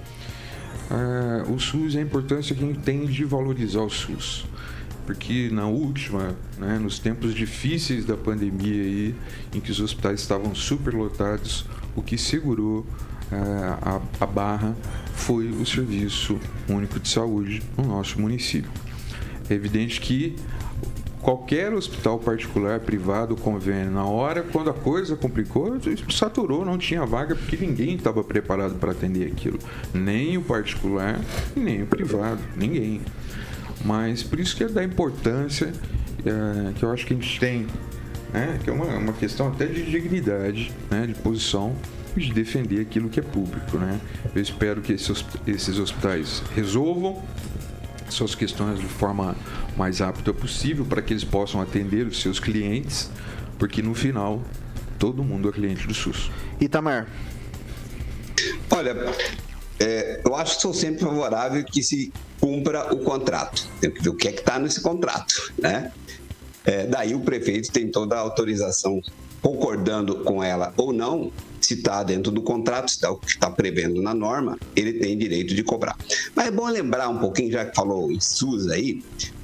uh, 0.90 1.54
o 1.54 1.60
SUS, 1.60 1.96
a 1.96 2.02
importância 2.02 2.56
que 2.56 2.64
a 2.64 2.68
gente 2.68 2.80
tem 2.80 3.06
de 3.06 3.24
valorizar 3.24 3.82
o 3.82 3.90
SUS. 3.90 4.46
Porque 5.06 5.50
na 5.52 5.68
última, 5.68 6.36
né, 6.58 6.80
nos 6.80 6.98
tempos 6.98 7.36
difíceis 7.36 8.06
da 8.06 8.18
pandemia, 8.18 8.82
aí, 8.82 9.16
em 9.54 9.60
que 9.60 9.70
os 9.70 9.80
hospitais 9.80 10.20
estavam 10.20 10.56
superlotados, 10.56 11.66
o 11.96 12.02
que 12.02 12.18
segurou 12.18 12.80
uh, 12.80 12.86
a, 13.84 14.02
a 14.20 14.26
barra 14.26 14.76
foi 15.14 15.48
o 15.50 15.64
Serviço 15.64 16.40
Único 16.68 17.00
de 17.00 17.08
Saúde 17.08 17.62
no 17.78 17.86
nosso 17.86 18.20
município. 18.20 18.72
É 19.48 19.54
evidente 19.54 20.02
que 20.02 20.36
qualquer 21.26 21.74
hospital 21.74 22.20
particular, 22.20 22.80
privado, 22.80 23.36
convênio, 23.36 23.90
na 23.90 24.06
hora, 24.06 24.44
quando 24.44 24.70
a 24.70 24.74
coisa 24.74 25.16
complicou, 25.16 25.76
saturou, 26.08 26.64
não 26.64 26.78
tinha 26.78 27.04
vaga, 27.04 27.36
porque 27.36 27.58
ninguém 27.58 27.96
estava 27.96 28.24
preparado 28.24 28.76
para 28.76 28.92
atender 28.92 29.26
aquilo. 29.32 29.58
Nem 29.92 30.38
o 30.38 30.44
particular, 30.44 31.20
nem 31.56 31.82
o 31.82 31.88
privado, 31.88 32.40
ninguém. 32.56 33.02
Mas 33.84 34.22
por 34.22 34.40
isso 34.40 34.56
que 34.56 34.66
é 34.66 34.68
da 34.68 34.84
importância 34.84 35.74
é, 36.24 36.74
que 36.74 36.84
eu 36.86 36.92
acho 36.92 37.08
que 37.08 37.14
a 37.16 37.18
gente 37.18 37.40
tem, 37.40 37.66
né, 38.32 38.60
que 38.64 38.70
é 38.70 38.74
uma, 38.74 38.86
uma 38.86 39.14
questão 39.14 39.48
até 39.48 39.66
de 39.66 39.84
dignidade, 39.84 40.72
né, 40.92 41.08
de 41.08 41.16
posição 41.16 41.76
de 42.16 42.32
defender 42.34 42.82
aquilo 42.82 43.10
que 43.10 43.20
é 43.20 43.24
público, 43.24 43.78
né? 43.78 44.00
Eu 44.34 44.42
espero 44.42 44.82
que 44.82 44.94
esses, 44.94 45.26
esses 45.46 45.78
hospitais 45.80 46.42
resolvam 46.56 47.22
suas 48.10 48.36
questões 48.36 48.80
de 48.80 48.86
forma 48.86 49.36
mais 49.78 50.00
rápida 50.00 50.34
possível 50.34 50.86
para 50.86 51.02
que 51.02 51.14
eles 51.14 51.24
possam 51.24 51.62
atender 51.62 52.06
os 52.08 52.22
seus 52.22 52.40
clientes, 52.40 53.10
porque 53.58 53.82
no 53.82 53.94
final 53.94 54.42
todo 55.00 55.24
mundo 55.24 55.50
é 55.50 55.52
cliente 55.52 55.88
do 55.88 55.94
SUS. 55.94 56.32
Itamar. 56.60 57.08
Olha, 58.70 58.96
é, 59.80 60.22
eu 60.26 60.36
acho 60.36 60.56
que 60.56 60.62
sou 60.62 60.74
sempre 60.74 61.02
favorável 61.02 61.64
que 61.64 61.84
se 61.84 62.12
cumpra 62.40 62.94
o 62.94 63.00
contrato. 63.00 63.68
Tem 63.80 63.92
que 63.92 64.02
ver 64.02 64.10
o 64.10 64.16
que 64.16 64.28
é 64.28 64.32
que 64.32 64.40
está 64.40 64.60
nesse 64.60 64.82
contrato, 64.82 65.54
né? 65.58 65.92
É, 66.66 66.86
daí 66.88 67.14
o 67.14 67.20
prefeito 67.20 67.72
tem 67.72 67.92
toda 67.92 68.16
a 68.16 68.20
autorização, 68.20 69.02
concordando 69.42 70.24
com 70.24 70.44
ela 70.44 70.74
ou 70.78 70.92
não, 70.92 71.32
se 71.66 71.74
está 71.74 72.04
dentro 72.04 72.32
do 72.32 72.42
contrato, 72.42 72.90
se 72.90 72.98
está 72.98 73.12
o 73.12 73.18
que 73.18 73.32
está 73.32 73.50
prevendo 73.50 74.02
na 74.02 74.14
norma, 74.14 74.58
ele 74.76 74.94
tem 74.94 75.18
direito 75.18 75.56
de 75.56 75.64
cobrar. 75.64 75.98
Mas 76.36 76.48
é 76.48 76.52
bom 76.52 76.68
lembrar 76.68 77.10
um 77.10 77.18
pouquinho, 77.18 77.52
já 77.52 77.66
que 77.66 77.76
falou 77.76 78.12
em 78.12 78.20
SUS 78.20 78.70
aí, 78.70 79.02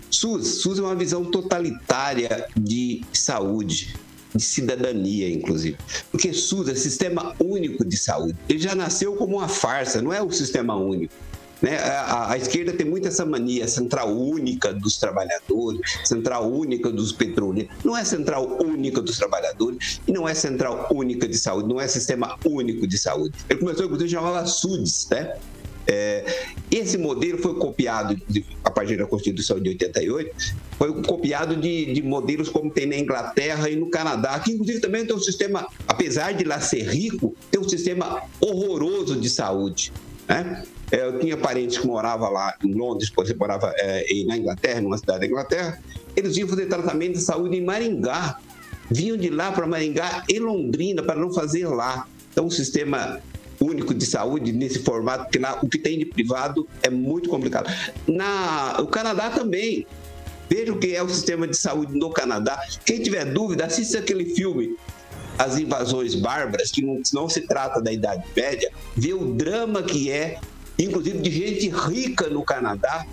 SUS, 0.10 0.62
SUS 0.62 0.80
é 0.80 0.82
uma 0.82 0.96
visão 0.96 1.26
totalitária 1.26 2.48
de 2.56 3.02
saúde, 3.14 3.96
de 4.36 4.44
cidadania, 4.44 5.30
inclusive. 5.30 5.78
Porque 6.12 6.34
SUS 6.34 6.68
é 6.70 6.76
Sistema 6.76 7.34
Único 7.40 7.84
de 7.84 7.98
Saúde. 7.98 8.38
Ele 8.48 8.60
já 8.60 8.76
nasceu 8.76 9.16
como 9.16 9.38
uma 9.38 9.48
farsa, 9.48 10.02
não 10.02 10.14
é 10.14 10.22
o 10.22 10.32
Sistema 10.32 10.76
Único. 10.76 11.14
Né? 11.62 11.78
A, 11.78 12.32
a, 12.32 12.38
esquerda 12.38 12.74
tem 12.74 12.86
muito 12.86 13.08
essa 13.08 13.26
mania, 13.26 13.68
central 13.68 14.10
única 14.10 14.74
dos 14.74 14.98
trabalhadores, 14.98 15.82
central 16.04 16.52
única 16.52 16.90
dos 16.90 17.12
petroleiros. 17.12 17.72
Não 17.84 17.96
é 17.96 18.04
central 18.04 18.58
única 18.64 19.02
dos 19.02 19.18
trabalhadores 19.18 20.02
e 20.08 20.12
não 20.12 20.28
é 20.28 20.34
central 20.34 20.88
única 20.92 21.28
de 21.28 21.38
saúde, 21.38 21.70
não 21.70 21.80
é 21.80 21.88
sistema 21.88 22.38
único 22.44 22.88
de 22.88 22.98
saúde. 22.98 23.34
Ele 23.50 23.60
começou, 23.60 23.86
inclusive, 23.86 24.10
chamava 24.10 24.46
SUDS, 24.46 25.08
né? 25.12 25.36
É, 25.88 26.24
esse 26.70 26.98
modelo 26.98 27.40
foi 27.40 27.56
copiado 27.56 28.16
de, 28.30 28.46
a 28.64 28.70
partir 28.70 28.98
da 28.98 29.06
Constituição 29.06 29.60
de 29.60 29.70
88, 29.70 30.32
foi 30.78 31.02
copiado 31.02 31.56
de, 31.56 31.92
de, 31.92 32.02
modelos 32.04 32.50
como 32.50 32.70
tem 32.70 32.86
na 32.86 32.98
Inglaterra 32.98 33.70
e 33.70 33.76
no 33.76 33.90
Canadá, 33.90 34.40
que 34.40 34.52
inclusive 34.52 34.80
também 34.80 35.06
tem 35.06 35.16
um 35.16 35.20
sistema, 35.20 35.68
apesar 35.88 36.34
de 36.34 36.44
lá 36.44 36.62
ser 36.62 36.84
rico, 36.84 37.36
tem 37.50 37.60
um 37.60 37.68
sistema 37.68 38.22
horroroso 38.40 39.20
de 39.20 39.30
saúde. 39.30 39.92
Né? 40.32 40.64
Eu 40.92 41.20
tinha 41.20 41.36
parentes 41.36 41.78
que 41.78 41.86
moravam 41.86 42.32
lá 42.32 42.56
em 42.64 42.74
Londres, 42.74 43.10
por 43.10 43.26
exemplo, 43.26 43.42
morava 43.42 43.74
é, 43.78 44.06
na 44.26 44.38
Inglaterra, 44.38 44.82
numa 44.82 44.98
cidade 44.98 45.20
da 45.22 45.26
Inglaterra, 45.28 45.82
eles 46.16 46.36
iam 46.38 46.48
fazer 46.48 46.68
tratamento 46.68 47.14
de 47.14 47.22
saúde 47.22 47.58
em 47.58 47.64
Maringá. 47.64 48.38
Vinham 48.90 49.16
de 49.16 49.30
lá 49.30 49.52
para 49.52 49.66
Maringá 49.68 50.24
e 50.28 50.40
Londrina 50.40 51.02
para 51.04 51.20
não 51.20 51.34
fazer 51.34 51.68
lá. 51.68 52.06
Então, 52.32 52.46
o 52.46 52.52
sistema 52.52 53.22
único 53.60 53.94
de 53.94 54.06
saúde 54.06 54.52
nesse 54.52 54.80
formato, 54.80 55.26
porque 55.26 55.40
lá, 55.40 55.60
o 55.62 55.70
que 55.70 55.78
tem 55.78 56.00
de 56.00 56.06
privado 56.06 56.68
é 56.82 56.90
muito 56.90 57.30
complicado. 57.30 57.70
Na, 58.08 58.78
o 58.82 58.88
Canadá 58.88 59.30
também. 59.30 59.86
Veja 60.50 60.74
o 60.74 60.78
que 60.78 60.94
é 60.94 61.02
o 61.02 61.08
sistema 61.08 61.48
de 61.48 61.56
saúde 61.56 61.98
no 61.98 62.10
Canadá. 62.10 62.60
Quem 62.86 63.02
tiver 63.02 63.24
dúvida, 63.24 63.66
assista 63.66 64.00
aquele 64.00 64.36
filme 64.36 64.76
As 65.38 65.58
Invasões 65.58 66.16
Bárbaras, 66.16 66.72
que 66.72 66.82
não, 66.82 67.02
não 67.14 67.30
se 67.30 67.42
trata 67.42 67.82
da 67.82 67.92
Idade 67.92 68.24
Média, 68.36 68.72
vê 68.96 69.14
o 69.14 69.34
drama 69.34 69.82
que 69.82 70.12
é 70.12 70.40
inclusive 70.84 71.20
de 71.20 71.32
gente 71.32 71.70
rica 71.70 72.28
no 72.30 72.44
Canadá, 72.44 73.06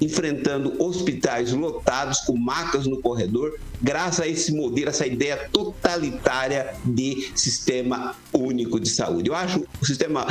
enfrentando 0.00 0.82
hospitais 0.82 1.52
lotados 1.52 2.20
com 2.20 2.36
macas 2.36 2.86
no 2.86 3.00
corredor, 3.02 3.58
graças 3.82 4.20
a 4.20 4.26
esse 4.26 4.52
modelo, 4.52 4.88
essa 4.88 5.06
ideia 5.06 5.48
totalitária 5.52 6.74
de 6.84 7.30
sistema 7.34 8.16
único 8.32 8.80
de 8.80 8.88
saúde. 8.88 9.28
Eu 9.28 9.34
acho 9.34 9.66
o 9.80 9.86
sistema 9.86 10.26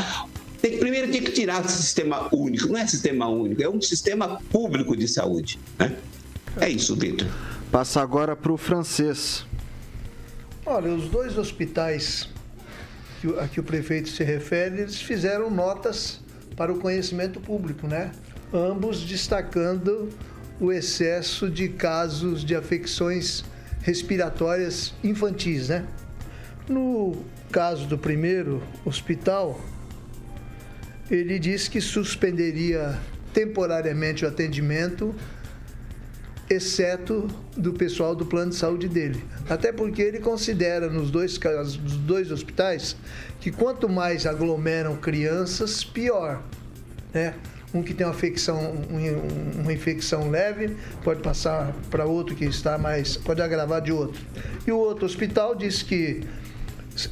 tem, 0.60 0.78
primeiro 0.78 1.12
tem 1.12 1.22
que 1.22 1.32
tirar 1.32 1.64
o 1.64 1.70
sistema 1.70 2.28
único, 2.34 2.68
não 2.68 2.80
é 2.80 2.88
sistema 2.88 3.28
único, 3.28 3.62
é 3.62 3.70
um 3.70 3.82
sistema 3.82 4.42
público 4.52 4.98
de 4.98 5.08
saúde. 5.08 5.60
Né? 5.78 5.96
É 6.60 6.68
isso, 6.68 6.96
Vitor. 6.96 7.28
Passa 7.72 8.02
agora 8.02 8.36
para 8.36 8.52
o 8.52 8.58
francês. 8.58 9.46
Olha, 10.72 10.92
os 10.94 11.10
dois 11.10 11.36
hospitais 11.36 12.30
a 13.42 13.48
que 13.48 13.60
o 13.60 13.64
prefeito 13.64 14.08
se 14.08 14.24
refere, 14.24 14.82
eles 14.82 15.02
fizeram 15.02 15.50
notas 15.50 16.20
para 16.56 16.72
o 16.72 16.78
conhecimento 16.78 17.42
público, 17.42 17.88
né? 17.88 18.12
Ambos 18.54 19.02
destacando 19.02 20.10
o 20.60 20.72
excesso 20.72 21.50
de 21.50 21.70
casos 21.70 22.46
de 22.46 22.56
afecções 22.56 23.44
respiratórias 23.82 24.94
infantis, 25.04 25.70
né? 25.70 25.88
No 26.68 27.26
caso 27.52 27.88
do 27.88 27.98
primeiro 27.98 28.62
hospital, 28.86 29.60
ele 31.10 31.40
disse 31.40 31.68
que 31.68 31.82
suspenderia 31.82 32.96
temporariamente 33.34 34.24
o 34.24 34.28
atendimento, 34.28 35.16
exceto 36.50 37.28
do 37.56 37.74
pessoal 37.74 38.16
do 38.16 38.26
plano 38.26 38.52
de 38.52 38.58
saúde 38.58 38.88
dele. 38.88 39.24
Até 39.48 39.72
porque 39.72 40.02
ele 40.02 40.20
considera 40.20 40.90
nos 40.90 41.12
dois 41.12 41.38
casos, 41.38 41.78
dos 41.78 41.98
dois 41.98 42.32
hospitais, 42.32 42.96
que 43.40 43.52
quanto 43.52 43.88
mais 43.88 44.26
aglomeram 44.26 44.96
crianças, 44.98 45.84
pior. 45.84 46.42
Né? 47.14 47.36
Um 47.74 47.84
que 47.84 47.94
tem 47.94 48.06
uma 48.06 48.16
infecção, 48.16 48.74
uma 49.60 49.72
infecção 49.72 50.32
leve 50.32 50.76
pode 51.04 51.22
passar 51.22 51.76
para 51.92 52.06
outro 52.06 52.36
que 52.36 52.46
está 52.46 52.80
mais. 52.80 53.16
pode 53.16 53.42
agravar 53.42 53.82
de 53.82 53.92
outro. 53.92 54.20
E 54.66 54.72
o 54.72 54.78
outro 54.78 55.06
hospital 55.06 55.54
diz 55.54 55.84
que 55.84 56.22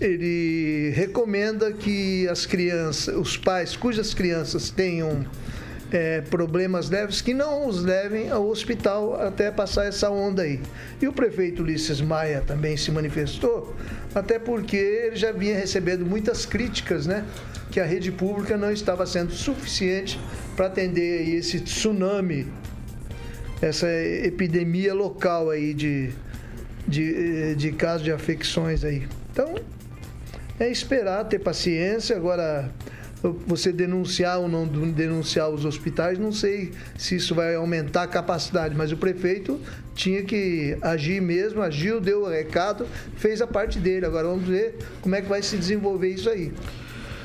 ele 0.02 0.92
recomenda 0.96 1.72
que 1.72 2.28
as 2.28 2.46
crianças, 2.46 3.16
os 3.16 3.38
pais 3.38 3.76
cujas 3.76 4.14
crianças 4.14 4.72
tenham 4.72 5.26
é, 5.92 6.22
problemas 6.22 6.90
leves 6.90 7.22
que 7.22 7.34
não 7.34 7.68
os 7.68 7.84
levem 7.84 8.30
ao 8.30 8.48
hospital 8.48 9.20
até 9.22 9.50
passar 9.52 9.86
essa 9.86 10.10
onda 10.10 10.42
aí. 10.42 10.60
E 11.02 11.08
o 11.08 11.14
prefeito 11.14 11.62
Ulisses 11.62 12.02
Maia 12.02 12.42
também 12.46 12.76
se 12.76 12.92
manifestou, 12.92 13.76
até 14.14 14.38
porque 14.38 14.76
ele 14.76 15.16
já 15.16 15.32
vinha 15.32 15.56
recebendo 15.56 16.06
muitas 16.06 16.46
críticas, 16.46 17.08
né? 17.08 17.26
Que 17.72 17.80
a 17.80 17.86
rede 17.86 18.12
pública 18.12 18.58
não 18.58 18.72
estava 18.72 19.06
sendo 19.06 19.32
suficiente 19.32 20.20
para 20.56 20.68
atender 20.68 21.30
esse 21.30 21.60
tsunami, 21.60 22.48
essa 23.62 23.88
epidemia 23.90 24.94
local 24.94 25.50
aí 25.50 25.74
de, 25.74 26.10
de, 26.88 27.56
de 27.56 27.72
casos 27.72 28.04
de 28.04 28.12
afecções 28.12 28.84
aí. 28.84 29.08
Então, 29.32 29.56
é 30.60 30.70
esperar, 30.70 31.26
ter 31.26 31.40
paciência. 31.40 32.16
Agora, 32.16 32.72
você 33.46 33.72
denunciar 33.72 34.40
ou 34.40 34.48
não 34.48 34.68
denunciar 34.68 35.50
os 35.50 35.66
hospitais, 35.66 36.20
não 36.20 36.32
sei 36.32 36.72
se 36.98 37.16
isso 37.16 37.34
vai 37.34 37.56
aumentar 37.56 38.04
a 38.04 38.08
capacidade, 38.08 38.76
mas 38.76 38.92
o 38.92 38.98
prefeito 38.98 39.60
tinha 39.96 40.24
que 40.24 40.78
agir 40.82 41.22
mesmo, 41.22 41.62
agiu, 41.62 42.00
deu 42.00 42.24
o 42.24 42.30
recado, 42.30 42.88
fez 43.16 43.42
a 43.42 43.48
parte 43.48 43.80
dele. 43.80 44.06
Agora 44.06 44.28
vamos 44.28 44.48
ver 44.48 44.78
como 45.02 45.16
é 45.16 45.22
que 45.22 45.28
vai 45.28 45.42
se 45.42 45.58
desenvolver 45.58 46.10
isso 46.10 46.30
aí. 46.30 46.54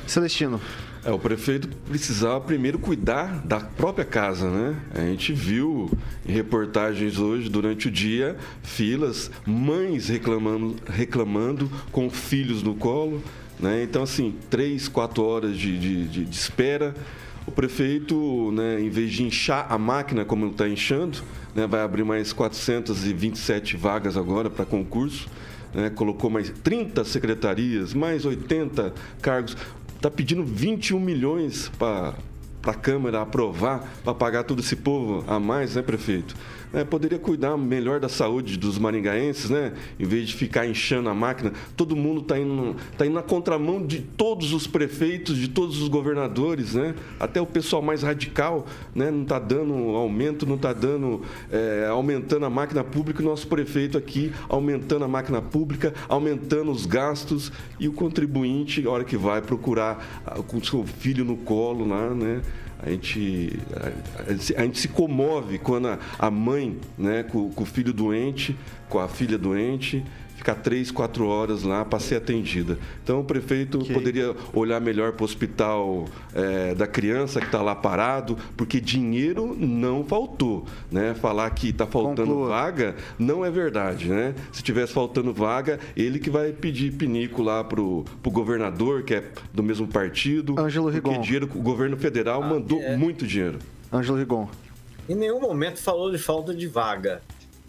Celestino. 0.07 0.59
É, 1.05 1.11
o 1.11 1.19
prefeito 1.19 1.67
precisava 1.89 2.39
primeiro 2.39 2.79
cuidar 2.79 3.45
da 3.45 3.59
própria 3.59 4.05
casa, 4.05 4.49
né? 4.49 4.75
A 4.95 5.01
gente 5.01 5.33
viu 5.33 5.91
em 6.25 6.31
reportagens 6.31 7.19
hoje, 7.19 7.49
durante 7.49 7.89
o 7.89 7.91
dia, 7.91 8.37
filas, 8.63 9.29
mães 9.45 10.07
reclamando, 10.07 10.77
reclamando 10.87 11.69
com 11.91 12.09
filhos 12.09 12.63
no 12.63 12.73
colo. 12.73 13.21
Né? 13.63 13.81
Então, 13.81 14.03
assim, 14.03 14.35
três, 14.49 14.89
quatro 14.89 15.23
horas 15.23 15.57
de, 15.57 15.79
de, 15.79 16.05
de, 16.05 16.25
de 16.25 16.35
espera. 16.35 16.93
O 17.47 17.51
prefeito, 17.51 18.51
né, 18.51 18.81
em 18.81 18.89
vez 18.89 19.09
de 19.13 19.23
inchar 19.23 19.67
a 19.69 19.77
máquina 19.77 20.25
como 20.25 20.47
está 20.47 20.67
inchando, 20.67 21.19
né, 21.55 21.65
vai 21.65 21.79
abrir 21.79 22.03
mais 22.03 22.33
427 22.33 23.77
vagas 23.77 24.17
agora 24.17 24.49
para 24.49 24.65
concurso. 24.65 25.29
Né, 25.73 25.89
colocou 25.89 26.29
mais 26.29 26.49
30 26.49 27.05
secretarias, 27.05 27.93
mais 27.93 28.25
80 28.25 28.93
cargos. 29.21 29.55
Está 29.95 30.11
pedindo 30.11 30.43
21 30.43 30.99
milhões 30.99 31.71
para 31.79 32.15
a 32.63 32.73
Câmara 32.73 33.21
aprovar, 33.21 33.89
para 34.03 34.13
pagar 34.13 34.43
todo 34.43 34.59
esse 34.59 34.75
povo 34.75 35.23
a 35.25 35.39
mais, 35.39 35.75
né, 35.75 35.81
prefeito? 35.81 36.35
É, 36.73 36.83
poderia 36.83 37.19
cuidar 37.19 37.55
melhor 37.55 37.99
da 37.99 38.09
saúde 38.09 38.57
dos 38.57 38.79
maringaenses, 38.79 39.49
né? 39.49 39.73
Em 39.99 40.05
vez 40.05 40.27
de 40.27 40.35
ficar 40.35 40.65
inchando 40.65 41.07
a 41.07 41.13
máquina. 41.13 41.53
Todo 41.77 41.95
mundo 41.95 42.21
está 42.21 42.37
indo, 42.37 42.75
tá 42.97 43.05
indo 43.05 43.13
na 43.13 43.21
contramão 43.21 43.85
de 43.85 43.99
todos 43.99 44.53
os 44.53 44.65
prefeitos, 44.65 45.37
de 45.37 45.47
todos 45.47 45.81
os 45.81 45.87
governadores, 45.87 46.73
né? 46.73 46.95
Até 47.19 47.39
o 47.39 47.45
pessoal 47.45 47.81
mais 47.81 48.01
radical, 48.01 48.65
né? 48.95 49.11
Não 49.11 49.21
está 49.21 49.37
dando 49.37 49.73
aumento, 49.95 50.45
não 50.45 50.55
está 50.55 50.73
dando 50.73 51.21
é, 51.51 51.87
aumentando 51.89 52.45
a 52.45 52.49
máquina 52.49 52.83
pública. 52.83 53.21
O 53.21 53.25
nosso 53.25 53.47
prefeito 53.47 53.97
aqui 53.97 54.33
aumentando 54.49 55.05
a 55.05 55.07
máquina 55.07 55.41
pública, 55.41 55.93
aumentando 56.09 56.71
os 56.71 56.85
gastos 56.85 57.51
e 57.79 57.87
o 57.87 57.93
contribuinte, 57.93 58.85
a 58.85 58.89
hora 58.89 59.03
que 59.03 59.15
vai 59.15 59.41
procurar 59.41 60.23
com 60.47 60.57
o 60.57 60.65
seu 60.65 60.83
filho 60.85 61.23
no 61.23 61.37
colo 61.37 61.87
lá, 61.87 62.09
né? 62.09 62.41
A 62.85 62.89
gente, 62.89 63.59
a, 63.75 64.61
a 64.61 64.63
gente 64.63 64.79
se 64.79 64.87
comove 64.87 65.57
quando 65.57 65.87
a, 65.87 65.99
a 66.19 66.29
mãe, 66.29 66.77
né, 66.97 67.23
com, 67.23 67.49
com, 67.51 67.63
o 67.63 67.65
filho 67.65 67.93
doente, 67.93 68.55
com 68.89 68.99
a 68.99 69.07
filha 69.07 69.37
doente, 69.37 70.03
ficar 70.43 70.55
três, 70.55 70.91
quatro 70.91 71.25
horas 71.25 71.63
lá 71.63 71.85
para 71.85 71.99
ser 71.99 72.17
atendida. 72.17 72.77
Então 73.01 73.21
o 73.21 73.23
prefeito 73.23 73.79
okay. 73.79 73.93
poderia 73.93 74.35
olhar 74.53 74.81
melhor 74.81 75.13
para 75.13 75.21
o 75.21 75.25
hospital 75.25 76.05
é, 76.35 76.75
da 76.75 76.85
criança 76.85 77.39
que 77.39 77.45
está 77.45 77.61
lá 77.61 77.73
parado, 77.73 78.37
porque 78.57 78.81
dinheiro 78.81 79.55
não 79.57 80.03
faltou. 80.03 80.65
Né? 80.91 81.13
Falar 81.13 81.49
que 81.51 81.69
está 81.69 81.87
faltando 81.87 82.31
Conclua. 82.31 82.49
vaga 82.49 82.95
não 83.17 83.45
é 83.45 83.49
verdade. 83.49 84.09
Né? 84.09 84.35
Se 84.51 84.61
tivesse 84.61 84.91
faltando 84.91 85.33
vaga, 85.33 85.79
ele 85.95 86.19
que 86.19 86.29
vai 86.29 86.51
pedir 86.51 86.91
pinico 86.91 87.41
lá 87.41 87.63
para 87.63 87.79
o 87.79 88.03
governador, 88.25 89.03
que 89.03 89.15
é 89.15 89.23
do 89.53 89.63
mesmo 89.63 89.87
partido. 89.87 90.59
Ângelo 90.59 90.89
Rigon. 90.89 91.11
Porque 91.11 91.23
dinheiro, 91.23 91.49
o 91.55 91.61
governo 91.61 91.95
federal 91.95 92.43
ah, 92.43 92.47
mandou 92.47 92.81
é... 92.81 92.97
muito 92.97 93.25
dinheiro. 93.25 93.59
Ângelo 93.93 94.17
Rigon. 94.17 94.49
Em 95.07 95.15
nenhum 95.15 95.39
momento 95.39 95.81
falou 95.81 96.11
de 96.11 96.17
falta 96.17 96.53
de 96.53 96.67
vaga. 96.67 97.21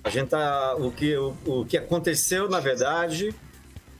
A 0.05 0.11
gente 0.11 0.29
tá, 0.29 0.77
o 0.77 0.93
que 0.93 1.17
o, 1.17 1.35
o 1.47 1.65
que 1.65 1.79
aconteceu 1.79 2.49
na 2.49 2.61
verdade 2.61 3.35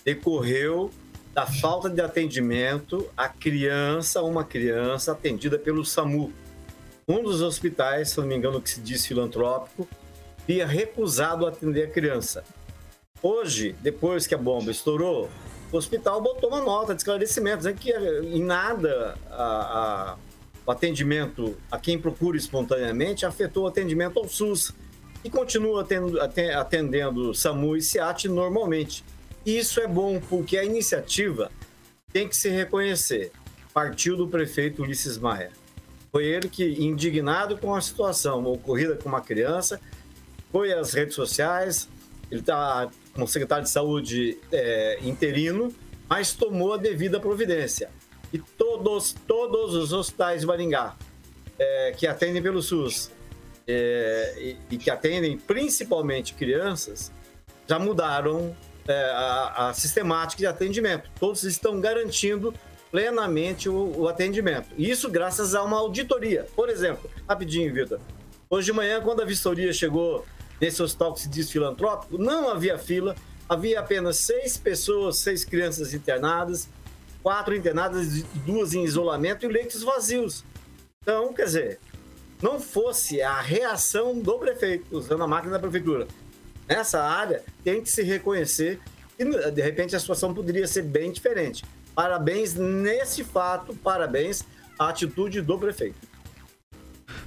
decorreu 0.05 0.91
da 1.33 1.47
falta 1.47 1.89
de 1.89 2.01
atendimento 2.01 3.09
à 3.17 3.29
criança, 3.29 4.23
uma 4.23 4.45
criança 4.45 5.13
atendida 5.13 5.59
pelo 5.59 5.85
SAMU. 5.85 6.31
Um 7.09 7.23
dos 7.23 7.41
hospitais, 7.41 8.11
se 8.11 8.19
não 8.19 8.27
me 8.27 8.37
engano, 8.37 8.61
que 8.61 8.71
se 8.71 8.81
diz 8.81 9.05
filantrópico, 9.05 9.89
havia 10.43 10.67
recusado 10.67 11.47
atender 11.47 11.85
a 11.85 11.91
criança. 11.91 12.45
Hoje, 13.23 13.75
depois 13.81 14.27
que 14.27 14.35
a 14.35 14.39
bomba 14.39 14.71
estourou, 14.71 15.31
o 15.73 15.77
hospital 15.77 16.23
botou 16.23 16.51
uma 16.51 16.61
nota 16.61 16.95
de 16.95 17.01
esclarecimento, 17.01 17.59
dizendo 17.59 17.79
que 17.79 17.91
em 17.91 18.45
nada 18.45 19.19
a, 19.31 20.13
a 20.13 20.17
o 20.67 20.71
atendimento 20.71 21.57
a 21.71 21.79
quem 21.79 21.99
procura 21.99 22.37
espontaneamente 22.37 23.27
afetou 23.27 23.65
o 23.65 23.67
atendimento 23.67 24.19
ao 24.19 24.29
SUS 24.29 24.73
e 25.25 25.31
continua 25.31 25.81
atendendo, 25.81 26.21
atendendo 26.21 27.35
SAMU 27.35 27.77
e 27.77 27.83
SEAT 27.83 28.29
normalmente. 28.29 29.03
E 29.45 29.59
isso 29.59 29.81
é 29.81 29.89
bom 29.89 30.21
porque 30.21 30.57
a 30.59 30.65
iniciativa 30.65 31.51
tem 32.13 32.29
que 32.29 32.37
se 32.37 32.49
reconhecer. 32.49 33.33
Partiu 33.73 34.17
do 34.17 34.29
prefeito 34.29 34.83
Ulisses 34.83 35.19
Maia. 35.19 35.51
Foi 36.13 36.25
ele 36.25 36.49
que, 36.49 36.65
indignado 36.65 37.57
com 37.59 37.75
a 37.75 37.81
situação 37.81 38.45
ocorrida 38.45 38.95
com 38.95 39.09
uma 39.09 39.21
criança, 39.21 39.81
foi 40.53 40.73
às 40.73 40.93
redes 40.93 41.15
sociais, 41.15 41.89
ele 42.31 42.41
está 42.41 42.89
como 43.13 43.27
secretário 43.27 43.65
de 43.65 43.71
saúde 43.71 44.39
é, 44.53 44.99
interino, 45.03 45.75
mas 46.09 46.33
tomou 46.33 46.75
a 46.75 46.77
devida 46.77 47.19
providência 47.19 47.91
e 48.33 48.39
todos, 48.39 49.15
todos 49.27 49.75
os 49.75 49.93
hospitais 49.93 50.41
de 50.41 50.47
Maringá 50.47 50.97
é, 51.57 51.95
que 51.97 52.05
atendem 52.05 52.43
pelo 52.43 52.61
SUS 52.61 53.11
é, 53.67 54.35
e, 54.39 54.75
e, 54.75 54.77
que 54.77 54.91
atendem 54.91 55.39
principalmente 55.39 56.35
crianças 56.35 57.13
já 57.67 57.79
mudaram 57.79 58.55
é, 58.87 58.93
a, 59.11 59.69
a, 59.69 59.75
sistemática 59.75 60.41
de 60.41 60.47
atendimento. 60.47 61.11
Todos 61.19 61.45
estão 61.45 61.81
garantindo 61.81 62.53
plenamente 62.91 63.69
o, 63.69 64.01
o, 64.01 64.09
atendimento. 64.09 64.69
Isso 64.77 65.11
graças 65.11 65.55
a 65.55 65.63
uma 65.63 65.79
auditoria. 65.79 66.47
Por 66.55 66.69
exemplo, 66.69 67.11
rapidinho, 67.29 67.73
Vitor. 67.73 67.99
Hoje 68.51 68.67
de 68.67 68.73
manhã, 68.73 69.01
quando 69.01 69.23
a 69.23 69.25
vistoria 69.25 69.73
chegou 69.73 70.25
nesse 70.61 70.83
hospital 70.83 71.15
que 71.15 71.21
se 71.23 71.29
diz 71.29 71.51
filantrópico, 71.51 72.19
não 72.19 72.51
havia 72.51 72.79
fila, 72.79 73.17
havia 73.49 73.81
apenas 73.81 74.19
seis 74.19 74.57
pessoas, 74.57 75.17
seis 75.17 75.45
crianças 75.45 75.95
internadas, 75.95 76.69
quatro 77.23 77.57
internadas, 77.57 78.23
duas 78.47 78.75
em 78.75 78.85
isolamento 78.85 79.47
e 79.47 79.49
leitos 79.49 79.83
vazios. 79.83 80.45
Então, 81.03 81.33
quer 81.33 81.47
dizer, 81.47 81.81
não 82.43 82.61
fosse 82.61 83.23
a 83.23 83.41
reação 83.41 84.19
do 84.19 84.39
prefeito, 84.39 84.87
usando 84.97 85.23
a 85.23 85.27
máquina 85.27 85.53
da 85.53 85.59
prefeitura, 85.59 86.07
nessa 86.69 87.03
área, 87.03 87.43
tem 87.63 87.83
que 87.83 87.91
se 87.91 88.03
reconhecer 88.03 88.81
que, 89.17 89.25
de 89.25 89.63
repente, 89.63 89.95
a 89.95 90.01
situação 90.01 90.35
poderia 90.35 90.67
ser 90.67 90.83
bem 90.83 91.13
diferente. 91.13 91.65
Parabéns 91.95 92.55
nesse 92.55 93.23
fato, 93.23 93.75
parabéns 93.77 94.43
à 94.79 94.89
atitude 94.89 95.41
do 95.41 95.59
prefeito. 95.59 96.15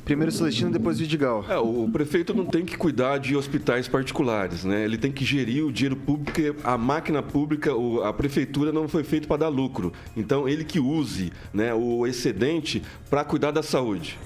Primeiro 0.04 0.32
Celestino, 0.32 0.72
depois 0.72 1.00
Vidigal. 1.00 1.46
É, 1.50 1.58
o 1.58 1.90
prefeito 1.92 2.34
não 2.34 2.46
tem 2.46 2.66
que 2.66 2.78
cuidar 2.78 3.18
de 3.18 3.36
hospitais 3.36 3.90
particulares, 3.90 4.64
né? 4.64 4.86
Ele 4.86 4.98
tem 4.98 5.12
que 5.12 5.26
gerir 5.26 5.66
o 5.66 5.72
dinheiro 5.72 5.98
público, 5.98 6.32
porque 6.32 6.56
a 6.64 6.78
máquina 6.78 7.22
pública, 7.22 7.72
a 8.06 8.14
prefeitura 8.14 8.72
não 8.72 8.88
foi 8.88 9.04
feita 9.04 9.28
para 9.28 9.38
dar 9.38 9.50
lucro. 9.50 9.92
Então, 10.16 10.48
ele 10.48 10.64
que 10.64 10.80
use 10.80 11.32
né, 11.54 11.74
o 11.74 12.08
excedente 12.08 12.82
para 13.10 13.26
cuidar 13.26 13.52
da 13.52 13.62
saúde. 13.62 14.18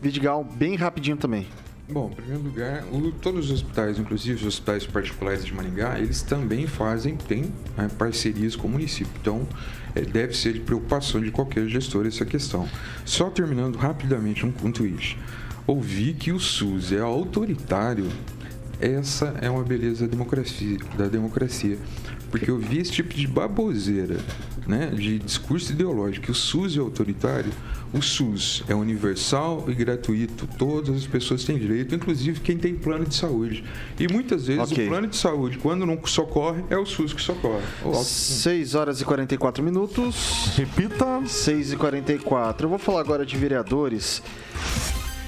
Vidigal, 0.00 0.42
bem 0.42 0.76
rapidinho 0.76 1.16
também. 1.16 1.46
Bom, 1.90 2.08
em 2.12 2.14
primeiro 2.14 2.42
lugar, 2.44 2.84
o, 2.92 3.10
todos 3.10 3.46
os 3.46 3.50
hospitais, 3.50 3.98
inclusive 3.98 4.36
os 4.36 4.46
hospitais 4.46 4.86
particulares 4.86 5.44
de 5.44 5.52
Maringá, 5.52 5.98
eles 5.98 6.22
também 6.22 6.66
fazem, 6.66 7.16
têm 7.16 7.52
né, 7.76 7.90
parcerias 7.98 8.54
com 8.54 8.68
o 8.68 8.70
município. 8.70 9.12
Então, 9.20 9.46
é, 9.94 10.02
deve 10.02 10.34
ser 10.34 10.52
de 10.52 10.60
preocupação 10.60 11.20
de 11.20 11.32
qualquer 11.32 11.66
gestor 11.68 12.06
essa 12.06 12.24
questão. 12.24 12.68
Só 13.04 13.28
terminando 13.28 13.76
rapidamente 13.76 14.46
um 14.46 14.52
ponto 14.52 14.86
isso. 14.86 15.16
Ouvi 15.66 16.14
que 16.14 16.30
o 16.30 16.38
SUS 16.38 16.92
é 16.92 17.00
autoritário. 17.00 18.08
Essa 18.80 19.34
é 19.40 19.50
uma 19.50 19.64
beleza 19.64 20.06
da 20.06 20.10
democracia, 20.12 20.78
da 20.96 21.08
democracia. 21.08 21.76
Porque 22.30 22.50
eu 22.50 22.58
vi 22.58 22.78
esse 22.78 22.92
tipo 22.92 23.12
de 23.12 23.26
baboseira, 23.26 24.18
né, 24.66 24.86
de 24.86 25.18
discurso 25.18 25.72
ideológico, 25.72 26.26
que 26.26 26.30
o 26.30 26.34
SUS 26.34 26.76
é 26.76 26.80
autoritário. 26.80 27.50
O 27.92 28.00
SUS 28.00 28.62
é 28.68 28.74
universal 28.74 29.64
e 29.66 29.74
gratuito. 29.74 30.46
Todas 30.56 30.94
as 30.94 31.06
pessoas 31.06 31.42
têm 31.42 31.58
direito, 31.58 31.92
inclusive 31.94 32.38
quem 32.40 32.56
tem 32.56 32.74
plano 32.74 33.04
de 33.04 33.14
saúde. 33.16 33.64
E 33.98 34.06
muitas 34.06 34.46
vezes 34.46 34.70
okay. 34.70 34.86
o 34.86 34.88
plano 34.88 35.08
de 35.08 35.16
saúde, 35.16 35.58
quando 35.58 35.84
não 35.84 35.98
socorre, 36.06 36.62
é 36.70 36.76
o 36.76 36.86
SUS 36.86 37.12
que 37.12 37.20
socorre. 37.20 37.64
6 38.04 38.76
horas 38.76 39.00
e 39.00 39.04
44 39.04 39.62
minutos. 39.62 40.52
Repita. 40.56 41.26
6 41.26 41.72
e 41.72 41.76
44. 41.76 42.66
Eu 42.66 42.70
vou 42.70 42.78
falar 42.78 43.00
agora 43.00 43.26
de 43.26 43.36
vereadores. 43.36 44.22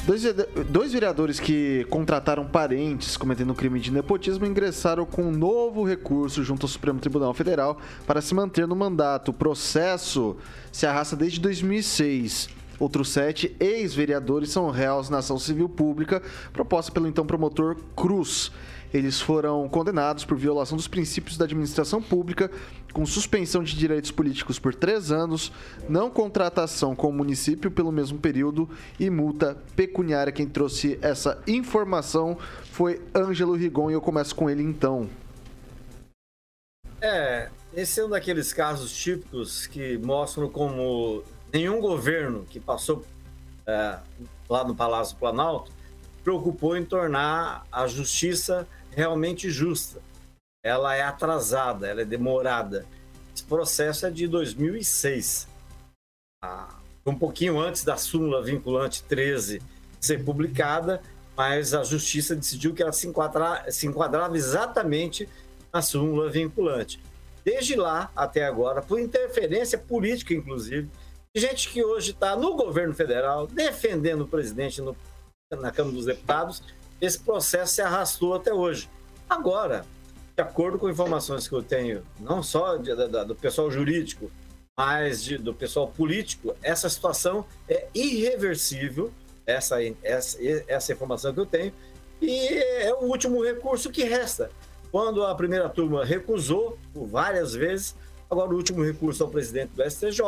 Dois, 0.05 0.25
dois 0.69 0.93
vereadores 0.93 1.39
que 1.39 1.87
contrataram 1.89 2.45
parentes 2.45 3.17
cometendo 3.17 3.55
crime 3.55 3.79
de 3.79 3.93
nepotismo 3.93 4.45
ingressaram 4.45 5.07
com 5.07 5.23
um 5.23 5.31
novo 5.31 5.85
recurso 5.85 6.43
junto 6.43 6.65
ao 6.65 6.69
Supremo 6.69 6.99
Tribunal 6.99 7.33
Federal 7.33 7.79
para 8.05 8.21
se 8.21 8.35
manter 8.35 8.67
no 8.67 8.75
mandato. 8.75 9.29
O 9.29 9.33
processo 9.33 10.37
se 10.73 10.87
arrasta 10.87 11.15
desde 11.15 11.39
2006. 11.39 12.49
Outros 12.81 13.11
sete 13.11 13.55
ex-vereadores 13.61 14.51
são 14.51 14.69
réus 14.71 15.09
na 15.09 15.19
ação 15.19 15.39
civil 15.39 15.69
pública 15.69 16.21
proposta 16.53 16.91
pelo 16.91 17.07
então 17.07 17.25
promotor 17.25 17.77
Cruz. 17.95 18.51
Eles 18.93 19.21
foram 19.21 19.69
condenados 19.69 20.25
por 20.25 20.37
violação 20.37 20.77
dos 20.77 20.87
princípios 20.87 21.39
da 21.39 21.47
administração 21.47 22.03
pública, 22.03 22.51
com 22.93 23.07
suspensão 23.07 23.63
de 23.63 23.75
direitos 23.75 24.11
políticos 24.11 24.59
por 24.59 24.75
três 24.75 25.11
anos, 25.11 25.51
não 25.89 26.11
contratação 26.11 26.95
com 26.95 27.09
o 27.09 27.13
município 27.13 27.71
pelo 27.71 27.91
mesmo 27.91 28.19
período 28.19 28.69
e 29.01 29.09
multa 29.09 29.57
pecuniária. 29.75 30.33
Quem 30.33 30.47
trouxe 30.47 30.99
essa 31.01 31.43
informação 31.47 32.37
foi 32.65 33.01
Ângelo 33.15 33.55
Rigon 33.55 33.91
e 33.91 33.95
eu 33.95 34.01
começo 34.01 34.35
com 34.35 34.51
ele 34.51 34.63
então. 34.63 35.09
É, 37.01 37.49
esse 37.75 37.99
é 37.99 38.05
um 38.05 38.11
daqueles 38.11 38.53
casos 38.53 38.93
típicos 38.93 39.67
que 39.67 39.97
mostram 39.99 40.49
como 40.49 41.25
nenhum 41.53 41.81
governo 41.81 42.45
que 42.49 42.61
passou 42.61 43.05
é, 43.67 43.99
lá 44.49 44.65
no 44.65 44.75
Palácio 44.75 45.17
Planalto 45.17 45.73
preocupou 46.23 46.77
em 46.77 46.85
tornar 46.85 47.67
a 47.73 47.87
justiça 47.87 48.69
realmente 48.95 49.51
justa. 49.51 50.01
Ela 50.65 50.95
é 50.95 51.03
atrasada, 51.03 51.89
ela 51.89 52.03
é 52.03 52.05
demorada. 52.05 52.87
Esse 53.35 53.45
processo 53.45 54.07
é 54.07 54.11
de 54.11 54.29
2006. 54.29 55.49
Ah, 56.43 56.79
um 57.05 57.19
pouquinho 57.19 57.59
antes 57.59 57.85
da 57.85 57.97
súmula 57.97 58.43
vinculante 58.43 59.03
13 59.05 59.61
ser 60.01 60.25
publicada, 60.25 61.01
mas 61.37 61.75
a 61.75 61.83
justiça 61.83 62.35
decidiu 62.35 62.75
que 62.75 62.83
ela 62.83 62.93
se, 62.93 63.13
se 63.71 63.87
enquadrava 63.87 64.37
exatamente 64.37 65.29
na 65.73 65.81
súmula 65.81 66.31
vinculante. 66.31 67.01
Desde 67.45 67.75
lá 67.75 68.11
até 68.15 68.45
agora, 68.45 68.83
por 68.83 69.01
interferência 69.01 69.79
política, 69.79 70.35
inclusive, 70.35 70.89
gente 71.35 71.71
que 71.71 71.83
hoje 71.83 72.11
está 72.11 72.37
no 72.37 72.55
governo 72.55 72.95
federal 72.95 73.47
defendendo 73.47 74.23
o 74.23 74.29
presidente 74.29 74.81
no, 74.81 74.97
na 75.51 75.71
Câmara 75.71 75.97
dos 75.97 76.07
Deputados 76.07 76.63
esse 77.03 77.19
processo 77.19 77.75
se 77.75 77.83
arrastou 77.83 78.33
até 78.33 78.55
hoje. 78.55 78.89
Agora, 79.29 79.85
de 80.37 80.41
acordo 80.41 80.79
com 80.79 80.89
informações 80.89 81.49
que 81.49 81.55
eu 81.55 81.63
tenho, 81.63 82.05
não 82.21 82.45
só 82.45 82.77
de, 82.77 82.95
do 83.27 83.35
pessoal 83.35 83.69
jurídico, 83.73 84.31
mas 84.77 85.23
de, 85.23 85.37
do 85.37 85.53
pessoal 85.53 85.89
político, 85.89 86.55
essa 86.63 86.89
situação 86.89 87.45
é 87.69 87.89
irreversível, 87.93 89.13
essa, 89.45 89.79
essa, 90.05 90.39
essa 90.69 90.93
informação 90.93 91.35
que 91.35 91.41
eu 91.41 91.47
tenho, 91.47 91.73
e 92.21 92.49
é 92.85 92.95
o 92.95 93.07
último 93.07 93.45
recurso 93.45 93.91
que 93.91 94.05
resta. 94.05 94.49
Quando 94.93 95.25
a 95.25 95.35
primeira 95.35 95.69
turma 95.69 96.05
recusou 96.05 96.79
por 96.95 97.09
várias 97.09 97.53
vezes, 97.53 97.97
agora 98.31 98.51
o 98.51 98.55
último 98.57 98.85
recurso 98.85 99.25
ao 99.25 99.29
presidente 99.29 99.71
do 99.71 99.83
STJ, 99.91 100.23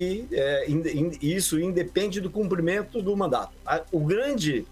e 0.00 0.26
é, 0.32 0.68
in, 0.68 0.82
in, 0.88 1.18
isso 1.22 1.60
independe 1.60 2.20
do 2.20 2.28
cumprimento 2.28 3.00
do 3.00 3.16
mandato. 3.16 3.52
o 3.92 4.00
grande 4.00 4.66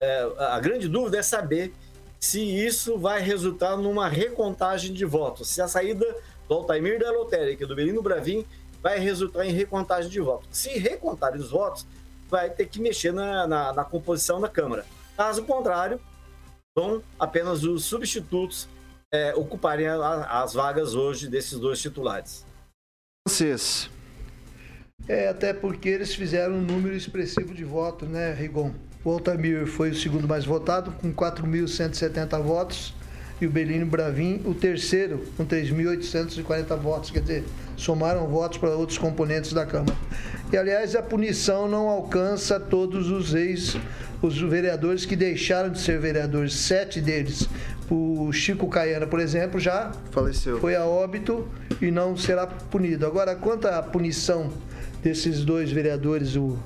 é, 0.00 0.32
a 0.38 0.60
grande 0.60 0.88
dúvida 0.88 1.18
é 1.18 1.22
saber 1.22 1.72
se 2.20 2.40
isso 2.40 2.98
vai 2.98 3.20
resultar 3.20 3.76
numa 3.76 4.08
recontagem 4.08 4.92
de 4.92 5.04
votos. 5.04 5.48
Se 5.48 5.60
a 5.60 5.68
saída 5.68 6.06
do 6.48 6.54
Altair 6.54 6.98
da 6.98 7.10
Lotérica 7.10 7.66
do 7.66 7.74
Belino 7.74 8.02
Bravin 8.02 8.44
vai 8.82 8.98
resultar 8.98 9.44
em 9.44 9.52
recontagem 9.52 10.10
de 10.10 10.20
votos. 10.20 10.48
Se 10.50 10.70
recontarem 10.78 11.40
os 11.40 11.50
votos, 11.50 11.86
vai 12.28 12.50
ter 12.50 12.66
que 12.66 12.80
mexer 12.80 13.12
na, 13.12 13.46
na, 13.46 13.72
na 13.72 13.84
composição 13.84 14.40
da 14.40 14.48
Câmara. 14.48 14.84
Caso 15.16 15.44
contrário, 15.44 16.00
vão 16.76 17.02
apenas 17.18 17.64
os 17.64 17.84
substitutos 17.84 18.68
é, 19.12 19.34
ocuparem 19.34 19.86
a, 19.86 20.42
as 20.42 20.54
vagas 20.54 20.94
hoje 20.94 21.28
desses 21.28 21.58
dois 21.58 21.80
titulares. 21.80 22.46
Vocês. 23.26 23.90
É, 25.08 25.28
até 25.28 25.52
porque 25.52 25.88
eles 25.88 26.14
fizeram 26.14 26.54
um 26.54 26.62
número 26.62 26.94
expressivo 26.94 27.54
de 27.54 27.64
votos, 27.64 28.08
né, 28.08 28.32
Rigon? 28.32 28.72
O 29.04 29.10
Altamir 29.10 29.66
foi 29.66 29.90
o 29.90 29.94
segundo 29.94 30.26
mais 30.26 30.44
votado, 30.44 30.92
com 31.00 31.12
4.170 31.12 32.42
votos, 32.42 32.94
e 33.40 33.46
o 33.46 33.50
Belino 33.50 33.86
Bravin 33.86 34.42
o 34.44 34.52
terceiro, 34.52 35.24
com 35.36 35.46
3.840 35.46 36.76
votos. 36.76 37.10
Quer 37.10 37.20
dizer, 37.20 37.44
somaram 37.76 38.26
votos 38.26 38.58
para 38.58 38.70
outros 38.70 38.98
componentes 38.98 39.52
da 39.52 39.64
Câmara. 39.64 39.96
E, 40.52 40.56
aliás, 40.56 40.96
a 40.96 41.02
punição 41.02 41.68
não 41.68 41.88
alcança 41.88 42.58
todos 42.58 43.10
os 43.10 43.34
ex, 43.34 43.76
os 44.20 44.40
vereadores 44.40 45.04
que 45.04 45.14
deixaram 45.14 45.70
de 45.70 45.78
ser 45.80 46.00
vereadores, 46.00 46.54
sete 46.54 47.00
deles. 47.00 47.48
O 47.88 48.32
Chico 48.32 48.68
Caiana, 48.68 49.06
por 49.06 49.20
exemplo, 49.20 49.60
já 49.60 49.92
faleceu. 50.10 50.58
Foi 50.60 50.74
a 50.74 50.84
óbito 50.84 51.48
e 51.80 51.90
não 51.90 52.16
será 52.16 52.46
punido. 52.46 53.06
Agora, 53.06 53.36
quanto 53.36 53.68
à 53.68 53.80
punição 53.82 54.52
desses 55.02 55.44
dois 55.44 55.70
vereadores, 55.70 56.34
o 56.34 56.58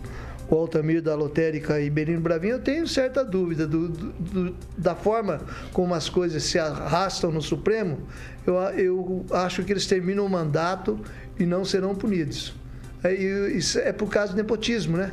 o 0.51 0.55
Altamir 0.55 1.01
da 1.01 1.15
Lotérica 1.15 1.81
e 1.81 1.89
Berino 1.89 2.21
Bravinho, 2.21 2.55
eu 2.55 2.61
tenho 2.61 2.87
certa 2.87 3.25
dúvida 3.25 3.67
do, 3.67 3.89
do, 3.89 4.55
da 4.77 4.95
forma 4.95 5.41
como 5.73 5.95
as 5.95 6.09
coisas 6.09 6.43
se 6.43 6.59
arrastam 6.59 7.31
no 7.31 7.41
Supremo. 7.41 8.07
Eu, 8.47 8.55
eu 8.77 9.27
acho 9.31 9.63
que 9.65 9.73
eles 9.73 9.87
terminam 9.87 10.27
o 10.27 10.29
mandato 10.29 11.01
e 11.39 11.47
não 11.47 11.65
serão 11.65 11.95
punidos. 11.95 12.55
É, 13.03 13.13
isso 13.13 13.79
é 13.79 13.93
por 13.93 14.09
causa 14.09 14.33
do 14.33 14.37
nepotismo, 14.37 14.97
né? 14.97 15.13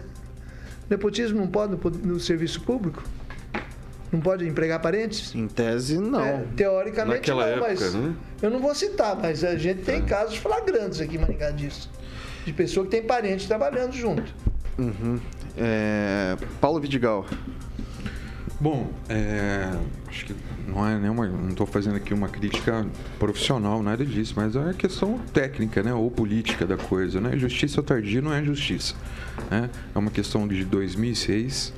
Nepotismo 0.90 1.40
não 1.40 1.48
pode 1.48 1.74
no, 1.76 1.90
no 2.14 2.20
serviço 2.20 2.62
público? 2.62 3.04
Não 4.12 4.20
pode 4.20 4.48
empregar 4.48 4.82
parentes? 4.82 5.36
Em 5.36 5.48
tese, 5.48 6.00
não. 6.00 6.24
É, 6.24 6.44
teoricamente 6.56 7.32
Naquela 7.32 7.46
não, 7.46 7.66
época, 7.66 7.68
mas 7.70 7.94
né? 7.94 8.16
eu 8.42 8.50
não 8.50 8.60
vou 8.60 8.74
citar, 8.74 9.16
mas 9.16 9.44
a 9.44 9.56
gente 9.56 9.84
tem 9.84 10.04
casos 10.04 10.38
flagrantes 10.38 11.00
aqui 11.00 11.16
em 11.16 11.20
Maringá 11.20 11.52
disso. 11.52 11.90
De 12.44 12.52
pessoa 12.52 12.86
que 12.86 12.92
tem 12.92 13.04
parentes 13.04 13.46
trabalhando 13.46 13.94
junto. 13.94 14.34
Uhum. 14.80 15.20
É... 15.58 16.38
Paulo 16.62 16.80
Vidigal. 16.80 17.26
Bom, 18.62 18.92
é, 19.08 19.72
acho 20.08 20.26
que 20.26 20.36
não 20.68 20.86
é 20.86 21.00
nenhuma, 21.00 21.26
não 21.28 21.50
estou 21.50 21.66
fazendo 21.66 21.96
aqui 21.96 22.14
uma 22.14 22.28
crítica 22.28 22.86
profissional, 23.18 23.82
nada 23.82 24.06
disso, 24.06 24.34
mas 24.36 24.54
é 24.54 24.74
questão 24.74 25.18
técnica, 25.34 25.82
né, 25.82 25.94
ou 25.94 26.12
política 26.12 26.66
da 26.66 26.76
coisa, 26.76 27.22
né? 27.22 27.38
Justiça 27.38 27.82
tardia 27.82 28.22
não 28.22 28.34
é 28.34 28.44
justiça, 28.44 28.96
né? 29.50 29.70
É 29.96 29.98
uma 29.98 30.12
questão 30.12 30.46
de 30.46 30.66
2006, 30.66 31.74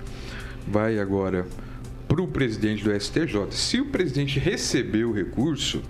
vai 0.68 0.98
agora 0.98 1.46
para 2.08 2.20
o 2.20 2.28
presidente 2.28 2.84
do 2.84 3.00
STJ. 3.00 3.52
Se 3.52 3.80
o 3.80 3.86
presidente 3.86 4.40
receber 4.40 5.06
o 5.06 5.14
recurso, 5.14 5.84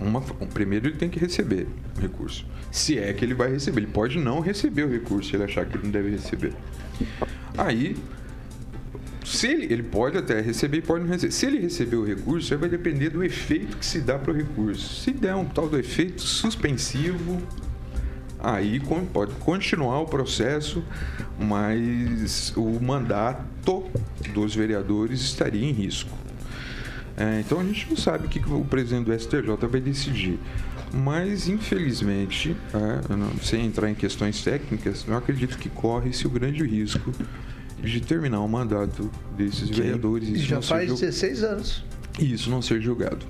uma, 0.00 0.20
primeiro 0.20 0.88
ele 0.88 0.96
tem 0.96 1.08
que 1.08 1.18
receber 1.18 1.66
o 1.96 2.00
recurso. 2.00 2.46
Se 2.70 2.98
é 2.98 3.12
que 3.12 3.24
ele 3.24 3.34
vai 3.34 3.50
receber, 3.50 3.80
ele 3.80 3.90
pode 3.90 4.18
não 4.18 4.40
receber 4.40 4.84
o 4.84 4.90
recurso 4.90 5.30
se 5.30 5.36
ele 5.36 5.44
achar 5.44 5.64
que 5.66 5.76
ele 5.76 5.84
não 5.84 5.90
deve 5.90 6.10
receber. 6.10 6.52
Aí 7.56 7.96
se 9.24 9.46
ele, 9.46 9.72
ele 9.72 9.82
pode 9.82 10.18
até 10.18 10.40
receber 10.40 10.78
e 10.78 10.82
pode 10.82 11.04
não 11.04 11.10
receber. 11.10 11.32
Se 11.32 11.46
ele 11.46 11.58
receber 11.58 11.96
o 11.96 12.04
recurso, 12.04 12.56
vai 12.58 12.68
depender 12.68 13.08
do 13.08 13.24
efeito 13.24 13.76
que 13.78 13.86
se 13.86 14.00
dá 14.00 14.18
para 14.18 14.32
o 14.32 14.36
recurso. 14.36 15.02
Se 15.02 15.12
der 15.12 15.34
um 15.34 15.46
tal 15.46 15.68
do 15.68 15.78
efeito 15.78 16.20
suspensivo, 16.20 17.42
aí 18.38 18.80
pode 19.12 19.32
continuar 19.36 20.00
o 20.00 20.06
processo, 20.06 20.84
mas 21.38 22.52
o 22.54 22.78
mandato 22.80 23.84
dos 24.34 24.54
vereadores 24.54 25.22
estaria 25.22 25.64
em 25.64 25.72
risco. 25.72 26.23
É, 27.16 27.40
então 27.40 27.60
a 27.60 27.64
gente 27.64 27.88
não 27.88 27.96
sabe 27.96 28.26
o 28.26 28.28
que 28.28 28.40
o 28.40 28.64
presidente 28.64 29.04
do 29.06 29.18
STJ 29.18 29.68
vai 29.68 29.80
decidir. 29.80 30.38
Mas, 30.92 31.48
infelizmente, 31.48 32.56
é, 32.72 33.14
não, 33.14 33.36
sem 33.38 33.66
entrar 33.66 33.90
em 33.90 33.94
questões 33.94 34.42
técnicas, 34.42 35.04
eu 35.06 35.16
acredito 35.16 35.58
que 35.58 35.68
corre-se 35.68 36.26
o 36.26 36.30
grande 36.30 36.64
risco 36.64 37.12
de 37.82 38.00
terminar 38.00 38.40
o 38.40 38.48
mandato 38.48 39.10
desses 39.36 39.70
okay. 39.70 39.82
vereadores. 39.82 40.28
E 40.28 40.38
já 40.38 40.62
faz 40.62 40.88
16 40.88 41.42
anos. 41.42 41.84
E 42.18 42.32
isso 42.32 42.48
não 42.48 42.62
ser 42.62 42.80
julgado. 42.80 43.26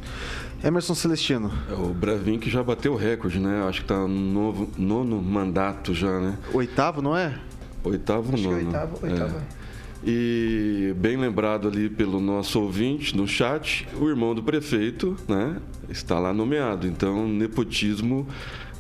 Emerson 0.62 0.94
Celestino. 0.94 1.50
É 1.70 1.74
o 1.74 1.88
Bravin 1.94 2.38
que 2.38 2.50
já 2.50 2.62
bateu 2.62 2.92
o 2.92 2.96
recorde, 2.96 3.38
né? 3.38 3.64
Acho 3.66 3.82
que 3.82 3.88
tá 3.88 3.98
no 3.98 4.08
novo, 4.08 4.70
nono 4.76 5.20
mandato 5.22 5.94
já, 5.94 6.20
né? 6.20 6.38
Oitavo, 6.52 7.00
não 7.00 7.16
é? 7.16 7.38
Oitavo, 7.82 8.34
Acho 8.34 8.42
nono. 8.42 8.56
oitavo, 8.56 8.98
oitavo. 9.02 9.36
É. 9.36 9.63
E 10.06 10.92
bem 10.98 11.16
lembrado 11.16 11.66
ali 11.66 11.88
pelo 11.88 12.20
nosso 12.20 12.60
ouvinte 12.60 13.16
no 13.16 13.26
chat, 13.26 13.88
o 13.98 14.06
irmão 14.08 14.34
do 14.34 14.42
prefeito, 14.42 15.16
né? 15.26 15.56
Está 15.88 16.18
lá 16.18 16.32
nomeado. 16.32 16.86
Então, 16.86 17.26
nepotismo 17.26 18.26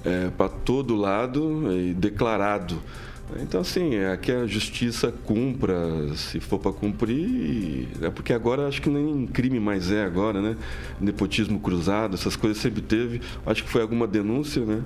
é, 0.04 0.28
para 0.36 0.50
todo 0.50 0.94
lado 0.94 1.72
e 1.72 1.94
declarado. 1.94 2.78
Então, 3.40 3.62
assim, 3.62 3.94
é 3.94 4.14
que 4.18 4.30
a 4.30 4.46
justiça 4.46 5.10
cumpra, 5.10 6.14
se 6.14 6.40
for 6.40 6.58
para 6.58 6.72
cumprir, 6.72 7.88
é 8.02 8.10
porque 8.10 8.34
agora 8.34 8.68
acho 8.68 8.82
que 8.82 8.90
nem 8.90 9.26
crime 9.26 9.58
mais 9.58 9.90
é 9.90 10.04
agora, 10.04 10.42
né? 10.42 10.56
Nepotismo 11.00 11.58
cruzado, 11.58 12.14
essas 12.14 12.36
coisas 12.36 12.58
sempre 12.58 12.82
teve. 12.82 13.22
Acho 13.46 13.64
que 13.64 13.70
foi 13.70 13.80
alguma 13.80 14.06
denúncia, 14.06 14.62
né? 14.64 14.82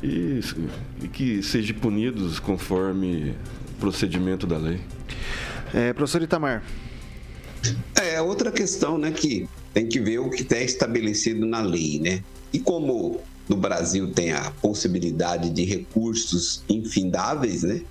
E, 0.00 0.38
e 1.02 1.08
que 1.08 1.42
sejam 1.42 1.76
punidos 1.76 2.38
conforme 2.38 3.34
procedimento 3.80 4.46
da 4.46 4.56
lei. 4.56 4.80
É, 5.74 5.92
professor 5.92 6.22
Itamar. 6.22 6.62
É 8.00 8.22
outra 8.22 8.52
questão, 8.52 8.96
né, 8.96 9.10
que 9.10 9.48
tem 9.72 9.88
que 9.88 9.98
ver 9.98 10.18
o 10.20 10.30
que 10.30 10.42
está 10.42 10.58
estabelecido 10.58 11.44
na 11.44 11.60
lei, 11.60 11.98
né? 11.98 12.22
E 12.52 12.60
como 12.60 13.20
no 13.48 13.56
Brasil 13.56 14.12
tem 14.12 14.32
a 14.32 14.52
possibilidade 14.62 15.50
de 15.50 15.64
recursos 15.64 16.62
infindáveis, 16.68 17.64
né? 17.64 17.82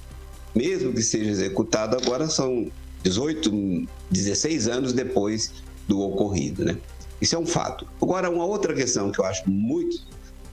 Mesmo 0.55 0.93
que 0.93 1.01
seja 1.01 1.29
executado, 1.29 1.97
agora 1.97 2.29
são 2.29 2.71
18, 3.03 3.51
16 4.09 4.67
anos 4.69 4.93
depois 4.93 5.51
do 5.85 5.99
ocorrido, 5.99 6.63
né? 6.63 6.77
Isso 7.19 7.35
é 7.35 7.39
um 7.39 7.45
fato. 7.45 7.85
Agora, 8.01 8.29
uma 8.29 8.45
outra 8.45 8.73
questão 8.73 9.11
que 9.11 9.19
eu 9.19 9.25
acho 9.25 9.49
muito 9.49 10.05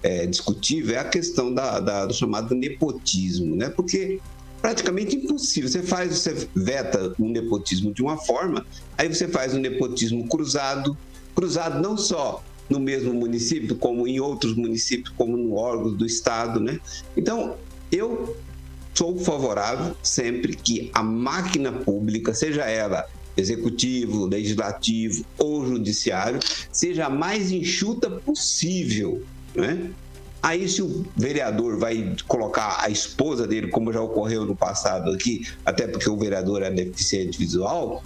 é, 0.02 0.26
discutível 0.26 0.96
é 0.96 0.98
a 0.98 1.04
questão 1.04 1.54
da, 1.54 1.78
da, 1.78 2.06
do 2.06 2.14
chamado 2.14 2.54
nepotismo, 2.54 3.54
né? 3.54 3.68
Porque 3.68 4.18
praticamente 4.60 5.16
impossível. 5.16 5.68
Você 5.68 5.82
faz, 5.82 6.18
você 6.18 6.48
veta 6.54 7.14
um 7.18 7.30
nepotismo 7.30 7.92
de 7.92 8.02
uma 8.02 8.16
forma, 8.16 8.66
aí 8.96 9.08
você 9.08 9.28
faz 9.28 9.54
um 9.54 9.58
nepotismo 9.58 10.26
cruzado, 10.28 10.96
cruzado 11.34 11.80
não 11.80 11.96
só 11.96 12.42
no 12.68 12.78
mesmo 12.78 13.12
município, 13.12 13.74
como 13.76 14.06
em 14.06 14.20
outros 14.20 14.54
municípios, 14.54 15.12
como 15.16 15.36
no 15.36 15.54
órgão 15.54 15.92
do 15.92 16.06
Estado, 16.06 16.60
né? 16.60 16.78
Então, 17.16 17.56
eu 17.90 18.36
sou 18.94 19.18
favorável 19.18 19.96
sempre 20.02 20.54
que 20.54 20.90
a 20.94 21.02
máquina 21.02 21.72
pública, 21.72 22.32
seja 22.32 22.62
ela 22.64 23.06
executivo, 23.36 24.26
legislativo 24.26 25.24
ou 25.38 25.66
judiciário, 25.66 26.38
seja 26.70 27.06
a 27.06 27.10
mais 27.10 27.50
enxuta 27.50 28.10
possível, 28.10 29.22
né? 29.54 29.90
Aí, 30.42 30.68
se 30.68 30.82
o 30.82 31.04
vereador 31.16 31.78
vai 31.78 32.14
colocar 32.26 32.78
a 32.80 32.88
esposa 32.88 33.46
dele, 33.46 33.68
como 33.68 33.92
já 33.92 34.00
ocorreu 34.00 34.46
no 34.46 34.56
passado 34.56 35.10
aqui, 35.10 35.46
até 35.64 35.86
porque 35.86 36.08
o 36.08 36.16
vereador 36.16 36.62
é 36.62 36.70
deficiente 36.70 37.38
visual, 37.38 38.02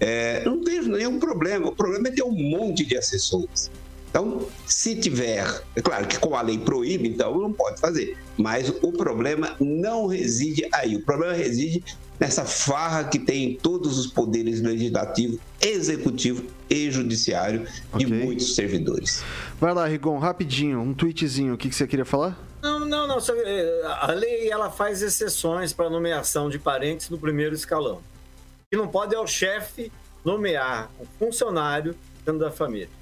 é, 0.00 0.44
não 0.44 0.62
tem 0.62 0.82
nenhum 0.82 1.18
problema. 1.18 1.68
O 1.68 1.74
problema 1.74 2.08
é 2.08 2.10
ter 2.10 2.22
um 2.22 2.32
monte 2.32 2.84
de 2.84 2.96
assessores. 2.96 3.70
Então, 4.10 4.46
se 4.66 4.96
tiver, 4.96 5.62
é 5.76 5.80
claro 5.80 6.06
que 6.06 6.18
com 6.18 6.34
a 6.34 6.40
lei 6.40 6.58
proíbe, 6.58 7.08
então 7.08 7.38
não 7.38 7.52
pode 7.52 7.80
fazer. 7.80 8.16
Mas 8.36 8.68
o 8.68 8.92
problema 8.92 9.54
não 9.60 10.06
reside 10.06 10.66
aí. 10.72 10.96
O 10.96 11.02
problema 11.02 11.34
reside 11.34 11.84
nessa 12.18 12.44
farra 12.44 13.04
que 13.04 13.18
tem 13.18 13.44
em 13.44 13.54
todos 13.56 13.98
os 13.98 14.06
poderes 14.06 14.60
legislativo, 14.60 15.38
executivo 15.60 16.44
e 16.68 16.90
judiciário 16.90 17.66
okay. 17.92 18.06
de 18.06 18.12
muitos 18.12 18.54
servidores. 18.54 19.22
Vai 19.60 19.72
lá, 19.72 19.86
Rigon, 19.86 20.18
rapidinho, 20.18 20.80
um 20.80 20.92
tweetzinho. 20.92 21.54
O 21.54 21.58
que, 21.58 21.68
que 21.68 21.74
você 21.74 21.86
queria 21.86 22.04
falar? 22.04 22.38
Não, 22.62 22.80
não, 22.80 23.06
não. 23.06 23.18
Eh, 23.18 23.82
a 23.84 24.12
lei 24.12 24.50
ela 24.50 24.70
faz 24.70 25.00
exceções 25.02 25.72
para 25.72 25.88
nomeação 25.88 26.48
de 26.48 26.58
parentes 26.58 27.08
no 27.08 27.18
primeiro 27.18 27.54
escalão. 27.54 27.96
O 27.96 28.70
que 28.70 28.76
não 28.76 28.88
pode 28.88 29.14
é 29.14 29.18
o 29.18 29.26
chefe 29.26 29.92
nomear 30.24 30.90
um 31.00 31.06
funcionário 31.18 31.94
dentro 32.24 32.40
da 32.40 32.50
família. 32.50 32.97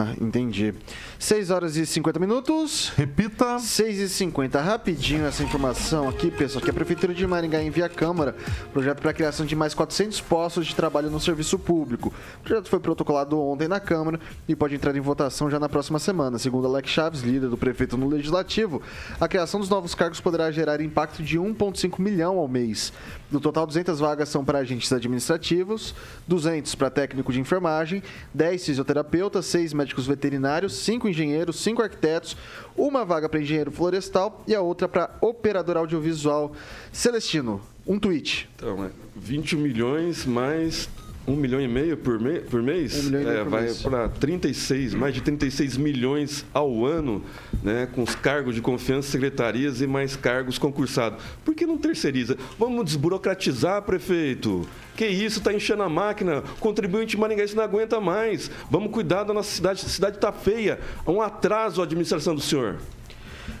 Ah, 0.00 0.14
entendi. 0.20 0.72
6 1.18 1.50
horas 1.50 1.76
e 1.76 1.84
50 1.84 2.20
minutos. 2.20 2.92
Repita. 2.96 3.58
6 3.58 3.98
e 3.98 4.08
50. 4.08 4.60
Rapidinho 4.60 5.26
essa 5.26 5.42
informação 5.42 6.08
aqui, 6.08 6.30
pessoal, 6.30 6.62
que 6.64 6.70
a 6.70 6.72
Prefeitura 6.72 7.12
de 7.12 7.26
Maringá 7.26 7.60
envia 7.60 7.86
à 7.86 7.88
Câmara 7.88 8.36
projeto 8.72 9.00
para 9.00 9.10
a 9.10 9.12
criação 9.12 9.44
de 9.44 9.56
mais 9.56 9.74
400 9.74 10.20
postos 10.20 10.68
de 10.68 10.76
trabalho 10.76 11.10
no 11.10 11.18
serviço 11.18 11.58
público. 11.58 12.14
O 12.38 12.42
projeto 12.44 12.68
foi 12.68 12.78
protocolado 12.78 13.40
ontem 13.40 13.66
na 13.66 13.80
Câmara 13.80 14.20
e 14.46 14.54
pode 14.54 14.76
entrar 14.76 14.94
em 14.94 15.00
votação 15.00 15.50
já 15.50 15.58
na 15.58 15.68
próxima 15.68 15.98
semana. 15.98 16.38
Segundo 16.38 16.68
Alex 16.68 16.88
Chaves, 16.88 17.22
líder 17.22 17.48
do 17.48 17.58
prefeito 17.58 17.96
no 17.96 18.08
Legislativo, 18.08 18.80
a 19.20 19.26
criação 19.26 19.58
dos 19.58 19.68
novos 19.68 19.96
cargos 19.96 20.20
poderá 20.20 20.48
gerar 20.52 20.80
impacto 20.80 21.24
de 21.24 21.40
1,5 21.40 21.98
milhão 21.98 22.38
ao 22.38 22.46
mês. 22.46 22.92
No 23.32 23.40
total, 23.40 23.66
200 23.66 23.98
vagas 23.98 24.28
são 24.28 24.44
para 24.44 24.60
agentes 24.60 24.92
administrativos, 24.92 25.92
200 26.28 26.72
para 26.76 26.88
técnico 26.88 27.32
de 27.32 27.40
enfermagem, 27.40 28.00
10 28.32 28.64
fisioterapeutas, 28.64 29.44
6 29.46 29.72
médicos 29.72 29.87
veterinários, 30.06 30.74
5 30.74 31.08
engenheiros, 31.08 31.60
5 31.60 31.82
arquitetos, 31.82 32.36
uma 32.76 33.04
vaga 33.04 33.28
para 33.28 33.40
engenheiro 33.40 33.70
florestal 33.70 34.42
e 34.46 34.54
a 34.54 34.60
outra 34.60 34.88
para 34.88 35.16
operador 35.20 35.76
audiovisual. 35.76 36.52
Celestino, 36.92 37.60
um 37.86 37.98
tweet. 37.98 38.48
Então, 38.56 38.84
é 38.84 38.90
20 39.16 39.56
milhões 39.56 40.24
mais 40.26 40.88
um 41.28 41.36
milhão 41.36 41.60
e 41.60 41.68
meio 41.68 41.96
por, 41.96 42.18
me, 42.18 42.40
por 42.40 42.62
mês, 42.62 43.04
Um 43.04 43.10
milhão 43.10 43.20
e 43.20 43.24
meio 43.24 43.38
é, 43.38 43.44
por 43.44 43.50
vai 43.50 43.74
para 43.74 44.08
36, 44.08 44.94
mais 44.94 45.14
de 45.14 45.20
36 45.20 45.76
milhões 45.76 46.44
ao 46.54 46.86
ano, 46.86 47.22
né, 47.62 47.86
com 47.92 48.02
os 48.02 48.14
cargos 48.14 48.54
de 48.54 48.62
confiança, 48.62 49.10
secretarias 49.10 49.82
e 49.82 49.86
mais 49.86 50.16
cargos 50.16 50.58
concursados. 50.58 51.22
Por 51.44 51.54
que 51.54 51.66
não 51.66 51.76
terceiriza? 51.76 52.36
Vamos 52.58 52.84
desburocratizar, 52.86 53.82
prefeito. 53.82 54.66
Que 54.96 55.06
isso, 55.06 55.38
está 55.38 55.52
enchendo 55.52 55.82
a 55.82 55.88
máquina. 55.88 56.38
O 56.38 56.60
contribuinte 56.60 57.16
maringaense 57.16 57.54
não 57.54 57.62
aguenta 57.62 58.00
mais. 58.00 58.50
Vamos 58.70 58.90
cuidar 58.90 59.22
da 59.22 59.32
nossa 59.32 59.50
cidade. 59.54 59.84
A 59.84 59.88
cidade 59.88 60.16
está 60.16 60.32
feia. 60.32 60.80
Há 61.04 61.10
um 61.10 61.20
atraso 61.20 61.80
a 61.80 61.84
administração 61.84 62.34
do 62.34 62.40
senhor. 62.40 62.78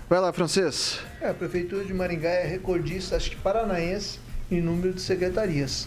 Vai 0.08 0.20
lá, 0.20 0.32
francês. 0.32 1.00
É, 1.20 1.28
a 1.28 1.34
Prefeitura 1.34 1.84
de 1.84 1.92
Maringá 1.92 2.30
é 2.30 2.46
recordista, 2.46 3.14
acho 3.14 3.30
que 3.30 3.36
paranaense, 3.36 4.18
em 4.50 4.60
número 4.60 4.94
de 4.94 5.02
secretarias. 5.02 5.86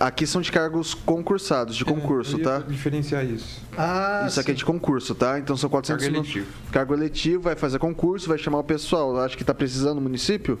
Aqui 0.00 0.26
são 0.26 0.40
de 0.40 0.50
cargos 0.50 0.94
concursados, 0.94 1.76
de 1.76 1.84
concurso, 1.84 2.36
eu 2.36 2.38
ia 2.38 2.44
tá? 2.44 2.58
diferenciar 2.60 3.24
isso. 3.24 3.60
Ah, 3.76 4.24
Isso 4.26 4.40
aqui 4.40 4.52
é 4.52 4.54
de 4.54 4.64
concurso, 4.64 5.14
tá? 5.14 5.38
Então 5.38 5.54
são 5.56 5.68
400 5.68 6.02
Cargo 6.02 6.16
no- 6.18 6.24
eletivo. 6.24 6.46
Cargo 6.72 6.94
eletivo, 6.94 7.42
vai 7.42 7.54
fazer 7.56 7.78
concurso, 7.78 8.26
vai 8.26 8.38
chamar 8.38 8.58
o 8.58 8.64
pessoal. 8.64 9.18
Acho 9.20 9.36
que 9.36 9.44
tá 9.44 9.52
precisando 9.52 9.96
no 9.96 10.00
município? 10.00 10.58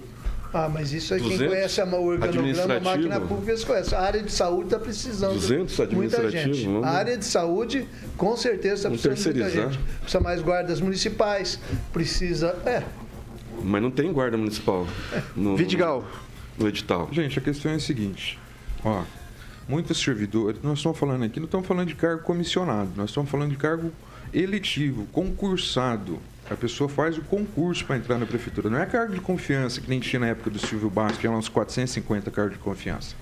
Ah, 0.52 0.68
mas 0.68 0.92
isso 0.92 1.12
aí 1.14 1.20
quem 1.20 1.30
200? 1.30 1.54
conhece 1.54 1.80
a 1.80 1.84
o 1.86 2.04
organograma, 2.06 2.74
a 2.76 2.80
máquina 2.80 3.20
pública, 3.20 3.52
eles 3.52 3.64
conhecem. 3.64 3.96
A 3.98 4.00
área 4.02 4.22
de 4.22 4.30
saúde 4.32 4.66
está 4.66 4.78
precisando 4.78 5.32
200 5.34 5.76
muita 5.92 6.16
administrativo, 6.22 6.54
gente. 6.54 6.84
A 6.84 6.88
área 6.90 7.16
de 7.16 7.24
saúde, 7.24 7.88
com 8.16 8.36
certeza, 8.36 8.74
está 8.74 8.88
Vamos 8.88 9.02
precisando 9.02 9.34
de 9.34 9.40
muita 9.40 9.50
gente. 9.70 9.78
Precisa 10.00 10.20
mais 10.20 10.42
guardas 10.42 10.80
municipais, 10.80 11.58
precisa... 11.92 12.54
É, 12.64 12.82
Mas 13.62 13.82
não 13.82 13.90
tem 13.90 14.12
guarda 14.12 14.36
municipal 14.36 14.86
no, 15.34 15.56
Vidigal. 15.56 16.04
no 16.58 16.68
edital. 16.68 17.08
Gente, 17.12 17.38
a 17.38 17.42
questão 17.42 17.72
é 17.72 17.74
a 17.74 17.80
seguinte. 17.80 18.38
Ó, 18.84 19.02
muitos 19.68 19.98
servidores, 19.98 20.60
nós 20.62 20.78
estamos 20.78 20.98
falando 20.98 21.24
aqui, 21.24 21.40
não 21.40 21.46
estamos 21.46 21.66
falando 21.66 21.88
de 21.88 21.94
cargo 21.94 22.22
comissionado, 22.22 22.90
nós 22.96 23.10
estamos 23.10 23.30
falando 23.30 23.50
de 23.50 23.56
cargo 23.56 23.92
eletivo, 24.32 25.06
concursado. 25.06 26.18
A 26.48 26.54
pessoa 26.54 26.88
faz 26.88 27.18
o 27.18 27.22
concurso 27.22 27.84
para 27.84 27.96
entrar 27.96 28.18
na 28.18 28.26
prefeitura. 28.26 28.70
Não 28.70 28.78
é 28.78 28.86
cargo 28.86 29.12
de 29.12 29.20
confiança, 29.20 29.80
que 29.80 29.88
nem 29.88 29.98
tinha 29.98 30.20
na 30.20 30.28
época 30.28 30.48
do 30.48 30.58
Silvio 30.60 30.88
Bastos, 30.88 31.18
que 31.18 31.26
eram 31.26 31.38
uns 31.38 31.48
450 31.48 32.30
cargos 32.30 32.52
de 32.52 32.58
confiança. 32.60 33.16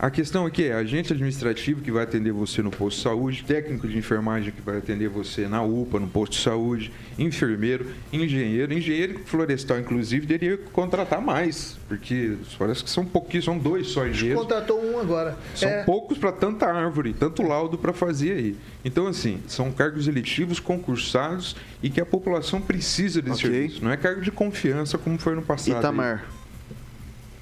A 0.00 0.10
questão 0.10 0.46
aqui 0.46 0.62
é 0.62 0.74
agente 0.74 1.12
administrativo 1.12 1.80
que 1.80 1.90
vai 1.90 2.04
atender 2.04 2.30
você 2.30 2.62
no 2.62 2.70
posto 2.70 2.98
de 2.98 3.02
saúde, 3.02 3.42
técnico 3.44 3.88
de 3.88 3.98
enfermagem 3.98 4.52
que 4.52 4.60
vai 4.62 4.78
atender 4.78 5.08
você 5.08 5.48
na 5.48 5.60
UPA, 5.60 5.98
no 5.98 6.06
posto 6.06 6.36
de 6.36 6.42
saúde, 6.42 6.92
enfermeiro, 7.18 7.84
engenheiro. 8.12 8.72
Engenheiro 8.72 9.18
florestal, 9.26 9.80
inclusive, 9.80 10.24
deveria 10.24 10.56
contratar 10.72 11.20
mais, 11.20 11.76
porque 11.88 12.34
parece 12.56 12.84
que 12.84 12.90
são 12.90 13.04
pouquinhos, 13.04 13.44
são 13.44 13.58
dois 13.58 13.88
só 13.88 14.06
engenheiros. 14.06 14.40
contratou 14.42 14.80
um 14.80 15.00
agora. 15.00 15.36
São 15.56 15.68
É, 15.68 15.82
poucos 15.82 16.16
para 16.16 16.30
tanta 16.30 16.66
árvore, 16.66 17.12
tanto 17.12 17.42
laudo 17.42 17.76
para 17.76 17.92
fazer 17.92 18.32
aí. 18.34 18.56
Então, 18.84 19.08
assim, 19.08 19.40
são 19.48 19.72
cargos 19.72 20.06
eletivos, 20.06 20.60
concursados 20.60 21.56
e 21.82 21.90
que 21.90 22.00
a 22.00 22.06
população 22.06 22.60
precisa 22.60 23.20
desse 23.20 23.44
Ok. 23.44 23.50
serviço. 23.50 23.84
Não 23.84 23.90
é 23.90 23.96
cargo 23.96 24.20
de 24.20 24.30
confiança 24.30 24.96
como 24.96 25.18
foi 25.18 25.34
no 25.34 25.42
passado. 25.42 25.74
aí. 25.78 26.18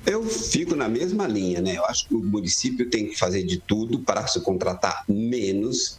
Eu 0.07 0.24
fico 0.24 0.76
na 0.76 0.88
mesma 0.88 1.26
linha, 1.26 1.61
né? 1.61 1.76
Eu 1.76 1.84
acho 1.84 2.07
que 2.07 2.14
o 2.14 2.22
município 2.22 2.88
tem 2.88 3.09
que 3.09 3.18
fazer 3.18 3.42
de 3.42 3.59
tudo 3.59 3.98
para 3.98 4.24
se 4.28 4.40
contratar 4.40 5.04
menos. 5.09 5.98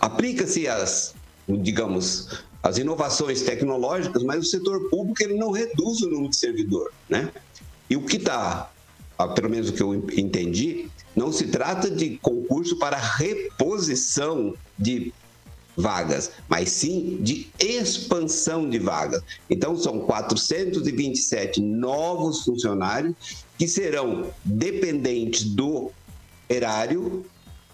Aplica-se 0.00 0.68
as, 0.68 1.14
digamos, 1.48 2.44
as 2.62 2.78
inovações 2.78 3.42
tecnológicas, 3.42 4.22
mas 4.22 4.40
o 4.40 4.48
setor 4.48 4.88
público 4.88 5.20
ele 5.22 5.34
não 5.34 5.50
reduz 5.50 6.00
o 6.02 6.08
número 6.08 6.30
de 6.30 6.36
servidor, 6.36 6.92
né? 7.08 7.32
E 7.90 7.96
o 7.96 8.02
que 8.02 8.16
está, 8.16 8.70
pelo 9.34 9.50
menos 9.50 9.68
o 9.68 9.72
que 9.72 9.82
eu 9.82 9.94
entendi, 9.94 10.88
não 11.14 11.32
se 11.32 11.48
trata 11.48 11.90
de 11.90 12.18
concurso 12.18 12.78
para 12.78 12.96
reposição 12.96 14.54
de 14.78 15.12
vagas, 15.76 16.32
mas 16.48 16.70
sim 16.70 17.18
de 17.20 17.48
expansão 17.58 18.68
de 18.68 18.78
vagas. 18.78 19.22
Então, 19.50 19.76
são 19.76 20.00
427 20.00 21.60
novos 21.60 22.42
funcionários 22.44 23.14
que 23.58 23.68
serão 23.68 24.30
dependentes 24.44 25.44
do 25.44 25.90
erário 26.48 27.24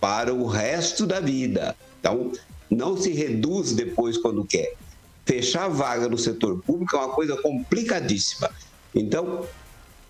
para 0.01 0.35
o 0.35 0.47
resto 0.47 1.07
da 1.07 1.21
vida. 1.21 1.77
Então, 2.01 2.33
não 2.69 2.97
se 2.97 3.13
reduz 3.13 3.73
depois 3.73 4.17
quando 4.17 4.45
quer. 4.45 4.75
Fechar 5.25 5.69
vaga 5.69 6.09
no 6.09 6.19
setor 6.19 6.61
público 6.63 6.97
é 6.97 6.99
uma 6.99 7.15
coisa 7.15 7.37
complicadíssima. 7.37 8.51
Então, 8.95 9.47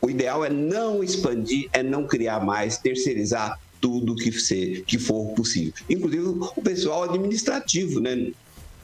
o 0.00 0.08
ideal 0.08 0.44
é 0.44 0.50
não 0.50 1.04
expandir, 1.04 1.68
é 1.72 1.82
não 1.82 2.06
criar 2.06 2.40
mais, 2.40 2.78
terceirizar 2.78 3.60
tudo 3.82 4.14
que, 4.14 4.30
ser, 4.30 4.84
que 4.86 4.96
for 4.96 5.34
possível. 5.34 5.74
Inclusive 5.90 6.22
o 6.24 6.62
pessoal 6.62 7.02
administrativo, 7.02 8.00
né? 8.00 8.30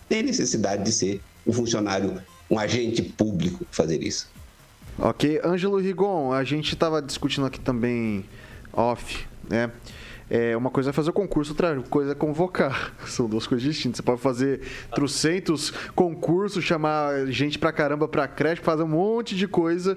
Tem 0.09 0.25
necessidade 0.25 0.85
de 0.85 0.93
ser 0.93 1.21
um 1.47 1.53
funcionário, 1.53 2.21
um 2.51 2.59
agente 2.59 3.01
público 3.01 3.65
fazer 3.71 4.03
isso. 4.03 4.29
Ok, 4.99 5.41
Ângelo 5.45 5.79
Rigon, 5.79 6.33
a 6.33 6.43
gente 6.43 6.75
estava 6.75 7.01
discutindo 7.01 7.47
aqui 7.47 7.61
também 7.61 8.25
off, 8.73 9.25
né? 9.49 9.71
É, 10.31 10.55
uma 10.57 10.69
coisa 10.69 10.91
é 10.91 10.93
fazer 10.93 11.09
o 11.09 11.13
concurso, 11.13 11.53
outra 11.53 11.81
coisa 11.89 12.13
é 12.13 12.15
convocar. 12.15 12.93
São 13.07 13.29
duas 13.29 13.47
coisas 13.47 13.67
distintas. 13.67 13.99
Você 13.99 14.03
pode 14.03 14.21
fazer 14.21 14.61
trocentos 14.95 15.71
concursos, 15.95 16.65
chamar 16.65 17.27
gente 17.29 17.59
pra 17.59 17.73
caramba 17.73 18.09
pra 18.09 18.27
creche, 18.27 18.61
fazer 18.61 18.83
um 18.83 18.89
monte 18.89 19.37
de 19.37 19.47
coisa. 19.47 19.97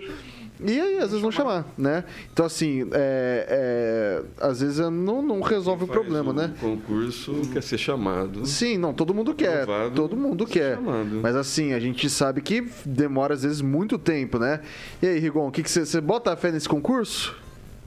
E 0.64 0.80
aí, 0.80 0.98
às 1.00 1.10
vezes 1.10 1.22
não 1.22 1.32
chamar, 1.32 1.66
né? 1.78 2.04
Então, 2.32 2.46
assim, 2.46 2.88
é, 2.92 3.46
é, 3.50 4.24
às 4.40 4.62
vezes 4.62 4.78
não, 4.78 5.22
não 5.22 5.42
resolve 5.42 5.86
o 5.86 5.88
problema, 5.88 6.32
um 6.32 6.34
né? 6.34 6.54
concurso 6.60 7.42
quer 7.52 7.64
ser 7.64 7.78
chamado. 7.78 8.46
Sim, 8.46 8.78
não, 8.78 8.94
todo 8.94 9.14
mundo 9.14 9.34
quer. 9.34 9.66
Todo 9.96 10.16
mundo 10.16 10.46
quer. 10.46 10.76
chamado. 10.76 11.20
Mas 11.22 11.36
assim, 11.36 11.74
a 11.74 11.80
gente 11.80 12.10
sabe 12.10 12.42
que 12.42 12.62
demora 12.86 13.34
às 13.34 13.44
vezes 13.44 13.62
muito 13.62 13.98
tempo, 13.98 14.38
né? 14.38 14.62
E 15.02 15.08
aí, 15.08 15.20
Rigon, 15.20 15.48
o 15.48 15.52
que, 15.52 15.64
que 15.64 15.72
você, 15.72 15.86
você 15.86 16.00
bota 16.00 16.32
a 16.32 16.36
fé 16.36 16.52
nesse 16.52 16.70
concurso? 16.70 17.36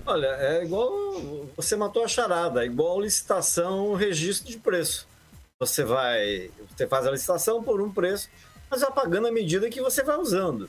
Olha, 0.06 0.26
é 0.38 0.64
igual 0.64 0.92
você 1.56 1.76
matou 1.76 2.04
a 2.04 2.08
charada, 2.08 2.62
é 2.62 2.66
igual 2.66 3.00
licitação, 3.00 3.94
registro 3.94 4.50
de 4.50 4.58
preço. 4.58 5.08
Você 5.58 5.84
vai, 5.84 6.50
você 6.76 6.86
faz 6.86 7.06
a 7.06 7.10
licitação 7.10 7.62
por 7.62 7.80
um 7.80 7.90
preço, 7.90 8.28
mas 8.70 8.80
vai 8.80 8.92
pagando 8.92 9.28
à 9.28 9.32
medida 9.32 9.70
que 9.70 9.80
você 9.80 10.02
vai 10.02 10.18
usando. 10.18 10.68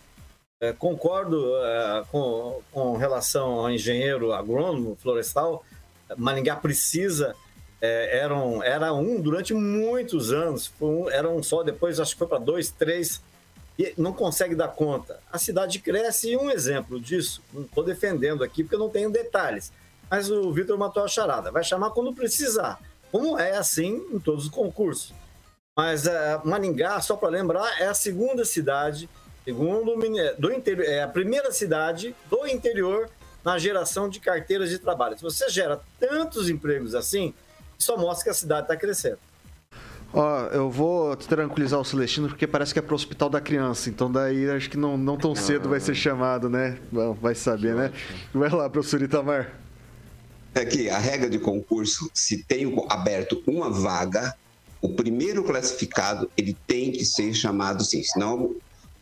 É, 0.61 0.71
concordo 0.71 1.57
é, 1.57 2.03
com, 2.09 2.61
com 2.71 2.95
relação 2.95 3.59
ao 3.59 3.69
engenheiro 3.69 4.31
agrônomo 4.31 4.95
florestal, 4.95 5.65
Maringá 6.17 6.55
precisa, 6.55 7.35
é, 7.81 8.19
era, 8.19 8.33
um, 8.33 8.63
era 8.63 8.93
um 8.93 9.19
durante 9.19 9.53
muitos 9.53 10.31
anos, 10.31 10.71
um, 10.79 11.09
era 11.09 11.29
um 11.29 11.43
só, 11.43 11.61
depois 11.61 11.99
acho 11.99 12.13
que 12.13 12.19
foi 12.19 12.27
para 12.27 12.37
dois, 12.37 12.71
três, 12.71 13.21
e 13.77 13.93
não 13.97 14.13
consegue 14.13 14.55
dar 14.55 14.69
conta. 14.69 15.19
A 15.29 15.37
cidade 15.37 15.79
cresce 15.79 16.31
e 16.31 16.37
um 16.37 16.49
exemplo 16.49 17.01
disso, 17.01 17.43
não 17.53 17.63
estou 17.63 17.83
defendendo 17.83 18.41
aqui 18.41 18.63
porque 18.63 18.75
eu 18.75 18.79
não 18.79 18.89
tenho 18.89 19.09
detalhes, 19.09 19.73
mas 20.09 20.31
o 20.31 20.53
Vitor 20.53 20.77
matou 20.77 21.03
a 21.03 21.07
charada, 21.07 21.51
vai 21.51 21.65
chamar 21.65 21.89
quando 21.89 22.13
precisar, 22.13 22.79
como 23.11 23.37
é 23.37 23.57
assim 23.57 24.05
em 24.09 24.19
todos 24.19 24.45
os 24.45 24.49
concursos. 24.49 25.13
Mas 25.77 26.07
é, 26.07 26.39
Maringá, 26.45 27.01
só 27.01 27.17
para 27.17 27.27
lembrar, 27.27 27.81
é 27.81 27.87
a 27.87 27.93
segunda 27.93 28.45
cidade, 28.45 29.09
segundo 29.45 29.95
do 30.39 30.51
interior, 30.51 30.85
é 30.85 31.03
a 31.03 31.07
primeira 31.07 31.51
cidade 31.51 32.13
do 32.29 32.45
interior 32.47 33.09
na 33.43 33.57
geração 33.59 34.09
de 34.09 34.19
carteiras 34.19 34.69
de 34.69 34.79
trabalho. 34.79 35.15
Se 35.15 35.23
você 35.23 35.47
gera 35.49 35.79
tantos 35.99 36.49
empregos 36.49 36.95
assim, 36.95 37.33
só 37.77 37.95
mostra 37.95 38.23
que 38.23 38.29
a 38.31 38.33
cidade 38.33 38.63
está 38.63 38.75
crescendo. 38.75 39.19
Ó, 40.11 40.45
eu 40.47 40.71
vou 40.71 41.15
tranquilizar 41.15 41.79
o 41.79 41.85
Celestino 41.85 42.27
porque 42.27 42.47
parece 42.47 42.73
que 42.73 42.79
é 42.79 42.81
pro 42.81 42.95
hospital 42.95 43.29
da 43.29 43.41
criança. 43.41 43.89
Então 43.89 44.11
daí 44.11 44.49
acho 44.49 44.69
que 44.69 44.77
não, 44.77 44.97
não 44.97 45.17
tão 45.17 45.35
cedo 45.35 45.69
vai 45.69 45.79
ser 45.79 45.93
chamado, 45.93 46.49
né? 46.49 46.79
Bom, 46.91 47.13
vai 47.13 47.35
saber, 47.35 47.75
né? 47.75 47.91
Vai 48.33 48.49
lá, 48.49 48.69
professor 48.69 49.01
Itamar. 49.01 49.51
É 50.53 50.63
que 50.63 50.89
a 50.89 50.97
regra 50.97 51.29
de 51.29 51.37
concurso, 51.37 52.09
se 52.13 52.43
tem 52.43 52.73
aberto 52.89 53.43
uma 53.45 53.69
vaga, 53.69 54.33
O 54.85 54.89
primeiro 54.89 55.43
classificado, 55.43 56.29
ele 56.37 56.55
tem 56.67 56.91
que 56.91 57.03
ser 57.03 57.33
chamado 57.33 57.83
sim, 57.83 58.03
senão 58.03 58.55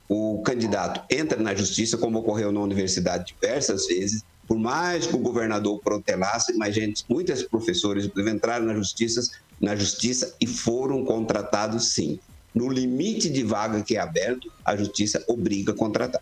o 0.07 0.41
candidato 0.43 1.01
entra 1.09 1.39
na 1.39 1.55
justiça, 1.55 1.97
como 1.97 2.19
ocorreu 2.19 2.51
na 2.51 2.59
universidade 2.59 3.33
diversas 3.33 3.87
vezes, 3.87 4.23
por 4.47 4.57
mais 4.57 5.07
que 5.07 5.15
o 5.15 5.19
governador 5.19 5.79
protelasse, 5.79 6.53
mas 6.57 6.75
gente, 6.75 7.05
muitos 7.09 7.43
professores 7.43 8.09
entraram 8.17 8.65
na 8.65 8.75
justiça, 8.75 9.21
na 9.59 9.75
justiça 9.75 10.35
e 10.39 10.45
foram 10.45 11.03
contratados 11.05 11.93
sim. 11.93 12.19
No 12.53 12.69
limite 12.69 13.29
de 13.29 13.43
vaga 13.43 13.81
que 13.81 13.95
é 13.95 13.99
aberto, 13.99 14.51
a 14.63 14.75
justiça 14.75 15.23
obriga 15.27 15.71
a 15.71 15.75
contratar. 15.75 16.21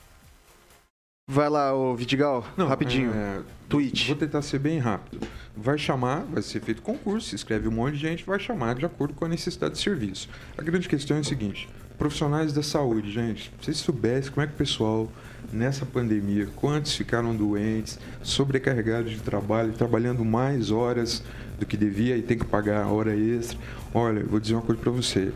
Vai 1.28 1.50
lá, 1.50 1.74
ô 1.74 1.96
Vidigal, 1.96 2.46
rapidinho. 2.58 3.12
É, 3.14 3.42
Tweet. 3.70 4.08
Vou 4.08 4.16
tentar 4.16 4.42
ser 4.42 4.60
bem 4.60 4.80
rápido. 4.80 5.26
Vai 5.56 5.78
chamar, 5.78 6.26
vai 6.26 6.42
ser 6.42 6.62
feito 6.62 6.82
concurso, 6.82 7.30
se 7.30 7.36
escreve 7.36 7.68
um 7.68 7.72
monte 7.72 7.94
de 7.94 8.00
gente, 8.00 8.26
vai 8.26 8.40
chamar 8.40 8.76
de 8.76 8.86
acordo 8.86 9.14
com 9.14 9.26
a 9.26 9.30
necessidade 9.30 9.76
de 9.76 9.82
serviço. 9.82 10.28
A 10.58 10.62
grande 10.62 10.90
questão 10.90 11.18
é 11.18 11.22
o 11.22 11.24
seguinte: 11.24 11.70
profissionais 12.02 12.52
da 12.52 12.64
saúde, 12.64 13.12
gente, 13.12 13.54
se 13.60 13.66
vocês 13.66 13.78
soubessem 13.78 14.32
como 14.32 14.44
é 14.44 14.48
que 14.48 14.56
o 14.56 14.58
pessoal, 14.58 15.08
nessa 15.54 15.86
pandemia, 15.86 16.48
quantos 16.56 16.96
ficaram 16.96 17.36
doentes, 17.36 18.00
sobrecarregados 18.24 19.12
de 19.12 19.20
trabalho, 19.20 19.72
trabalhando 19.74 20.26
mais 20.26 20.72
horas 20.72 21.22
do 21.60 21.66
que 21.68 21.78
devia 21.78 22.18
e 22.18 22.24
tem 22.24 22.40
que 22.40 22.46
pagar 22.46 22.88
hora 22.88 23.16
extra. 23.16 23.56
Olha, 23.94 24.24
vou 24.24 24.40
dizer 24.40 24.56
uma 24.56 24.64
coisa 24.64 24.82
para 24.82 24.92
você 24.92 25.32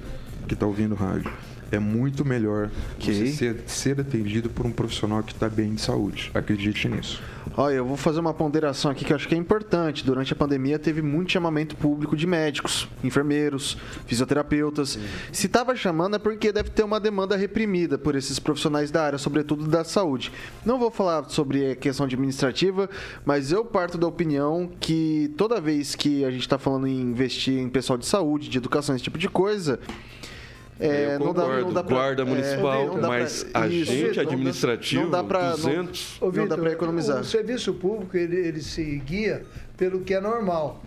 que 0.48 0.56
está 0.56 0.66
ouvindo 0.66 0.96
rádio. 0.96 1.32
É 1.72 1.80
muito 1.80 2.24
melhor 2.24 2.70
você 3.00 3.28
ser, 3.28 3.64
ser 3.68 4.00
atendido 4.00 4.50
por 4.50 4.66
um 4.66 4.72
profissional 4.72 5.24
que 5.24 5.34
está 5.34 5.50
bem 5.50 5.74
de 5.74 5.82
saúde. 5.82 6.32
Acredite 6.34 6.88
nisso. 6.88 7.22
Olha, 7.58 7.76
eu 7.76 7.86
vou 7.86 7.96
fazer 7.96 8.20
uma 8.20 8.34
ponderação 8.34 8.92
aqui 8.92 9.06
que 9.06 9.14
eu 9.14 9.16
acho 9.16 9.28
que 9.28 9.36
é 9.36 9.38
importante. 9.38 10.04
Durante 10.04 10.34
a 10.34 10.36
pandemia 10.36 10.78
teve 10.78 11.02
muito 11.02 11.32
chamamento 11.32 11.76
público 11.76 12.16
de 12.16 12.28
médicos, 12.28 12.88
enfermeiros, 13.04 13.78
fisioterapeutas. 14.06 15.00
Se 15.32 15.48
estava 15.48 15.76
chamando 15.76 16.18
é 16.18 16.20
porque 16.20 16.52
deve 16.52 16.70
ter 16.70 16.84
uma 16.84 17.00
demanda 17.00 17.36
reprimida 17.36 17.98
por 17.98 18.16
esses 18.16 18.40
profissionais 18.40 18.92
da 18.92 19.04
área, 19.04 19.18
sobretudo 19.18 19.68
da 19.68 19.84
saúde. 19.84 20.32
Não 20.66 20.78
vou 20.78 20.92
falar 20.92 21.30
sobre 21.30 21.72
a 21.72 21.76
questão 21.76 22.06
administrativa, 22.06 22.90
mas 23.24 23.52
eu 23.52 23.64
parto 23.64 23.98
da 23.98 24.08
opinião 24.08 24.70
que 24.80 25.34
toda 25.38 25.62
vez 25.62 25.96
que 25.96 26.26
a 26.26 26.32
gente 26.32 26.42
está 26.42 26.58
falando 26.58 26.88
em 26.88 27.00
investir 27.00 27.58
em 27.58 27.70
pessoal 27.70 27.98
de 27.98 28.06
saúde, 28.06 28.50
de 28.50 28.58
educação, 28.58 28.96
esse 28.96 29.04
tipo 29.04 29.18
de 29.18 29.30
coisa, 29.30 29.80
é, 30.80 31.16
eu 31.16 31.20
não 31.20 31.34
dá, 31.34 31.42
concordo, 31.44 31.66
não 31.66 31.74
dá 31.74 31.84
pra, 31.84 31.96
guarda 31.96 32.22
é, 32.22 32.26
municipal, 32.26 32.86
não 32.88 32.96
dá 32.96 33.00
pra- 33.02 33.08
mas 33.20 33.32
isso, 33.34 33.48
agente 33.54 34.08
não 34.08 34.14
dá- 34.16 34.22
administrativo, 34.22 35.04
não 35.04 35.10
dá 35.12 35.24
pra, 35.24 35.52
200. 35.52 36.18
Não, 36.22 36.28
Ô, 36.28 36.32
não 36.32 36.48
dá 36.48 36.58
para 36.58 36.72
economizar. 36.72 37.22
O 37.22 37.24
serviço 37.24 37.74
público, 37.74 38.16
ele, 38.18 38.36
ele 38.36 38.62
se 38.62 38.84
guia 39.06 39.44
pelo 39.78 40.02
que 40.02 40.14
é 40.14 40.20
normal. 40.20 40.82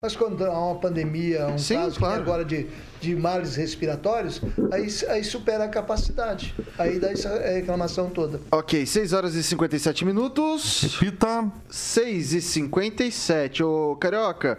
Mas 0.00 0.14
quando 0.14 0.44
há 0.44 0.50
uma 0.50 0.74
pandemia, 0.78 1.46
um 1.46 1.56
Sim, 1.56 1.76
caso 1.76 1.98
claro. 1.98 2.20
agora 2.20 2.44
de, 2.44 2.66
de 3.00 3.16
males 3.16 3.56
respiratórios, 3.56 4.38
aí, 4.70 4.86
aí 5.08 5.24
supera 5.24 5.64
a 5.64 5.68
capacidade. 5.68 6.54
Aí 6.78 6.98
dá 6.98 7.10
essa 7.10 7.38
reclamação 7.38 8.10
toda. 8.10 8.38
Ok, 8.52 8.84
6 8.84 9.14
horas 9.14 9.34
e 9.34 9.42
57 9.42 10.04
minutos. 10.04 10.98
Repita. 11.00 11.50
6 11.70 12.34
e 12.34 12.42
57. 12.42 13.62
Ô, 13.62 13.96
Carioca, 13.96 14.58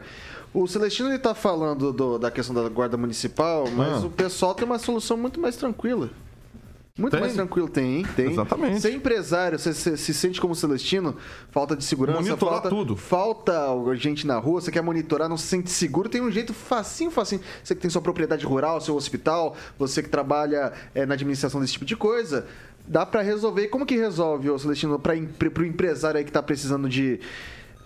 o 0.62 0.68
Celestino 0.68 1.10
ele 1.10 1.20
tá 1.20 1.34
falando 1.36 1.91
do- 1.91 2.18
da 2.18 2.32
questão 2.32 2.56
da 2.56 2.68
guarda 2.70 2.95
municipal, 2.97 3.66
mas 3.76 4.03
Ah. 4.03 4.08
o 4.08 4.10
pessoal 4.10 4.53
tem 4.56 4.66
uma 4.66 4.80
solução 4.80 5.18
muito 5.18 5.39
mais 5.39 5.56
tranquila. 5.56 6.10
Muito 6.97 7.12
Tem? 7.12 7.20
mais 7.20 7.34
tranquilo, 7.34 7.68
tem, 7.68 7.97
hein? 7.97 8.06
Tem. 8.16 8.32
Exatamente. 8.32 8.80
Ser 8.80 8.93
empresário, 8.93 9.60
você 9.60 9.74
se, 9.74 9.97
se 9.97 10.14
sente 10.14 10.39
como 10.39 10.56
Celestino, 10.56 11.18
falta 11.51 11.76
de 11.76 11.84
segurança, 11.84 12.22
Monitorar 12.22 12.53
falta, 12.62 12.70
tudo. 12.70 12.95
falta 12.95 13.53
gente 13.95 14.26
na 14.26 14.38
rua, 14.38 14.62
você 14.62 14.72
quer 14.72 14.82
monitorar, 14.82 15.28
não 15.28 15.36
se 15.36 15.45
sente 15.45 15.70
seguro, 15.70 16.08
tem 16.08 16.22
um 16.22 16.32
jeito 16.32 16.53
facinho, 16.53 17.12
facinho. 17.12 17.41
Você 17.62 17.76
que 17.76 17.82
tem 17.82 17.89
sua 17.91 18.01
propriedade 18.01 18.45
rural, 18.45 18.80
seu 18.80 18.95
hospital, 18.95 19.58
você 19.78 20.01
que 20.01 20.08
trabalha 20.08 20.72
é, 20.93 21.06
na 21.06 21.16
administração 21.16 21.60
desse 21.60 21.74
tipo 21.74 21.84
de 21.84 21.97
coisa, 21.97 22.47
dá 22.88 23.06
pra 23.06 23.22
resolver. 23.22 23.68
Como 23.68 23.86
que 23.86 23.97
resolve, 23.97 24.49
ô 24.49 24.58
Celestino, 24.58 24.97
para 24.97 25.16
pro 25.53 25.66
empresário 25.66 26.18
aí 26.18 26.24
que 26.24 26.32
tá 26.32 26.41
precisando 26.41 26.88
de 26.88 27.20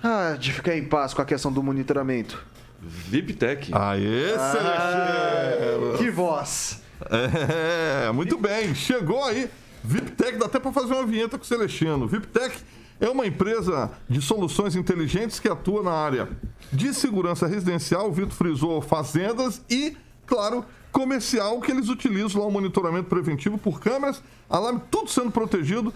ah, 0.04 0.38
de 0.40 0.54
ficar 0.54 0.78
em 0.78 0.84
paz 0.86 1.16
com 1.16 1.22
a 1.24 1.26
questão 1.26 1.52
do 1.52 1.64
monitoramento? 1.64 2.46
VIPTEC. 2.82 3.72
Aê, 3.74 4.30
Celestino! 4.30 5.98
Que 5.98 6.10
voz! 6.10 6.82
É, 7.10 8.12
muito 8.12 8.38
bem. 8.38 8.74
Chegou 8.76 9.24
aí. 9.24 9.50
VIPTEC, 9.84 10.38
dá 10.38 10.46
até 10.46 10.60
para 10.60 10.72
fazer 10.72 10.94
uma 10.94 11.06
vinheta 11.06 11.38
com 11.38 11.44
o 11.44 11.48
Celestino. 11.48 12.08
VIPTEC 12.08 12.58
é 13.00 13.10
uma 13.10 13.26
empresa 13.26 13.92
de 14.10 14.22
soluções 14.22 14.76
inteligentes 14.76 15.40
que 15.40 15.48
atua 15.48 15.82
na 15.82 15.92
área 15.92 16.28
de 16.72 16.94
segurança 16.94 17.48
residencial, 17.48 18.10
o 18.10 18.12
Vitor 18.12 18.32
frisou 18.32 18.82
fazendas 18.82 19.62
e, 19.70 19.96
claro, 20.28 20.66
comercial, 20.92 21.60
que 21.62 21.72
eles 21.72 21.90
utilizam 21.90 22.42
lá 22.42 22.48
o 22.48 22.52
monitoramento 22.52 23.08
preventivo 23.10 23.58
por 23.58 23.80
câmeras, 23.80 24.22
alarme, 24.50 24.82
tudo 24.92 25.10
sendo 25.10 25.32
protegido. 25.32 25.94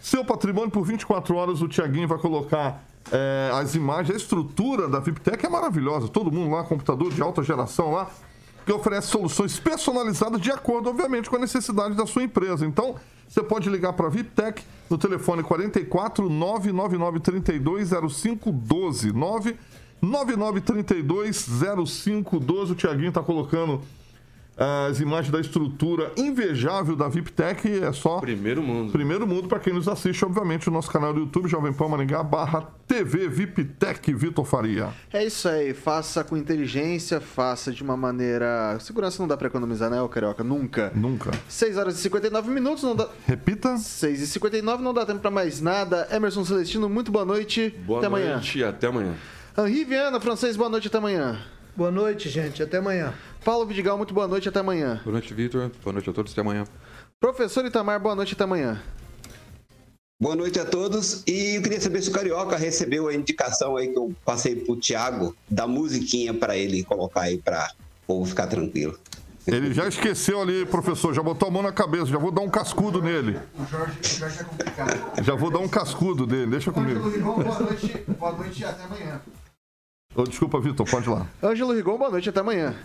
Seu 0.00 0.24
patrimônio 0.24 0.70
por 0.70 0.84
24 0.84 1.34
horas, 1.34 1.62
o 1.62 1.68
Tiaguinho 1.68 2.08
vai 2.08 2.18
colocar 2.18 2.84
é, 3.10 3.50
as 3.54 3.74
imagens, 3.74 4.14
a 4.14 4.16
estrutura 4.16 4.88
da 4.88 5.00
VIPTEC 5.00 5.46
é 5.46 5.48
maravilhosa. 5.48 6.08
Todo 6.08 6.30
mundo 6.30 6.54
lá, 6.54 6.64
computador 6.64 7.12
de 7.12 7.20
alta 7.20 7.42
geração 7.42 7.92
lá, 7.92 8.10
que 8.64 8.72
oferece 8.72 9.08
soluções 9.08 9.58
personalizadas 9.58 10.40
de 10.40 10.50
acordo, 10.50 10.88
obviamente, 10.88 11.28
com 11.28 11.36
a 11.36 11.38
necessidade 11.38 11.94
da 11.94 12.06
sua 12.06 12.22
empresa. 12.22 12.64
Então, 12.64 12.96
você 13.28 13.42
pode 13.42 13.68
ligar 13.68 13.94
para 13.94 14.06
a 14.06 14.10
VIPTEC 14.10 14.62
no 14.90 14.98
telefone 14.98 15.42
44 15.42 16.28
999 16.28 17.20
32 17.20 17.90
0512 17.90 19.12
999 19.12 20.60
32 20.60 21.46
0512. 21.48 22.72
O 22.72 22.74
Tiaguinho 22.74 23.08
está 23.08 23.22
colocando 23.22 23.80
as 24.56 25.00
imagens 25.00 25.30
da 25.32 25.40
estrutura 25.40 26.12
invejável 26.16 26.94
da 26.94 27.08
VIPTEC. 27.08 27.84
É 27.84 27.92
só. 27.92 28.20
Primeiro 28.20 28.62
mundo. 28.62 28.92
Primeiro 28.92 29.26
mundo 29.26 29.48
para 29.48 29.58
quem 29.58 29.72
nos 29.72 29.88
assiste, 29.88 30.24
obviamente, 30.24 30.68
o 30.68 30.72
nosso 30.72 30.90
canal 30.90 31.12
do 31.12 31.20
YouTube, 31.20 31.48
Jovem 31.48 31.72
Pan 31.72 31.88
Maringá, 31.88 32.22
barra 32.22 32.68
TV 32.86 33.28
VIPTEC 33.28 34.12
Vitor 34.12 34.44
Faria. 34.44 34.90
É 35.12 35.24
isso 35.24 35.48
aí, 35.48 35.72
faça 35.72 36.22
com 36.22 36.36
inteligência, 36.36 37.20
faça 37.20 37.72
de 37.72 37.82
uma 37.82 37.96
maneira. 37.96 38.78
Segurança 38.80 39.22
não 39.22 39.28
dá 39.28 39.36
pra 39.36 39.48
economizar, 39.48 39.90
né, 39.90 40.00
ô 40.00 40.08
Carioca? 40.08 40.44
Nunca. 40.44 40.92
Nunca. 40.94 41.30
6 41.48 41.76
horas 41.76 41.98
e 41.98 42.02
59 42.02 42.50
minutos, 42.50 42.82
não 42.82 42.94
dá. 42.94 43.08
Repita. 43.26 43.76
6 43.76 44.20
e 44.20 44.26
59 44.26 44.82
não 44.82 44.92
dá 44.92 45.06
tempo 45.06 45.20
pra 45.20 45.30
mais 45.30 45.60
nada. 45.60 46.06
Emerson 46.10 46.44
Celestino, 46.44 46.88
muito 46.88 47.10
boa 47.10 47.24
noite. 47.24 47.74
Boa 47.86 48.00
até 48.00 48.08
noite 48.08 48.62
amanhã. 48.62 48.68
até 48.68 48.86
amanhã. 48.86 49.14
Henri 49.58 49.84
Viana, 49.84 50.20
francês, 50.20 50.56
boa 50.56 50.70
noite, 50.70 50.88
até 50.88 50.98
amanhã. 50.98 51.38
Boa 51.74 51.90
noite, 51.90 52.28
gente. 52.28 52.62
Até 52.62 52.78
amanhã. 52.78 53.14
Paulo 53.44 53.66
Vidigal, 53.66 53.98
muito 53.98 54.14
boa 54.14 54.28
noite, 54.28 54.48
até 54.48 54.60
amanhã. 54.60 55.00
Boa 55.02 55.14
noite, 55.14 55.34
Vitor. 55.34 55.70
Boa 55.82 55.92
noite 55.92 56.08
a 56.08 56.12
todos. 56.12 56.32
Até 56.32 56.40
amanhã. 56.40 56.64
Professor 57.18 57.64
Itamar, 57.66 58.00
boa 58.00 58.14
noite, 58.14 58.34
até 58.34 58.44
amanhã. 58.44 58.80
Boa 60.20 60.36
noite 60.36 60.60
a 60.60 60.64
todos. 60.64 61.24
E 61.26 61.56
eu 61.56 61.62
queria 61.62 61.80
saber 61.80 62.02
se 62.02 62.08
o 62.08 62.12
Carioca 62.12 62.56
recebeu 62.56 63.08
a 63.08 63.14
indicação 63.14 63.76
aí 63.76 63.88
que 63.88 63.98
eu 63.98 64.14
passei 64.24 64.54
pro 64.54 64.76
Thiago 64.76 65.34
da 65.50 65.66
musiquinha 65.66 66.32
para 66.32 66.56
ele 66.56 66.84
colocar 66.84 67.22
aí 67.22 67.38
para 67.38 67.68
o 68.04 68.06
povo 68.06 68.26
ficar 68.26 68.46
tranquilo. 68.46 68.96
Ele 69.44 69.74
já 69.74 69.88
esqueceu 69.88 70.40
ali, 70.40 70.64
professor, 70.64 71.12
já 71.12 71.20
botou 71.20 71.48
a 71.48 71.50
mão 71.50 71.62
na 71.62 71.72
cabeça, 71.72 72.06
já 72.06 72.18
vou 72.18 72.30
dar 72.30 72.42
um 72.42 72.48
cascudo 72.48 73.02
nele. 73.02 73.40
O 73.58 73.66
Jorge, 73.66 73.98
o 74.00 74.06
Jorge 74.06 74.38
é 74.38 74.44
complicado. 74.44 75.24
Já 75.24 75.34
vou 75.34 75.50
dar 75.50 75.58
um 75.58 75.68
cascudo 75.68 76.24
dele, 76.24 76.46
deixa 76.46 76.70
comigo. 76.70 77.08
Rigon, 77.08 77.42
boa 77.42 77.58
noite, 77.58 78.04
boa 78.06 78.32
noite, 78.32 78.64
até 78.64 78.84
amanhã. 78.84 79.20
Ô, 80.14 80.22
desculpa, 80.22 80.60
Vitor, 80.60 80.88
pode 80.88 81.08
ir 81.08 81.12
lá. 81.12 81.26
Ângelo 81.42 81.72
Rigon, 81.72 81.98
boa 81.98 82.10
noite, 82.10 82.28
até 82.28 82.38
amanhã. 82.38 82.76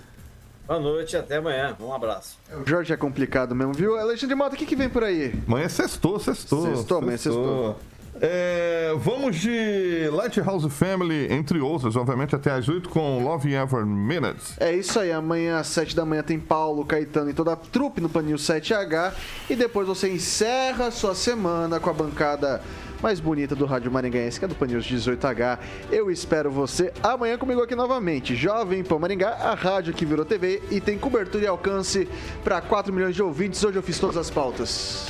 Boa 0.67 0.81
noite, 0.81 1.15
até 1.15 1.37
amanhã. 1.37 1.77
Um 1.79 1.93
abraço. 1.93 2.37
O 2.53 2.67
Jorge 2.67 2.91
é 2.91 2.97
complicado 2.97 3.55
mesmo, 3.55 3.73
viu? 3.73 3.97
Alexandre 3.97 4.35
Mota, 4.35 4.53
o 4.53 4.57
que, 4.57 4.65
que 4.65 4.75
vem 4.75 4.89
por 4.89 5.01
aí? 5.01 5.33
Amanhã 5.47 5.65
é 5.65 5.69
sextou, 5.69 6.19
sextou. 6.19 6.63
Sextou, 6.63 6.97
amanhã 6.97 7.15
é 7.15 7.17
sextou. 7.17 7.77
É, 8.19 8.93
vamos 8.97 9.35
de 9.37 10.09
Lighthouse 10.11 10.69
Family, 10.69 11.31
entre 11.31 11.59
outras, 11.59 11.95
obviamente, 11.95 12.35
até 12.35 12.51
às 12.51 12.67
8 12.67 12.89
com 12.89 13.23
Love 13.23 13.53
Ever 13.53 13.85
Minutes. 13.85 14.55
É 14.59 14.75
isso 14.75 14.99
aí, 14.99 15.11
amanhã 15.11 15.59
às 15.59 15.67
7 15.67 15.95
da 15.95 16.03
manhã 16.03 16.23
tem 16.23 16.39
Paulo, 16.39 16.83
Caetano 16.83 17.29
e 17.29 17.33
toda 17.33 17.53
a 17.53 17.55
trupe 17.55 18.01
no 18.01 18.09
Panil 18.09 18.37
7H. 18.37 19.13
E 19.49 19.55
depois 19.55 19.87
você 19.87 20.11
encerra 20.11 20.91
sua 20.91 21.13
semana 21.13 21.79
com 21.79 21.89
a 21.89 21.93
bancada 21.93 22.61
mais 23.01 23.19
bonita 23.19 23.55
do 23.55 23.65
Rádio 23.65 23.91
Maringaense, 23.91 24.39
que 24.39 24.45
é 24.45 24.47
do 24.47 24.55
Panil 24.55 24.79
18H. 24.79 25.59
Eu 25.91 26.09
espero 26.11 26.51
você 26.51 26.91
amanhã 27.01 27.37
comigo 27.37 27.61
aqui 27.61 27.75
novamente. 27.75 28.35
Jovem 28.35 28.83
Pan 28.83 28.99
Maringá, 28.99 29.29
a 29.29 29.53
rádio 29.53 29.93
que 29.93 30.05
virou 30.05 30.25
TV 30.25 30.61
e 30.71 30.81
tem 30.81 30.97
cobertura 30.97 31.43
e 31.43 31.47
alcance 31.47 32.07
para 32.43 32.61
4 32.61 32.93
milhões 32.93 33.15
de 33.15 33.23
ouvintes. 33.23 33.63
Hoje 33.63 33.77
eu 33.77 33.83
fiz 33.83 33.99
todas 33.99 34.17
as 34.17 34.29
pautas. 34.29 35.07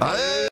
Aê! 0.00 0.51